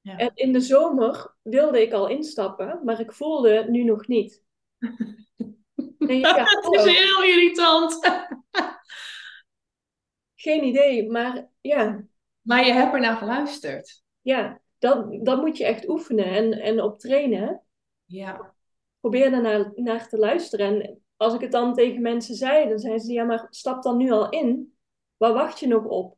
Ja. 0.00 0.16
En 0.16 0.30
in 0.34 0.52
de 0.52 0.60
zomer 0.60 1.34
wilde 1.42 1.82
ik 1.82 1.92
al 1.92 2.08
instappen, 2.08 2.80
maar 2.84 3.00
ik 3.00 3.12
voelde 3.12 3.66
nu 3.68 3.84
nog 3.84 4.06
niet. 4.06 4.42
Ja, 6.08 6.44
Dat 6.62 6.74
is 6.74 6.84
heel 6.84 7.22
irritant. 7.22 7.98
geen 10.34 10.64
idee, 10.64 11.10
maar 11.10 11.48
ja, 11.60 12.04
Maar 12.42 12.66
je 12.66 12.72
hebt 12.72 12.94
ernaar 12.94 13.16
geluisterd. 13.16 14.02
ja 14.20 14.60
dat, 14.78 15.24
dat 15.24 15.40
moet 15.40 15.56
je 15.56 15.64
echt 15.64 15.88
oefenen 15.88 16.24
en, 16.24 16.52
en 16.52 16.82
op 16.82 16.98
trainen. 16.98 17.62
Ja. 18.04 18.54
Probeer 19.00 19.30
daarnaar 19.30 19.72
naar 19.74 20.08
te 20.08 20.18
luisteren. 20.18 20.66
En 20.66 21.02
als 21.16 21.34
ik 21.34 21.40
het 21.40 21.52
dan 21.52 21.74
tegen 21.74 22.02
mensen 22.02 22.34
zei, 22.34 22.68
dan 22.68 22.78
zeiden 22.78 23.04
ze, 23.04 23.12
ja, 23.12 23.24
maar 23.24 23.46
stap 23.50 23.82
dan 23.82 23.96
nu 23.96 24.10
al 24.10 24.28
in. 24.28 24.76
Waar 25.16 25.32
wacht 25.32 25.60
je 25.60 25.66
nog 25.66 25.84
op? 25.84 26.16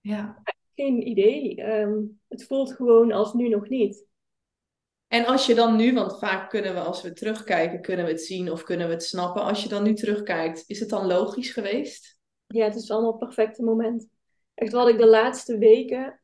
Ja. 0.00 0.42
Geen 0.74 1.08
idee. 1.08 1.62
Ehm, 1.62 1.98
het 2.28 2.46
voelt 2.46 2.72
gewoon 2.72 3.12
als 3.12 3.32
nu 3.32 3.48
nog 3.48 3.68
niet. 3.68 4.06
En 5.10 5.26
als 5.26 5.46
je 5.46 5.54
dan 5.54 5.76
nu, 5.76 5.94
want 5.94 6.18
vaak 6.18 6.50
kunnen 6.50 6.74
we 6.74 6.80
als 6.80 7.02
we 7.02 7.12
terugkijken, 7.12 7.80
kunnen 7.80 8.04
we 8.04 8.10
het 8.10 8.22
zien 8.22 8.50
of 8.50 8.62
kunnen 8.62 8.86
we 8.86 8.92
het 8.92 9.04
snappen. 9.04 9.42
Als 9.42 9.62
je 9.62 9.68
dan 9.68 9.82
nu 9.82 9.94
terugkijkt, 9.94 10.64
is 10.66 10.80
het 10.80 10.88
dan 10.88 11.06
logisch 11.06 11.50
geweest? 11.50 12.18
Ja, 12.46 12.64
het 12.64 12.74
is 12.74 12.90
allemaal 12.90 13.10
het 13.10 13.18
perfecte 13.18 13.62
moment. 13.62 14.08
Echt 14.54 14.72
wat 14.72 14.88
ik 14.88 14.98
de 14.98 15.06
laatste 15.06 15.58
weken, 15.58 16.20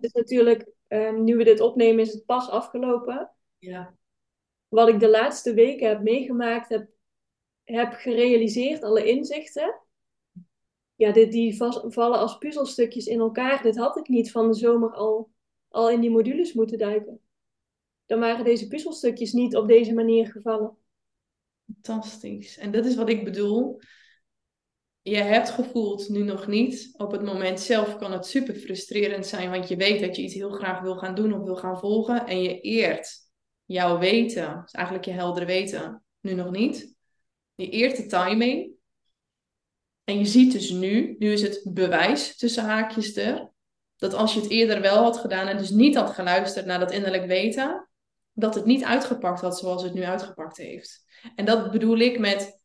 dus 0.00 0.12
natuurlijk, 0.12 0.68
um, 0.88 1.24
nu 1.24 1.36
we 1.36 1.44
dit 1.44 1.60
opnemen, 1.60 2.04
is 2.04 2.12
het 2.12 2.24
pas 2.24 2.48
afgelopen. 2.48 3.30
Ja. 3.58 3.96
Wat 4.68 4.88
ik 4.88 5.00
de 5.00 5.10
laatste 5.10 5.54
weken 5.54 5.88
heb 5.88 6.02
meegemaakt, 6.02 6.68
heb, 6.68 6.88
heb 7.64 7.92
gerealiseerd, 7.92 8.82
alle 8.82 9.04
inzichten. 9.04 9.80
Ja, 10.94 11.12
dit, 11.12 11.32
die 11.32 11.56
vallen 11.86 12.18
als 12.18 12.38
puzzelstukjes 12.38 13.06
in 13.06 13.20
elkaar. 13.20 13.62
Dit 13.62 13.76
had 13.76 13.96
ik 13.96 14.08
niet 14.08 14.30
van 14.30 14.48
de 14.48 14.54
zomer 14.54 14.92
al, 14.92 15.30
al 15.68 15.90
in 15.90 16.00
die 16.00 16.10
modules 16.10 16.52
moeten 16.52 16.78
duiken 16.78 17.20
dan 18.06 18.20
waren 18.20 18.44
deze 18.44 18.68
puzzelstukjes 18.68 19.32
niet 19.32 19.56
op 19.56 19.68
deze 19.68 19.94
manier 19.94 20.26
gevallen. 20.26 20.76
Fantastisch. 21.82 22.58
En 22.58 22.70
dat 22.70 22.84
is 22.84 22.94
wat 22.94 23.08
ik 23.08 23.24
bedoel. 23.24 23.80
Je 25.02 25.16
hebt 25.16 25.50
gevoeld, 25.50 26.08
nu 26.08 26.22
nog 26.22 26.46
niet. 26.46 26.94
Op 26.96 27.12
het 27.12 27.22
moment 27.22 27.60
zelf 27.60 27.96
kan 27.96 28.12
het 28.12 28.26
super 28.26 28.54
frustrerend 28.54 29.26
zijn, 29.26 29.50
want 29.50 29.68
je 29.68 29.76
weet 29.76 30.00
dat 30.00 30.16
je 30.16 30.22
iets 30.22 30.34
heel 30.34 30.50
graag 30.50 30.80
wil 30.80 30.96
gaan 30.96 31.14
doen 31.14 31.32
of 31.32 31.44
wil 31.44 31.56
gaan 31.56 31.78
volgen. 31.78 32.26
En 32.26 32.42
je 32.42 32.60
eert 32.60 33.24
jouw 33.64 33.98
weten, 33.98 34.60
dus 34.62 34.72
eigenlijk 34.72 35.06
je 35.06 35.12
heldere 35.12 35.46
weten, 35.46 36.04
nu 36.20 36.32
nog 36.32 36.50
niet. 36.50 36.94
Je 37.54 37.68
eert 37.70 37.96
de 37.96 38.06
timing. 38.06 38.74
En 40.04 40.18
je 40.18 40.24
ziet 40.24 40.52
dus 40.52 40.70
nu, 40.70 41.16
nu 41.18 41.32
is 41.32 41.42
het 41.42 41.60
bewijs 41.72 42.36
tussen 42.36 42.64
haakjes 42.64 43.16
er, 43.16 43.50
dat 43.96 44.14
als 44.14 44.34
je 44.34 44.40
het 44.40 44.50
eerder 44.50 44.80
wel 44.80 45.02
had 45.02 45.16
gedaan 45.16 45.46
en 45.46 45.58
dus 45.58 45.70
niet 45.70 45.96
had 45.96 46.10
geluisterd 46.10 46.66
naar 46.66 46.78
dat 46.78 46.92
innerlijk 46.92 47.26
weten, 47.26 47.85
dat 48.38 48.54
het 48.54 48.64
niet 48.64 48.84
uitgepakt 48.84 49.40
had 49.40 49.58
zoals 49.58 49.82
het 49.82 49.94
nu 49.94 50.04
uitgepakt 50.04 50.56
heeft. 50.56 51.04
En 51.34 51.44
dat 51.44 51.70
bedoel 51.70 51.98
ik 51.98 52.18
met, 52.18 52.60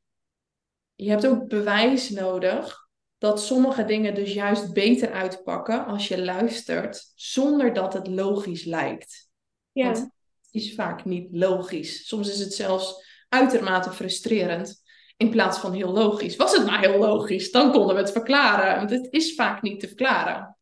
je 0.96 1.10
hebt 1.10 1.28
ook 1.28 1.48
bewijs 1.48 2.10
nodig 2.10 2.90
dat 3.18 3.42
sommige 3.42 3.86
dingen 3.86 4.16
dus 4.16 4.34
juist 4.34 4.74
beter 4.74 5.12
uitpakken 5.12 5.86
als 5.86 6.08
je 6.08 6.22
luistert, 6.22 7.12
zonder 7.16 7.74
dat 7.74 7.94
het 7.94 8.08
logisch 8.08 8.64
lijkt. 8.64 9.30
Ja. 9.72 9.86
Want 9.86 9.98
het 9.98 10.10
is 10.52 10.74
vaak 10.74 11.06
niet 11.06 11.28
logisch. 11.32 12.08
Soms 12.08 12.30
is 12.30 12.40
het 12.40 12.54
zelfs 12.54 13.06
uitermate 13.30 13.92
frustrerend 13.92 14.84
in 15.18 15.30
plaats 15.30 15.60
van 15.60 15.74
heel 15.74 15.92
logisch. 15.92 16.36
Was 16.36 16.58
het 16.58 16.66
maar 16.66 16.80
heel 16.80 16.98
logisch, 16.98 17.52
dan 17.52 17.72
konden 17.72 17.96
we 17.96 18.02
het 18.02 18.12
verklaren. 18.12 18.76
Want 18.76 18.90
het 18.90 19.08
is 19.10 19.36
vaak 19.36 19.62
niet 19.62 19.80
te 19.80 19.88
verklaren. 19.88 20.58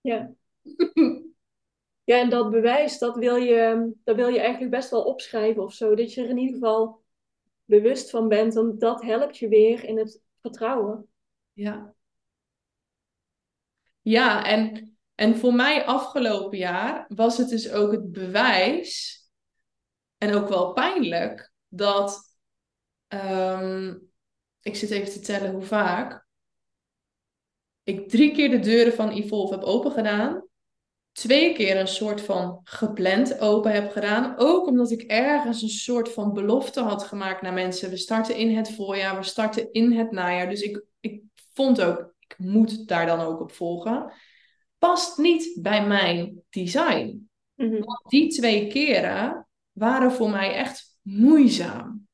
Ja. 0.00 0.30
Ja, 2.04 2.20
en 2.20 2.30
dat 2.30 2.50
bewijs, 2.50 2.98
dat 2.98 3.16
wil 3.16 3.36
je, 3.36 3.92
dat 4.04 4.16
wil 4.16 4.28
je 4.28 4.40
eigenlijk 4.40 4.70
best 4.70 4.90
wel 4.90 5.02
opschrijven 5.02 5.62
of 5.62 5.72
zo. 5.72 5.94
Dat 5.94 6.14
je 6.14 6.22
er 6.22 6.28
in 6.28 6.38
ieder 6.38 6.54
geval 6.54 7.02
bewust 7.64 8.10
van 8.10 8.28
bent. 8.28 8.54
Want 8.54 8.80
dat 8.80 9.02
helpt 9.02 9.38
je 9.38 9.48
weer 9.48 9.84
in 9.84 9.98
het 9.98 10.22
vertrouwen. 10.40 11.08
Ja. 11.52 11.94
Ja, 14.00 14.44
en, 14.44 14.96
en 15.14 15.36
voor 15.36 15.54
mij 15.54 15.84
afgelopen 15.84 16.58
jaar 16.58 17.04
was 17.08 17.38
het 17.38 17.48
dus 17.48 17.72
ook 17.72 17.92
het 17.92 18.12
bewijs, 18.12 19.22
en 20.22 20.34
ook 20.34 20.48
wel 20.48 20.72
pijnlijk, 20.72 21.52
dat 21.68 22.36
ehm, 23.08 23.98
ik 24.60 24.76
zit 24.76 24.90
even 24.90 25.12
te 25.12 25.20
tellen 25.20 25.52
hoe 25.52 25.62
vaak, 25.62 26.26
ik 27.82 28.08
drie 28.08 28.32
keer 28.32 28.50
de 28.50 28.58
deuren 28.58 28.92
van 28.92 29.10
Evolve 29.10 29.54
heb 29.54 29.62
opengedaan 29.62 30.46
twee 31.12 31.54
keer 31.54 31.80
een 31.80 31.88
soort 31.88 32.20
van 32.20 32.60
gepland 32.64 33.40
open 33.40 33.72
heb 33.72 33.90
gedaan. 33.90 34.34
Ook 34.36 34.66
omdat 34.66 34.90
ik 34.90 35.02
ergens 35.02 35.62
een 35.62 35.68
soort 35.68 36.12
van 36.12 36.32
belofte 36.32 36.80
had 36.80 37.02
gemaakt 37.02 37.42
naar 37.42 37.52
mensen. 37.52 37.90
We 37.90 37.96
starten 37.96 38.36
in 38.36 38.56
het 38.56 38.74
voorjaar, 38.74 39.16
we 39.16 39.22
starten 39.22 39.72
in 39.72 39.92
het 39.92 40.10
najaar. 40.10 40.48
Dus 40.48 40.60
ik, 40.60 40.84
ik 41.00 41.22
vond 41.54 41.82
ook, 41.82 42.14
ik 42.18 42.38
moet 42.38 42.88
daar 42.88 43.06
dan 43.06 43.20
ook 43.20 43.40
op 43.40 43.52
volgen. 43.52 44.12
Past 44.78 45.18
niet 45.18 45.58
bij 45.62 45.86
mijn 45.86 46.42
design. 46.50 47.30
Mm 47.54 47.70
Want 47.70 48.02
die 48.08 48.28
twee 48.28 48.66
keren 48.66 49.48
waren 49.72 50.12
voor 50.12 50.30
mij 50.30 50.54
echt 50.54 50.98
moeizaam. 51.02 52.06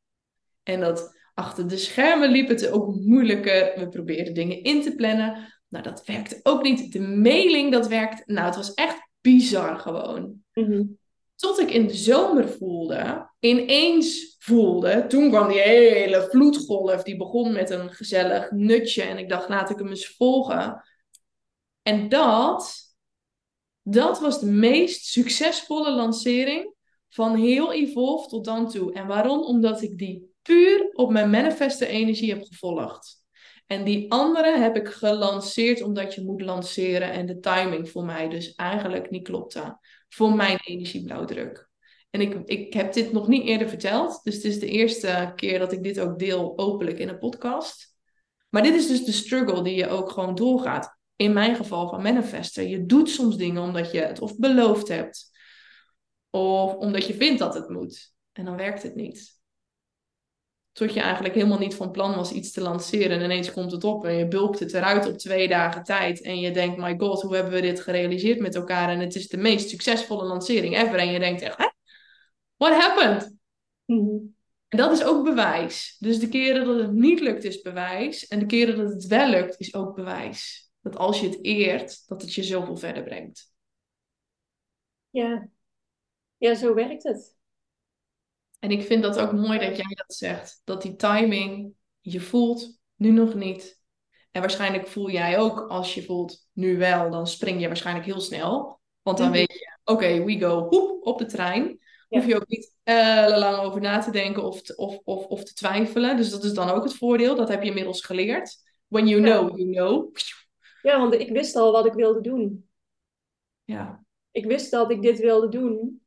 En 0.63 0.81
dat 0.81 1.17
achter 1.35 1.69
de 1.69 1.77
schermen 1.77 2.31
liep 2.31 2.49
het 2.49 2.71
ook 2.71 2.95
moeilijker. 2.95 3.73
We 3.79 3.89
probeerden 3.89 4.35
dingen 4.35 4.63
in 4.63 4.83
te 4.83 4.95
plannen. 4.95 5.58
Nou, 5.69 5.85
dat 5.85 6.05
werkte 6.07 6.41
ook 6.43 6.63
niet. 6.63 6.93
De 6.93 7.01
mailing, 7.01 7.73
dat 7.73 7.87
werkt. 7.87 8.27
Nou, 8.27 8.47
het 8.47 8.57
was 8.57 8.75
echt 8.75 9.09
bizar 9.21 9.79
gewoon. 9.79 10.43
Mhm. 10.53 10.85
Tot 11.35 11.61
ik 11.61 11.71
in 11.71 11.87
de 11.87 11.95
zomer 11.95 12.49
voelde, 12.49 13.31
ineens 13.41 14.37
voelde, 14.39 15.07
toen 15.07 15.29
kwam 15.29 15.49
die 15.49 15.61
hele 15.61 16.27
vloedgolf, 16.31 17.03
die 17.03 17.17
begon 17.17 17.53
met 17.53 17.71
een 17.71 17.93
gezellig 17.93 18.51
nutje. 18.51 19.03
En 19.03 19.19
ik 19.19 19.29
dacht, 19.29 19.49
laat 19.49 19.71
ik 19.71 19.79
hem 19.79 19.89
eens 19.89 20.15
volgen. 20.17 20.83
En 21.83 22.09
dat, 22.09 22.95
dat 23.83 24.21
was 24.21 24.41
de 24.41 24.51
meest 24.51 25.05
succesvolle 25.05 25.91
lancering 25.91 26.75
van 27.09 27.37
heel 27.37 27.73
Evolve 27.73 28.29
tot 28.29 28.45
dan 28.45 28.69
toe. 28.69 28.93
En 28.93 29.07
waarom? 29.07 29.43
Omdat 29.43 29.83
ik 29.83 29.99
die 29.99 30.35
puur 30.43 30.91
op 30.93 31.11
mijn 31.11 31.31
manifeste 31.31 31.87
energie 31.87 32.31
heb 32.31 32.45
gevolgd. 32.45 33.23
En 33.69 33.85
die 33.85 34.11
andere 34.13 34.59
heb 34.59 34.77
ik 34.77 34.89
gelanceerd 34.89 35.83
omdat 35.83 36.15
je 36.15 36.25
moet 36.25 36.41
lanceren 36.41 37.13
en 37.13 37.27
de 37.27 37.39
timing 37.39 37.91
voor 37.91 38.05
mij 38.05 38.29
dus 38.29 38.55
eigenlijk 38.55 39.11
niet 39.11 39.25
klopte. 39.25 39.79
Voor 40.09 40.35
mijn 40.35 40.59
energieblauwdruk. 40.65 41.69
En 42.11 42.21
ik, 42.21 42.43
ik 42.45 42.73
heb 42.73 42.93
dit 42.93 43.13
nog 43.13 43.29
niet 43.29 43.47
eerder 43.47 43.69
verteld. 43.69 44.21
Dus 44.23 44.35
het 44.35 44.45
is 44.45 44.59
de 44.59 44.67
eerste 44.67 45.33
keer 45.37 45.59
dat 45.59 45.73
ik 45.73 45.83
dit 45.83 46.01
ook 46.01 46.19
deel 46.19 46.59
openlijk 46.59 46.99
in 46.99 47.09
een 47.09 47.19
podcast. 47.19 47.97
Maar 48.49 48.63
dit 48.63 48.75
is 48.75 48.87
dus 48.87 49.05
de 49.05 49.13
struggle 49.13 49.63
die 49.63 49.77
je 49.77 49.89
ook 49.89 50.11
gewoon 50.11 50.35
doorgaat. 50.35 50.97
In 51.17 51.33
mijn 51.33 51.57
geval 51.57 51.89
van 51.89 52.03
manifesten. 52.03 52.69
Je 52.69 52.87
doet 52.87 53.11
soms 53.11 53.37
dingen 53.37 53.63
omdat 53.63 53.93
je 53.93 54.01
het 54.01 54.21
of 54.21 54.37
beloofd 54.37 54.89
hebt. 54.89 55.31
Of 56.31 56.75
omdat 56.75 57.07
je 57.07 57.15
vindt 57.15 57.39
dat 57.39 57.55
het 57.55 57.69
moet. 57.69 58.13
En 58.33 58.45
dan 58.45 58.57
werkt 58.57 58.83
het 58.83 58.95
niet. 58.95 59.38
Tot 60.79 60.95
je 60.95 61.01
eigenlijk 61.01 61.35
helemaal 61.35 61.59
niet 61.59 61.75
van 61.75 61.91
plan 61.91 62.15
was 62.15 62.33
iets 62.33 62.53
te 62.53 62.61
lanceren. 62.61 63.19
En 63.19 63.25
ineens 63.25 63.53
komt 63.53 63.73
het 63.73 63.85
op 63.85 64.05
en 64.05 64.15
je 64.15 64.29
bulkt 64.29 64.59
het 64.59 64.75
eruit 64.75 65.07
op 65.07 65.19
twee 65.19 65.49
dagen 65.49 65.83
tijd. 65.83 66.23
En 66.23 66.41
je 66.41 66.51
denkt, 66.51 66.77
my 66.77 66.95
god, 66.99 67.23
hoe 67.23 67.35
hebben 67.35 67.53
we 67.53 67.61
dit 67.61 67.81
gerealiseerd 67.81 68.41
met 68.41 68.55
elkaar? 68.55 68.89
En 68.89 69.01
het 69.01 69.15
is 69.15 69.29
de 69.29 69.37
meest 69.37 69.69
succesvolle 69.69 70.25
lancering 70.25 70.77
ever. 70.77 70.99
En 70.99 71.11
je 71.11 71.19
denkt 71.19 71.43
echt, 71.43 71.59
hè? 71.59 71.69
What 72.57 72.73
happened? 72.83 73.37
Mhm. 73.85 74.17
En 74.69 74.79
dat 74.79 74.93
is 74.93 75.05
ook 75.05 75.25
bewijs. 75.25 75.97
Dus 75.99 76.19
de 76.19 76.29
keren 76.29 76.67
dat 76.67 76.79
het 76.81 76.93
niet 76.93 77.21
lukt 77.21 77.45
is 77.45 77.61
bewijs. 77.61 78.27
En 78.27 78.39
de 78.39 78.47
keren 78.47 78.77
dat 78.77 78.93
het 78.93 79.07
wel 79.07 79.29
lukt 79.29 79.59
is 79.59 79.75
ook 79.75 79.95
bewijs. 79.95 80.71
Dat 80.81 80.97
als 80.97 81.21
je 81.21 81.29
het 81.29 81.45
eert, 81.45 82.09
dat 82.09 82.23
het 82.23 82.35
je 82.35 82.43
zoveel 82.43 82.77
verder 82.77 83.03
brengt. 83.03 83.53
Ja, 85.11 85.49
ja 86.37 86.55
zo 86.55 86.75
werkt 86.75 87.03
het. 87.03 87.38
En 88.59 88.71
ik 88.71 88.83
vind 88.83 89.03
dat 89.03 89.19
ook 89.19 89.33
mooi 89.33 89.59
dat 89.59 89.77
jij 89.77 89.95
dat 89.95 90.15
zegt. 90.15 90.61
Dat 90.65 90.83
die 90.83 90.97
timing, 90.97 91.73
je 92.01 92.21
voelt 92.21 92.79
nu 92.97 93.11
nog 93.11 93.35
niet. 93.35 93.81
En 94.31 94.41
waarschijnlijk 94.41 94.87
voel 94.87 95.11
jij 95.11 95.39
ook 95.39 95.61
als 95.61 95.95
je 95.95 96.03
voelt 96.03 96.49
nu 96.53 96.79
wel, 96.79 97.11
dan 97.11 97.27
spring 97.27 97.61
je 97.61 97.67
waarschijnlijk 97.67 98.07
heel 98.07 98.21
snel. 98.21 98.81
Want 99.03 99.19
dan 99.19 99.29
mhm. 99.29 99.37
weet 99.37 99.53
je, 99.53 99.79
oké, 99.85 100.25
we 100.25 100.39
go, 100.39 100.67
hoep, 100.69 101.07
op 101.07 101.19
de 101.19 101.27
trein. 101.27 101.79
Hoef 102.09 102.27
je 102.27 102.37
ook 102.37 102.49
niet 102.49 102.75
uh, 102.85 103.27
lang 103.29 103.57
over 103.57 103.81
na 103.81 103.99
te 103.99 104.11
denken 104.11 104.43
of 104.43 104.63
te, 104.63 104.77
of, 104.77 104.99
of, 105.05 105.27
of 105.27 105.45
te 105.45 105.55
twijfelen. 105.55 106.17
Dus 106.17 106.31
dat 106.31 106.45
is 106.45 106.53
dan 106.53 106.71
ook 106.71 106.83
het 106.83 106.95
voordeel. 106.95 107.35
Dat 107.35 107.49
heb 107.49 107.63
je 107.63 107.69
inmiddels 107.69 108.05
geleerd. 108.05 108.57
When 108.87 109.07
you 109.07 109.23
know, 109.23 109.59
you 109.59 109.71
know. 109.71 110.17
Ja, 110.83 110.99
want 110.99 111.15
ik 111.15 111.31
wist 111.31 111.57
al 111.57 111.73
wat 111.73 111.87
ik 111.87 111.93
wilde 111.93 112.21
doen. 112.21 112.69
Ja. 113.65 114.05
Ik 114.31 114.45
wist 114.45 114.71
dat 114.71 114.91
ik 114.91 115.03
dit 115.03 115.19
wilde 115.19 115.49
doen. 115.49 116.03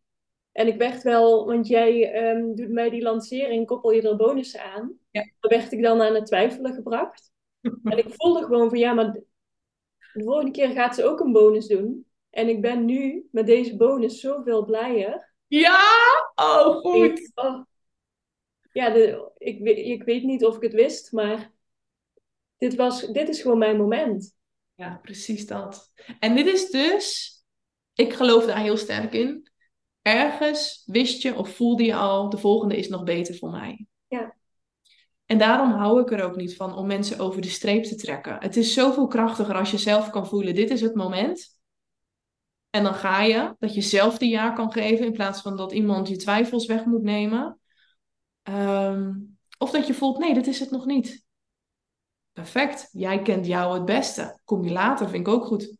En 0.52 0.68
ik 0.68 0.78
werd 0.78 1.04
wel, 1.04 1.46
want 1.46 1.68
jij 1.68 2.26
um, 2.30 2.56
doet 2.56 2.70
mij 2.70 2.90
die 2.90 3.02
lancering, 3.02 3.68
koppel 3.68 3.92
je 3.92 4.02
er 4.02 4.16
bonussen 4.16 4.64
aan. 4.64 4.98
Ja. 5.12 5.30
Daar 5.40 5.60
werd 5.60 5.72
ik 5.72 5.82
dan 5.82 6.02
aan 6.02 6.16
het 6.16 6.26
twijfelen 6.26 6.74
gebracht. 6.74 7.32
en 7.84 7.98
ik 7.98 8.14
voelde 8.14 8.44
gewoon 8.44 8.70
van 8.70 8.80
ja, 8.80 8.94
maar 8.94 9.14
de 10.14 10.24
volgende 10.24 10.52
keer 10.52 10.70
gaat 10.70 10.96
ze 10.96 11.06
ook 11.06 11.20
een 11.20 11.32
bonus 11.32 11.68
doen. 11.68 12.06
En 12.30 12.50
ik 12.50 12.62
ben 12.62 12.86
nu 12.86 13.28
met 13.32 13.46
deze 13.46 13.78
bonus 13.78 14.20
zoveel 14.20 14.66
blijer. 14.66 15.34
Ja, 15.48 15.80
oh 16.36 16.76
goed. 16.76 17.20
Ik, 17.20 17.32
oh. 17.36 17.64
Ja, 18.72 18.90
de, 18.90 19.32
ik, 19.38 19.60
ik 19.78 20.04
weet 20.04 20.24
niet 20.24 20.46
of 20.46 20.56
ik 20.56 20.62
het 20.62 20.74
wist, 20.74 21.12
maar 21.12 21.52
dit, 22.58 22.76
was, 22.76 23.08
dit 23.12 23.30
is 23.30 23.42
gewoon 23.42 23.58
mijn 23.58 23.78
moment. 23.78 24.36
Ja, 24.76 25.00
precies 25.02 25.48
dat. 25.48 25.92
En 26.20 26.36
dit 26.36 26.48
is 26.48 26.70
dus, 26.70 27.36
ik 27.94 28.14
geloof 28.14 28.46
daar 28.46 28.60
heel 28.60 28.78
sterk 28.78 29.14
in 29.14 29.51
ergens 30.02 30.84
wist 30.86 31.22
je 31.22 31.36
of 31.36 31.56
voelde 31.56 31.84
je 31.84 31.96
al, 31.96 32.30
de 32.30 32.38
volgende 32.38 32.78
is 32.78 32.88
nog 32.88 33.04
beter 33.04 33.36
voor 33.36 33.52
mij. 33.52 33.86
Ja. 34.08 34.36
En 35.26 35.38
daarom 35.38 35.72
hou 35.72 36.02
ik 36.02 36.12
er 36.12 36.24
ook 36.24 36.36
niet 36.36 36.56
van 36.56 36.76
om 36.76 36.88
mensen 36.88 37.20
over 37.20 37.42
de 37.42 37.50
streep 37.50 37.84
te 37.84 37.96
trekken. 37.96 38.38
Het 38.40 38.58
is 38.58 38.74
zoveel 38.74 39.08
krachtiger 39.08 39.56
als 39.56 39.72
je 39.72 39.78
zelf 39.78 40.10
kan 40.10 40.28
voelen, 40.28 40.56
dit 40.56 40.70
is 40.70 40.82
het 40.82 40.96
moment. 40.96 41.60
En 42.70 42.84
dan 42.84 42.94
ga 42.94 43.22
je, 43.22 43.56
dat 43.60 43.74
je 43.74 43.82
zelf 43.82 44.18
die 44.18 44.30
ja 44.30 44.52
kan 44.52 44.72
geven 44.72 45.06
in 45.06 45.12
plaats 45.12 45.42
van 45.42 45.58
dat 45.58 45.72
iemand 45.72 46.08
je 46.08 46.16
twijfels 46.16 46.66
weg 46.66 46.86
moet 46.86 47.04
nemen. 47.04 47.60
Ehm, 48.42 49.14
of 49.58 49.72
dat 49.72 49.88
je 49.88 49.94
voelt, 49.94 50.18
nee, 50.18 50.34
dit 50.34 50.48
is 50.48 50.60
het 50.60 50.72
nog 50.72 50.86
niet. 50.86 51.26
Perfect, 52.32 52.90
jij 52.92 53.22
kent 53.22 53.46
jou 53.46 53.74
het 53.74 53.86
beste. 53.86 54.40
Kom 54.44 54.64
je 54.64 54.72
later, 54.72 55.10
vind 55.10 55.28
ik 55.28 55.34
ook 55.34 55.46
goed. 55.46 55.78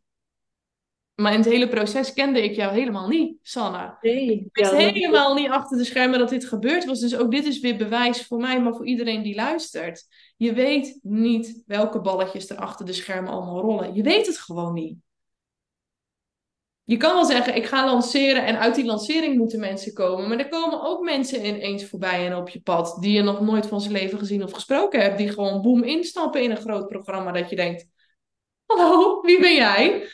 Maar 1.22 1.34
in 1.34 1.40
het 1.40 1.50
hele 1.50 1.68
proces 1.68 2.14
kende 2.14 2.44
ik 2.44 2.56
jou 2.56 2.74
helemaal 2.74 3.08
niet, 3.08 3.38
Sanna. 3.42 3.98
Nee, 4.02 4.32
ik 4.32 4.48
wist 4.52 4.72
helemaal 4.72 5.34
niet 5.34 5.50
achter 5.50 5.78
de 5.78 5.84
schermen 5.84 6.20
dat 6.20 6.30
dit 6.30 6.46
gebeurd 6.46 6.86
was. 6.86 7.00
Dus 7.00 7.16
ook 7.16 7.32
dit 7.32 7.46
is 7.46 7.60
weer 7.60 7.78
bewijs 7.78 8.26
voor 8.26 8.40
mij, 8.40 8.62
maar 8.62 8.74
voor 8.74 8.86
iedereen 8.86 9.22
die 9.22 9.36
luistert. 9.36 10.06
Je 10.38 10.54
weet 10.54 11.00
niet 11.02 11.64
welke 11.66 12.02
balletjes 12.02 12.50
er 12.50 12.58
achter 12.58 12.86
de 12.86 12.94
schermen 12.94 13.32
allemaal 13.32 13.62
rollen. 13.62 13.94
Je 13.94 14.04
weet 14.04 14.28
het 14.28 14.38
gewoon 14.38 14.74
niet. 14.74 14.96
Je 16.84 16.98
kan 16.98 17.14
wel 17.14 17.26
zeggen, 17.26 17.56
ik 17.56 17.66
ga 17.66 17.86
lanceren 17.86 18.46
en 18.46 18.60
uit 18.60 18.76
die 18.76 18.86
lancering 18.86 19.38
moeten 19.38 19.60
mensen 19.60 19.94
komen. 19.94 20.30
Maar 20.30 20.38
er 20.38 20.50
komen 20.50 20.82
ook 20.82 21.04
mensen 21.04 21.46
ineens 21.46 21.86
voorbij 21.86 22.26
en 22.26 22.36
op 22.36 22.50
je 22.50 22.62
pad 22.62 22.98
die 23.00 23.14
je 23.14 23.22
nog 23.22 23.42
nooit 23.42 23.66
van 23.66 23.82
zijn 23.82 23.94
leven 23.94 24.20
gezien 24.20 24.44
of 24.44 24.52
gesproken 24.52 25.02
hebt. 25.02 25.18
Die 25.18 25.30
gewoon 25.30 25.62
boem 25.62 25.84
instappen 25.84 26.44
in 26.44 26.52
een 26.52 26.58
groot 26.58 26.88
programma 26.88 27.32
dat 27.32 27.50
je 27.50 27.56
denkt, 27.56 27.86
hallo, 28.66 29.22
wie 29.22 29.40
ben 29.40 29.56
jij? 29.56 30.10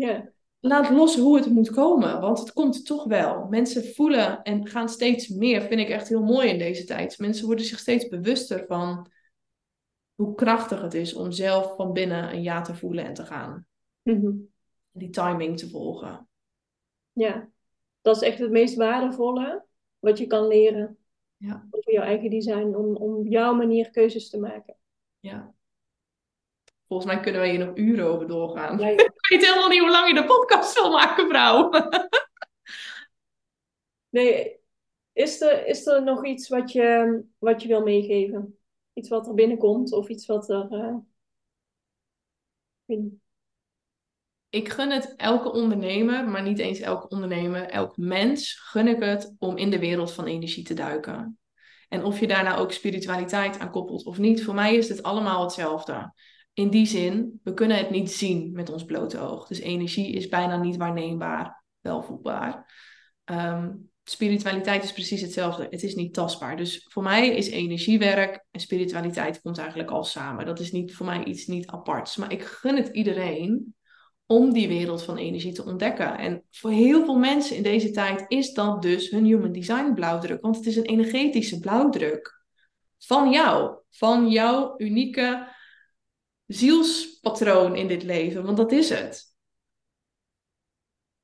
Ja. 0.00 0.32
Laat 0.60 0.90
los 0.90 1.16
hoe 1.16 1.36
het 1.36 1.46
moet 1.46 1.70
komen, 1.70 2.20
want 2.20 2.38
het 2.38 2.52
komt 2.52 2.86
toch 2.86 3.04
wel. 3.04 3.46
Mensen 3.48 3.94
voelen 3.94 4.42
en 4.42 4.66
gaan 4.66 4.88
steeds 4.88 5.28
meer, 5.28 5.62
vind 5.62 5.80
ik 5.80 5.88
echt 5.88 6.08
heel 6.08 6.22
mooi 6.22 6.48
in 6.48 6.58
deze 6.58 6.84
tijd. 6.84 7.18
Mensen 7.18 7.46
worden 7.46 7.64
zich 7.64 7.78
steeds 7.78 8.08
bewuster 8.08 8.64
van 8.66 9.10
hoe 10.14 10.34
krachtig 10.34 10.82
het 10.82 10.94
is 10.94 11.14
om 11.14 11.32
zelf 11.32 11.76
van 11.76 11.92
binnen 11.92 12.32
een 12.32 12.42
ja 12.42 12.60
te 12.60 12.74
voelen 12.74 13.04
en 13.04 13.14
te 13.14 13.24
gaan. 13.24 13.66
Mhm. 14.02 14.32
Die 14.90 15.10
timing 15.10 15.58
te 15.58 15.68
volgen. 15.68 16.28
Ja, 17.12 17.50
dat 18.00 18.16
is 18.16 18.22
echt 18.22 18.38
het 18.38 18.50
meest 18.50 18.74
waardevolle 18.74 19.64
wat 19.98 20.18
je 20.18 20.26
kan 20.26 20.46
leren. 20.46 20.98
Ja. 21.36 21.66
Over 21.70 21.92
jouw 21.92 22.04
eigen 22.04 22.30
design, 22.30 22.74
om, 22.74 22.96
om 22.96 23.26
jouw 23.26 23.54
manier 23.54 23.90
keuzes 23.90 24.30
te 24.30 24.38
maken. 24.38 24.76
Ja. 25.20 25.54
Volgens 26.90 27.12
mij 27.12 27.20
kunnen 27.20 27.40
we 27.40 27.48
hier 27.48 27.58
nog 27.66 27.76
uren 27.76 28.06
over 28.06 28.26
doorgaan. 28.26 28.78
Ja, 28.78 28.88
ja. 28.88 28.94
Ik 29.20 29.28
weet 29.28 29.46
helemaal 29.46 29.68
niet 29.68 29.80
hoe 29.80 29.90
lang 29.90 30.08
je 30.08 30.14
de 30.14 30.24
podcast 30.24 30.74
wil 30.74 30.90
maken, 30.90 31.28
vrouw. 31.28 31.70
Nee, 34.08 34.58
is 35.12 35.40
er, 35.40 35.66
is 35.66 35.86
er 35.86 36.02
nog 36.02 36.26
iets 36.26 36.48
wat 36.48 36.72
je, 36.72 37.20
wat 37.38 37.62
je 37.62 37.68
wil 37.68 37.82
meegeven? 37.82 38.58
Iets 38.92 39.08
wat 39.08 39.26
er 39.26 39.34
binnenkomt 39.34 39.92
of 39.92 40.08
iets 40.08 40.26
wat 40.26 40.48
er. 40.50 40.66
eh, 40.70 40.94
Ik 44.48 44.68
gun 44.68 44.90
het 44.90 45.14
elke 45.16 45.52
ondernemer, 45.52 46.28
maar 46.28 46.42
niet 46.42 46.58
eens 46.58 46.78
elke 46.78 47.08
ondernemer, 47.08 47.62
elk 47.62 47.96
mens, 47.96 48.54
gun 48.54 48.88
ik 48.88 49.02
het 49.02 49.34
om 49.38 49.56
in 49.56 49.70
de 49.70 49.78
wereld 49.78 50.12
van 50.12 50.26
energie 50.26 50.64
te 50.64 50.74
duiken. 50.74 51.38
En 51.88 52.04
of 52.04 52.20
je 52.20 52.26
daar 52.26 52.44
nou 52.44 52.60
ook 52.60 52.72
spiritualiteit 52.72 53.58
aan 53.58 53.70
koppelt 53.70 54.04
of 54.04 54.18
niet, 54.18 54.44
voor 54.44 54.54
mij 54.54 54.74
is 54.76 54.88
het 54.88 55.02
allemaal 55.02 55.42
hetzelfde. 55.42 56.12
In 56.60 56.70
die 56.70 56.86
zin, 56.86 57.40
we 57.42 57.54
kunnen 57.54 57.76
het 57.76 57.90
niet 57.90 58.10
zien 58.10 58.52
met 58.52 58.70
ons 58.70 58.84
blote 58.84 59.18
oog. 59.18 59.46
Dus 59.46 59.58
energie 59.58 60.12
is 60.12 60.28
bijna 60.28 60.56
niet 60.56 60.76
waarneembaar, 60.76 61.64
wel 61.80 62.02
voelbaar. 62.02 62.72
Ehm, 63.24 63.72
spiritualiteit 64.04 64.82
is 64.82 64.92
precies 64.92 65.20
hetzelfde. 65.20 65.66
Het 65.70 65.82
is 65.82 65.94
niet 65.94 66.14
tastbaar. 66.14 66.56
Dus 66.56 66.86
voor 66.88 67.02
mij 67.02 67.28
is 67.28 67.48
energiewerk 67.48 68.44
en 68.50 68.60
spiritualiteit 68.60 69.40
komt 69.40 69.58
eigenlijk 69.58 69.90
al 69.90 70.04
samen. 70.04 70.46
Dat 70.46 70.60
is 70.60 70.72
niet 70.72 70.94
voor 70.94 71.06
mij 71.06 71.24
iets 71.24 71.46
niet 71.46 71.66
aparts. 71.66 72.16
Maar 72.16 72.32
ik 72.32 72.42
gun 72.42 72.76
het 72.76 72.88
iedereen 72.88 73.74
om 74.26 74.52
die 74.52 74.68
wereld 74.68 75.02
van 75.02 75.16
energie 75.16 75.52
te 75.52 75.64
ontdekken. 75.64 76.18
En 76.18 76.44
voor 76.50 76.70
heel 76.70 77.04
veel 77.04 77.18
mensen 77.18 77.56
in 77.56 77.62
deze 77.62 77.90
tijd 77.90 78.24
is 78.28 78.52
dat 78.52 78.82
dus 78.82 79.10
hun 79.10 79.24
human 79.24 79.52
design 79.52 79.92
blauwdruk. 79.94 80.40
Want 80.40 80.56
het 80.56 80.66
is 80.66 80.76
een 80.76 80.84
energetische 80.84 81.58
blauwdruk 81.58 82.44
van 82.98 83.30
jou. 83.30 83.78
Van 83.90 84.28
jouw 84.28 84.74
unieke 84.76 85.58
zielspatroon 86.50 87.76
in 87.76 87.88
dit 87.88 88.02
leven. 88.02 88.44
Want 88.44 88.56
dat 88.56 88.72
is 88.72 88.88
het. 88.88 89.28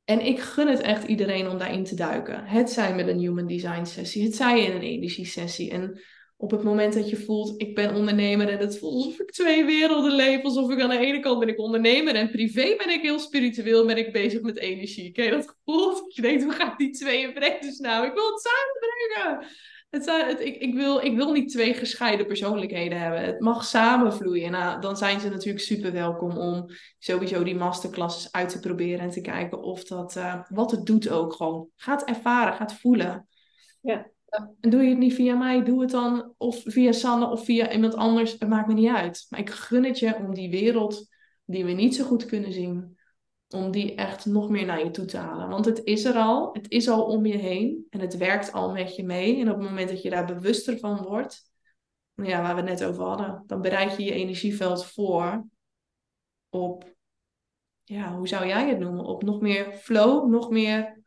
En 0.04 0.20
ik 0.20 0.40
gun 0.40 0.68
het 0.68 0.80
echt 0.80 1.04
iedereen 1.04 1.48
om 1.48 1.58
daarin 1.58 1.84
te 1.84 1.94
duiken. 1.94 2.44
Het 2.44 2.70
zij 2.70 2.94
met 2.94 3.08
een 3.08 3.18
human 3.18 3.46
design 3.46 3.84
sessie, 3.84 4.24
het 4.24 4.34
zij 4.34 4.64
in 4.64 4.72
een 4.72 4.82
energiesessie. 4.82 5.70
En 5.70 6.00
op 6.36 6.50
het 6.50 6.62
moment 6.62 6.94
dat 6.94 7.10
je 7.10 7.16
voelt, 7.16 7.60
ik 7.60 7.74
ben 7.74 7.94
ondernemer 7.94 8.48
en 8.48 8.58
het 8.58 8.78
voelt 8.78 8.94
alsof 8.94 9.20
ik 9.20 9.30
twee 9.30 9.64
werelden 9.64 10.12
leef. 10.12 10.42
Alsof 10.42 10.70
ik 10.70 10.80
aan 10.80 10.88
de 10.88 10.98
ene 10.98 11.20
kant 11.20 11.38
ben 11.38 11.48
ik 11.48 11.58
ondernemer 11.58 12.14
en 12.14 12.30
privé 12.30 12.74
ben 12.76 12.90
ik 12.90 13.02
heel 13.02 13.18
spiritueel, 13.18 13.86
ben 13.86 13.96
ik 13.96 14.12
bezig 14.12 14.40
met 14.40 14.58
energie. 14.58 15.12
Ken 15.12 15.24
je 15.24 15.30
dat 15.30 15.54
gevoel? 15.56 16.04
Je 16.08 16.22
denkt, 16.22 16.42
hoe 16.42 16.52
gaat 16.52 16.78
die 16.78 16.90
twee 16.90 17.22
in 17.22 17.58
dus 17.60 17.78
nou? 17.78 18.06
Ik 18.06 18.14
wil 18.14 18.32
het 18.32 18.48
samenbrengen. 18.48 19.48
Het 19.96 20.04
zijn, 20.04 20.28
het, 20.28 20.40
ik, 20.40 20.56
ik, 20.56 20.74
wil, 20.74 20.98
ik 20.98 21.16
wil 21.16 21.32
niet 21.32 21.48
twee 21.48 21.74
gescheiden 21.74 22.26
persoonlijkheden 22.26 23.00
hebben. 23.00 23.24
Het 23.24 23.40
mag 23.40 23.64
samenvloeien. 23.64 24.50
Nou, 24.50 24.80
dan 24.80 24.96
zijn 24.96 25.20
ze 25.20 25.28
natuurlijk 25.28 25.64
super 25.64 25.92
welkom 25.92 26.36
om 26.36 26.66
sowieso 26.98 27.44
die 27.44 27.54
masterclasses 27.54 28.32
uit 28.32 28.48
te 28.48 28.60
proberen 28.60 29.00
en 29.00 29.10
te 29.10 29.20
kijken 29.20 29.62
of 29.62 29.84
dat, 29.84 30.16
eh, 30.16 30.40
wat 30.48 30.70
het 30.70 30.86
doet 30.86 31.08
ook 31.08 31.32
gewoon. 31.32 31.68
Gaat 31.76 32.04
ervaren, 32.04 32.54
gaat 32.54 32.74
voelen. 32.74 33.28
Ja. 33.80 34.10
En 34.60 34.70
doe 34.70 34.82
je 34.82 34.88
het 34.88 34.98
niet 34.98 35.14
via 35.14 35.34
mij, 35.34 35.64
doe 35.64 35.80
het 35.80 35.90
dan 35.90 36.34
of 36.36 36.62
via 36.64 36.92
Sanne 36.92 37.30
of 37.30 37.44
via 37.44 37.72
iemand 37.72 37.94
anders. 37.94 38.32
Het 38.32 38.48
maakt 38.48 38.68
me 38.68 38.74
niet 38.74 38.94
uit. 38.94 39.26
Maar 39.28 39.40
ik 39.40 39.50
gun 39.50 39.84
het 39.84 39.98
je 39.98 40.16
om 40.16 40.34
die 40.34 40.50
wereld 40.50 41.08
die 41.44 41.64
we 41.64 41.72
niet 41.72 41.94
zo 41.94 42.04
goed 42.04 42.26
kunnen 42.26 42.52
zien, 42.52 42.98
om 43.48 43.70
die 43.70 43.94
echt 43.94 44.26
nog 44.26 44.48
meer 44.48 44.66
naar 44.66 44.84
je 44.84 44.90
toe 44.90 45.04
te 45.04 45.16
halen. 45.16 45.48
Want 45.48 45.64
het 45.64 45.84
is 45.84 46.04
er 46.04 46.14
al, 46.14 46.52
het 46.52 46.70
is 46.70 46.88
al 46.88 47.04
om 47.04 47.26
je 47.26 47.36
heen 47.36 47.86
en 47.90 48.00
het 48.00 48.16
werkt 48.16 48.52
al 48.52 48.72
met 48.72 48.96
je 48.96 49.04
mee. 49.04 49.40
En 49.40 49.50
op 49.50 49.58
het 49.58 49.68
moment 49.68 49.88
dat 49.88 50.02
je 50.02 50.10
daar 50.10 50.26
bewuster 50.26 50.78
van 50.78 51.02
wordt, 51.02 51.50
nou 52.14 52.30
ja, 52.30 52.42
waar 52.42 52.54
we 52.54 52.60
het 52.60 52.70
net 52.70 52.84
over 52.84 53.04
hadden, 53.04 53.42
dan 53.46 53.60
bereid 53.60 53.96
je 53.96 54.02
je 54.02 54.12
energieveld 54.12 54.86
voor 54.86 55.46
op, 56.48 56.94
ja, 57.84 58.16
hoe 58.16 58.28
zou 58.28 58.46
jij 58.46 58.68
het 58.68 58.78
noemen? 58.78 59.04
Op 59.04 59.22
nog 59.22 59.40
meer 59.40 59.72
flow, 59.72 60.28
nog 60.28 60.50
meer 60.50 61.02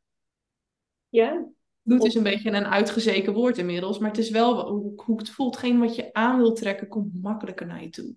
Ja, 1.09 1.47
Bloed 1.81 2.05
is 2.05 2.15
een 2.15 2.23
beetje 2.23 2.51
een 2.51 2.65
uitgezeken 2.65 3.33
woord 3.33 3.57
inmiddels, 3.57 3.99
maar 3.99 4.09
het 4.09 4.17
is 4.17 4.29
wel 4.29 4.69
hoe, 4.69 5.17
het 5.17 5.29
voelt. 5.29 5.57
Geen 5.57 5.79
wat 5.79 5.95
je 5.95 6.13
aan 6.13 6.37
wil 6.37 6.53
trekken, 6.53 6.87
komt 6.87 7.21
makkelijker 7.21 7.65
naar 7.65 7.83
je 7.83 7.89
toe. 7.89 8.15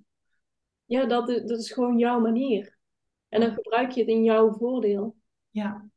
ja 0.85 1.05
dat, 1.07 1.29
is, 1.29 1.43
dat 1.43 1.59
is 1.59 1.73
gewoon 1.73 1.99
jouw 1.99 2.21
manier. 2.21 2.81
En 3.33 3.41
dan 3.41 3.53
gebruik 3.53 3.91
je 3.91 4.01
het 4.01 4.09
in 4.09 4.23
jouw 4.23 4.53
voordeel. 4.53 5.17
Ja, 5.51 5.89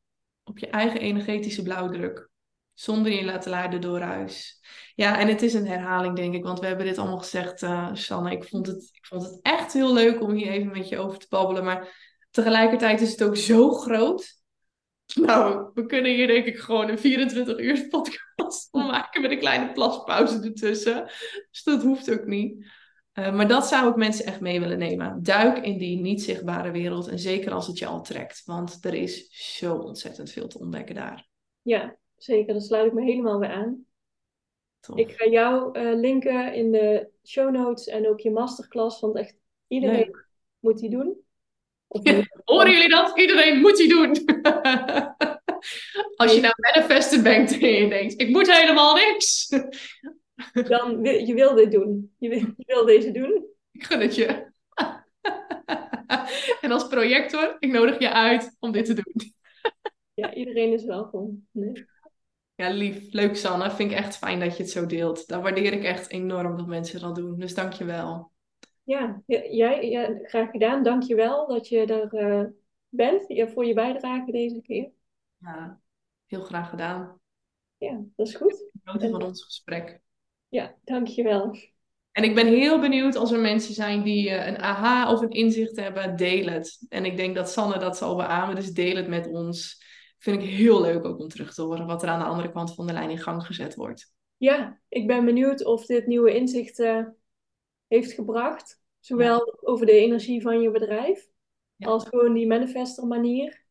op 0.43 0.57
je 0.57 0.67
eigen 0.67 0.99
energetische 0.99 1.63
blauwdruk. 1.63 2.29
Zonder 2.73 3.11
je 3.11 3.25
laten 3.25 3.49
leiden 3.49 3.81
door 3.81 3.99
huis. 3.99 4.59
Ja, 4.95 5.19
en 5.19 5.27
het 5.27 5.41
is 5.41 5.53
een 5.53 5.67
herhaling, 5.67 6.15
denk 6.15 6.33
ik, 6.33 6.43
want 6.43 6.59
we 6.59 6.65
hebben 6.65 6.86
dit 6.86 6.97
allemaal 6.97 7.17
gezegd, 7.17 7.61
uh, 7.61 7.89
Sanne. 7.93 8.31
Ik 8.31 8.43
vond, 8.43 8.67
het, 8.67 8.89
ik 8.93 9.05
vond 9.05 9.23
het 9.23 9.39
echt 9.41 9.73
heel 9.73 9.93
leuk 9.93 10.21
om 10.21 10.31
hier 10.31 10.51
even 10.51 10.71
met 10.71 10.89
je 10.89 10.97
over 10.97 11.19
te 11.19 11.25
babbelen, 11.29 11.63
maar 11.63 11.95
tegelijkertijd 12.31 13.01
is 13.01 13.11
het 13.11 13.23
ook 13.23 13.38
zo 13.38 13.71
groot. 13.71 14.43
Nou, 15.15 15.71
we 15.73 15.86
kunnen 15.86 16.11
hier 16.11 16.27
denk 16.27 16.45
ik 16.45 16.57
gewoon 16.57 16.89
een 16.89 16.99
24 16.99 17.59
uur 17.59 17.88
podcast 17.88 18.67
van 18.71 18.86
maken 18.86 19.21
met 19.21 19.31
een 19.31 19.39
kleine 19.39 19.71
plaspauze 19.71 20.39
ertussen. 20.41 21.03
Dus 21.51 21.63
dat 21.63 21.83
hoeft 21.83 22.11
ook 22.11 22.25
niet. 22.25 22.65
Uh, 23.20 23.36
maar 23.36 23.47
dat 23.47 23.68
zou 23.68 23.89
ik 23.89 23.95
mensen 23.95 24.26
echt 24.26 24.39
mee 24.39 24.59
willen 24.59 24.78
nemen. 24.78 25.24
Duik 25.24 25.57
in 25.57 25.78
die 25.78 25.99
niet 25.99 26.24
zichtbare 26.24 26.72
wereld 26.72 27.07
en 27.07 27.20
zeker 27.20 27.51
als 27.51 27.68
het 27.68 27.78
je 27.78 27.86
al 27.86 28.01
trekt. 28.01 28.41
Want 28.45 28.78
er 28.82 28.93
is 28.93 29.28
zo 29.57 29.76
ontzettend 29.76 30.32
veel 30.32 30.47
te 30.47 30.59
ontdekken 30.59 30.95
daar. 30.95 31.28
Ja, 31.61 31.97
zeker. 32.18 32.53
Daar 32.53 32.61
sluit 32.61 32.86
ik 32.86 32.93
me 32.93 33.03
helemaal 33.03 33.39
bij 33.39 33.49
aan. 33.49 33.86
Tof. 34.80 34.97
Ik 34.97 35.11
ga 35.11 35.30
jou 35.30 35.80
uh, 35.80 35.99
linken 35.99 36.53
in 36.53 36.72
de 36.72 37.09
show 37.24 37.51
notes 37.51 37.88
en 37.88 38.07
ook 38.07 38.20
je 38.20 38.32
masterclass, 38.32 38.99
want 38.99 39.16
echt 39.16 39.38
iedereen 39.68 39.95
Leuk. 39.95 40.28
moet 40.59 40.80
die 40.80 40.89
doen. 40.89 41.24
Ja, 41.88 42.24
horen 42.43 42.72
jullie 42.72 42.89
dat? 42.89 43.18
Iedereen 43.18 43.59
moet 43.59 43.78
die 43.78 43.89
doen. 43.89 44.11
Als 46.16 46.34
je 46.34 46.41
nou 46.41 46.53
manifesten 46.55 47.24
bent 47.24 47.51
en 47.51 47.70
je 47.70 47.89
denkt, 47.89 48.22
ik 48.22 48.30
moet 48.30 48.51
helemaal 48.51 48.95
niks. 48.95 49.49
Dan 50.63 51.01
wil 51.01 51.13
je 51.13 51.33
wil 51.33 51.55
dit 51.55 51.71
doen. 51.71 52.15
Je 52.17 52.29
wil, 52.29 52.39
je 52.39 52.63
wil 52.65 52.85
deze 52.85 53.11
doen. 53.11 53.45
Ik 53.71 53.83
gun 53.83 53.99
het 53.99 54.15
je. 54.15 54.27
En 56.61 56.71
als 56.71 56.87
projector, 56.87 57.55
ik 57.59 57.71
nodig 57.71 57.99
je 57.99 58.11
uit 58.11 58.55
om 58.59 58.71
dit 58.71 58.85
te 58.85 58.93
doen. 58.93 59.13
Ja, 60.13 60.33
iedereen 60.33 60.73
is 60.73 60.85
welkom. 60.85 61.47
Nee. 61.51 61.85
Ja, 62.55 62.69
lief. 62.69 63.13
Leuk, 63.13 63.35
Sanne. 63.35 63.71
Vind 63.71 63.91
ik 63.91 63.97
echt 63.97 64.17
fijn 64.17 64.39
dat 64.39 64.57
je 64.57 64.63
het 64.63 64.71
zo 64.71 64.85
deelt. 64.85 65.27
Dat 65.27 65.41
waardeer 65.41 65.73
ik 65.73 65.83
echt 65.83 66.11
enorm 66.11 66.57
dat 66.57 66.67
mensen 66.67 67.01
dat 67.01 67.15
doen. 67.15 67.39
Dus 67.39 67.53
dank 67.53 67.73
je 67.73 67.85
wel. 67.85 68.31
Ja, 68.83 69.21
jij, 69.25 69.89
ja, 69.89 70.19
graag 70.21 70.51
gedaan. 70.51 70.83
Dank 70.83 71.03
je 71.03 71.15
wel 71.15 71.47
dat 71.47 71.67
je 71.67 71.85
er 71.85 72.13
uh, 72.13 72.47
bent 72.89 73.51
voor 73.51 73.65
je 73.65 73.73
bijdrage 73.73 74.31
deze 74.31 74.61
keer. 74.61 74.91
Ja, 75.37 75.79
heel 76.25 76.41
graag 76.41 76.69
gedaan. 76.69 77.19
Ja, 77.77 78.01
dat 78.15 78.27
is 78.27 78.35
goed. 78.35 78.69
Genoten 78.83 79.09
van 79.09 79.23
ons 79.23 79.43
gesprek. 79.43 80.01
Ja, 80.55 80.75
dank 80.83 81.07
je 81.07 81.23
wel. 81.23 81.57
En 82.11 82.23
ik 82.23 82.35
ben 82.35 82.47
heel 82.47 82.79
benieuwd 82.79 83.15
als 83.15 83.31
er 83.31 83.39
mensen 83.39 83.73
zijn 83.73 84.03
die 84.03 84.29
eh, 84.29 84.47
een 84.47 84.57
aha 84.57 85.11
of 85.11 85.21
een 85.21 85.29
inzicht 85.29 85.75
hebben, 85.75 86.15
deel 86.15 86.47
het. 86.47 86.85
En 86.89 87.05
ik 87.05 87.17
denk 87.17 87.35
dat 87.35 87.49
Sanne 87.49 87.77
dat 87.77 87.97
zal 87.97 88.15
beamen, 88.15 88.55
dus 88.55 88.73
deel 88.73 88.95
het 88.95 89.07
met 89.07 89.27
ons. 89.27 89.83
Vind 90.17 90.41
ik 90.41 90.49
heel 90.49 90.81
leuk 90.81 91.05
ook 91.05 91.19
om 91.19 91.27
terug 91.27 91.53
te 91.53 91.61
horen 91.61 91.85
wat 91.85 92.03
er 92.03 92.09
aan 92.09 92.19
de 92.19 92.25
andere 92.25 92.51
kant 92.51 92.73
van 92.73 92.87
de 92.87 92.93
lijn 92.93 93.09
in 93.09 93.17
gang 93.17 93.45
gezet 93.45 93.75
wordt. 93.75 94.13
Ja, 94.37 94.79
ik 94.89 95.07
ben 95.07 95.25
benieuwd 95.25 95.65
of 95.65 95.85
dit 95.85 96.07
nieuwe 96.07 96.35
inzicht 96.35 96.79
uh, 96.79 97.05
heeft 97.87 98.11
gebracht. 98.11 98.81
Zowel 98.99 99.57
over 99.61 99.85
de 99.85 99.91
energie 99.91 100.41
van 100.41 100.61
je 100.61 100.71
bedrijf, 100.71 101.27
als 101.79 102.05
gewoon 102.07 102.33
die 102.33 102.47
manifester 102.47 103.07
manier. 103.07 103.65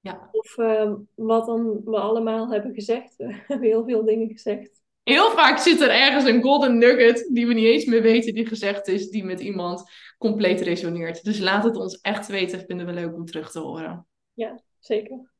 Ja. 0.00 0.28
Of 0.32 0.56
uh, 0.56 0.94
wat 1.14 1.46
dan 1.46 1.80
we 1.84 1.98
allemaal 1.98 2.50
hebben 2.50 2.74
gezegd. 2.74 3.16
We 3.16 3.42
hebben 3.46 3.68
heel 3.68 3.84
veel 3.84 4.04
dingen 4.04 4.28
gezegd. 4.28 4.83
Heel 5.04 5.30
vaak 5.30 5.58
zit 5.58 5.80
er 5.80 5.90
ergens 5.90 6.24
een 6.24 6.42
golden 6.42 6.78
nugget 6.78 7.28
die 7.32 7.46
we 7.46 7.54
niet 7.54 7.64
eens 7.64 7.84
meer 7.84 8.02
weten 8.02 8.34
die 8.34 8.46
gezegd 8.46 8.88
is, 8.88 9.10
die 9.10 9.24
met 9.24 9.40
iemand 9.40 9.90
compleet 10.18 10.60
resoneert. 10.60 11.24
Dus 11.24 11.38
laat 11.38 11.64
het 11.64 11.76
ons 11.76 12.00
echt 12.00 12.26
weten, 12.26 12.64
vinden 12.66 12.86
we 12.86 12.92
leuk 12.92 13.14
om 13.14 13.24
terug 13.24 13.50
te 13.50 13.58
horen. 13.58 14.06
Ja, 14.32 14.62
zeker. 14.78 15.30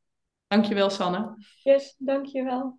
Dankjewel, 0.46 0.90
Sanne. 0.90 1.36
Yes, 1.62 1.94
dankjewel. 1.98 2.78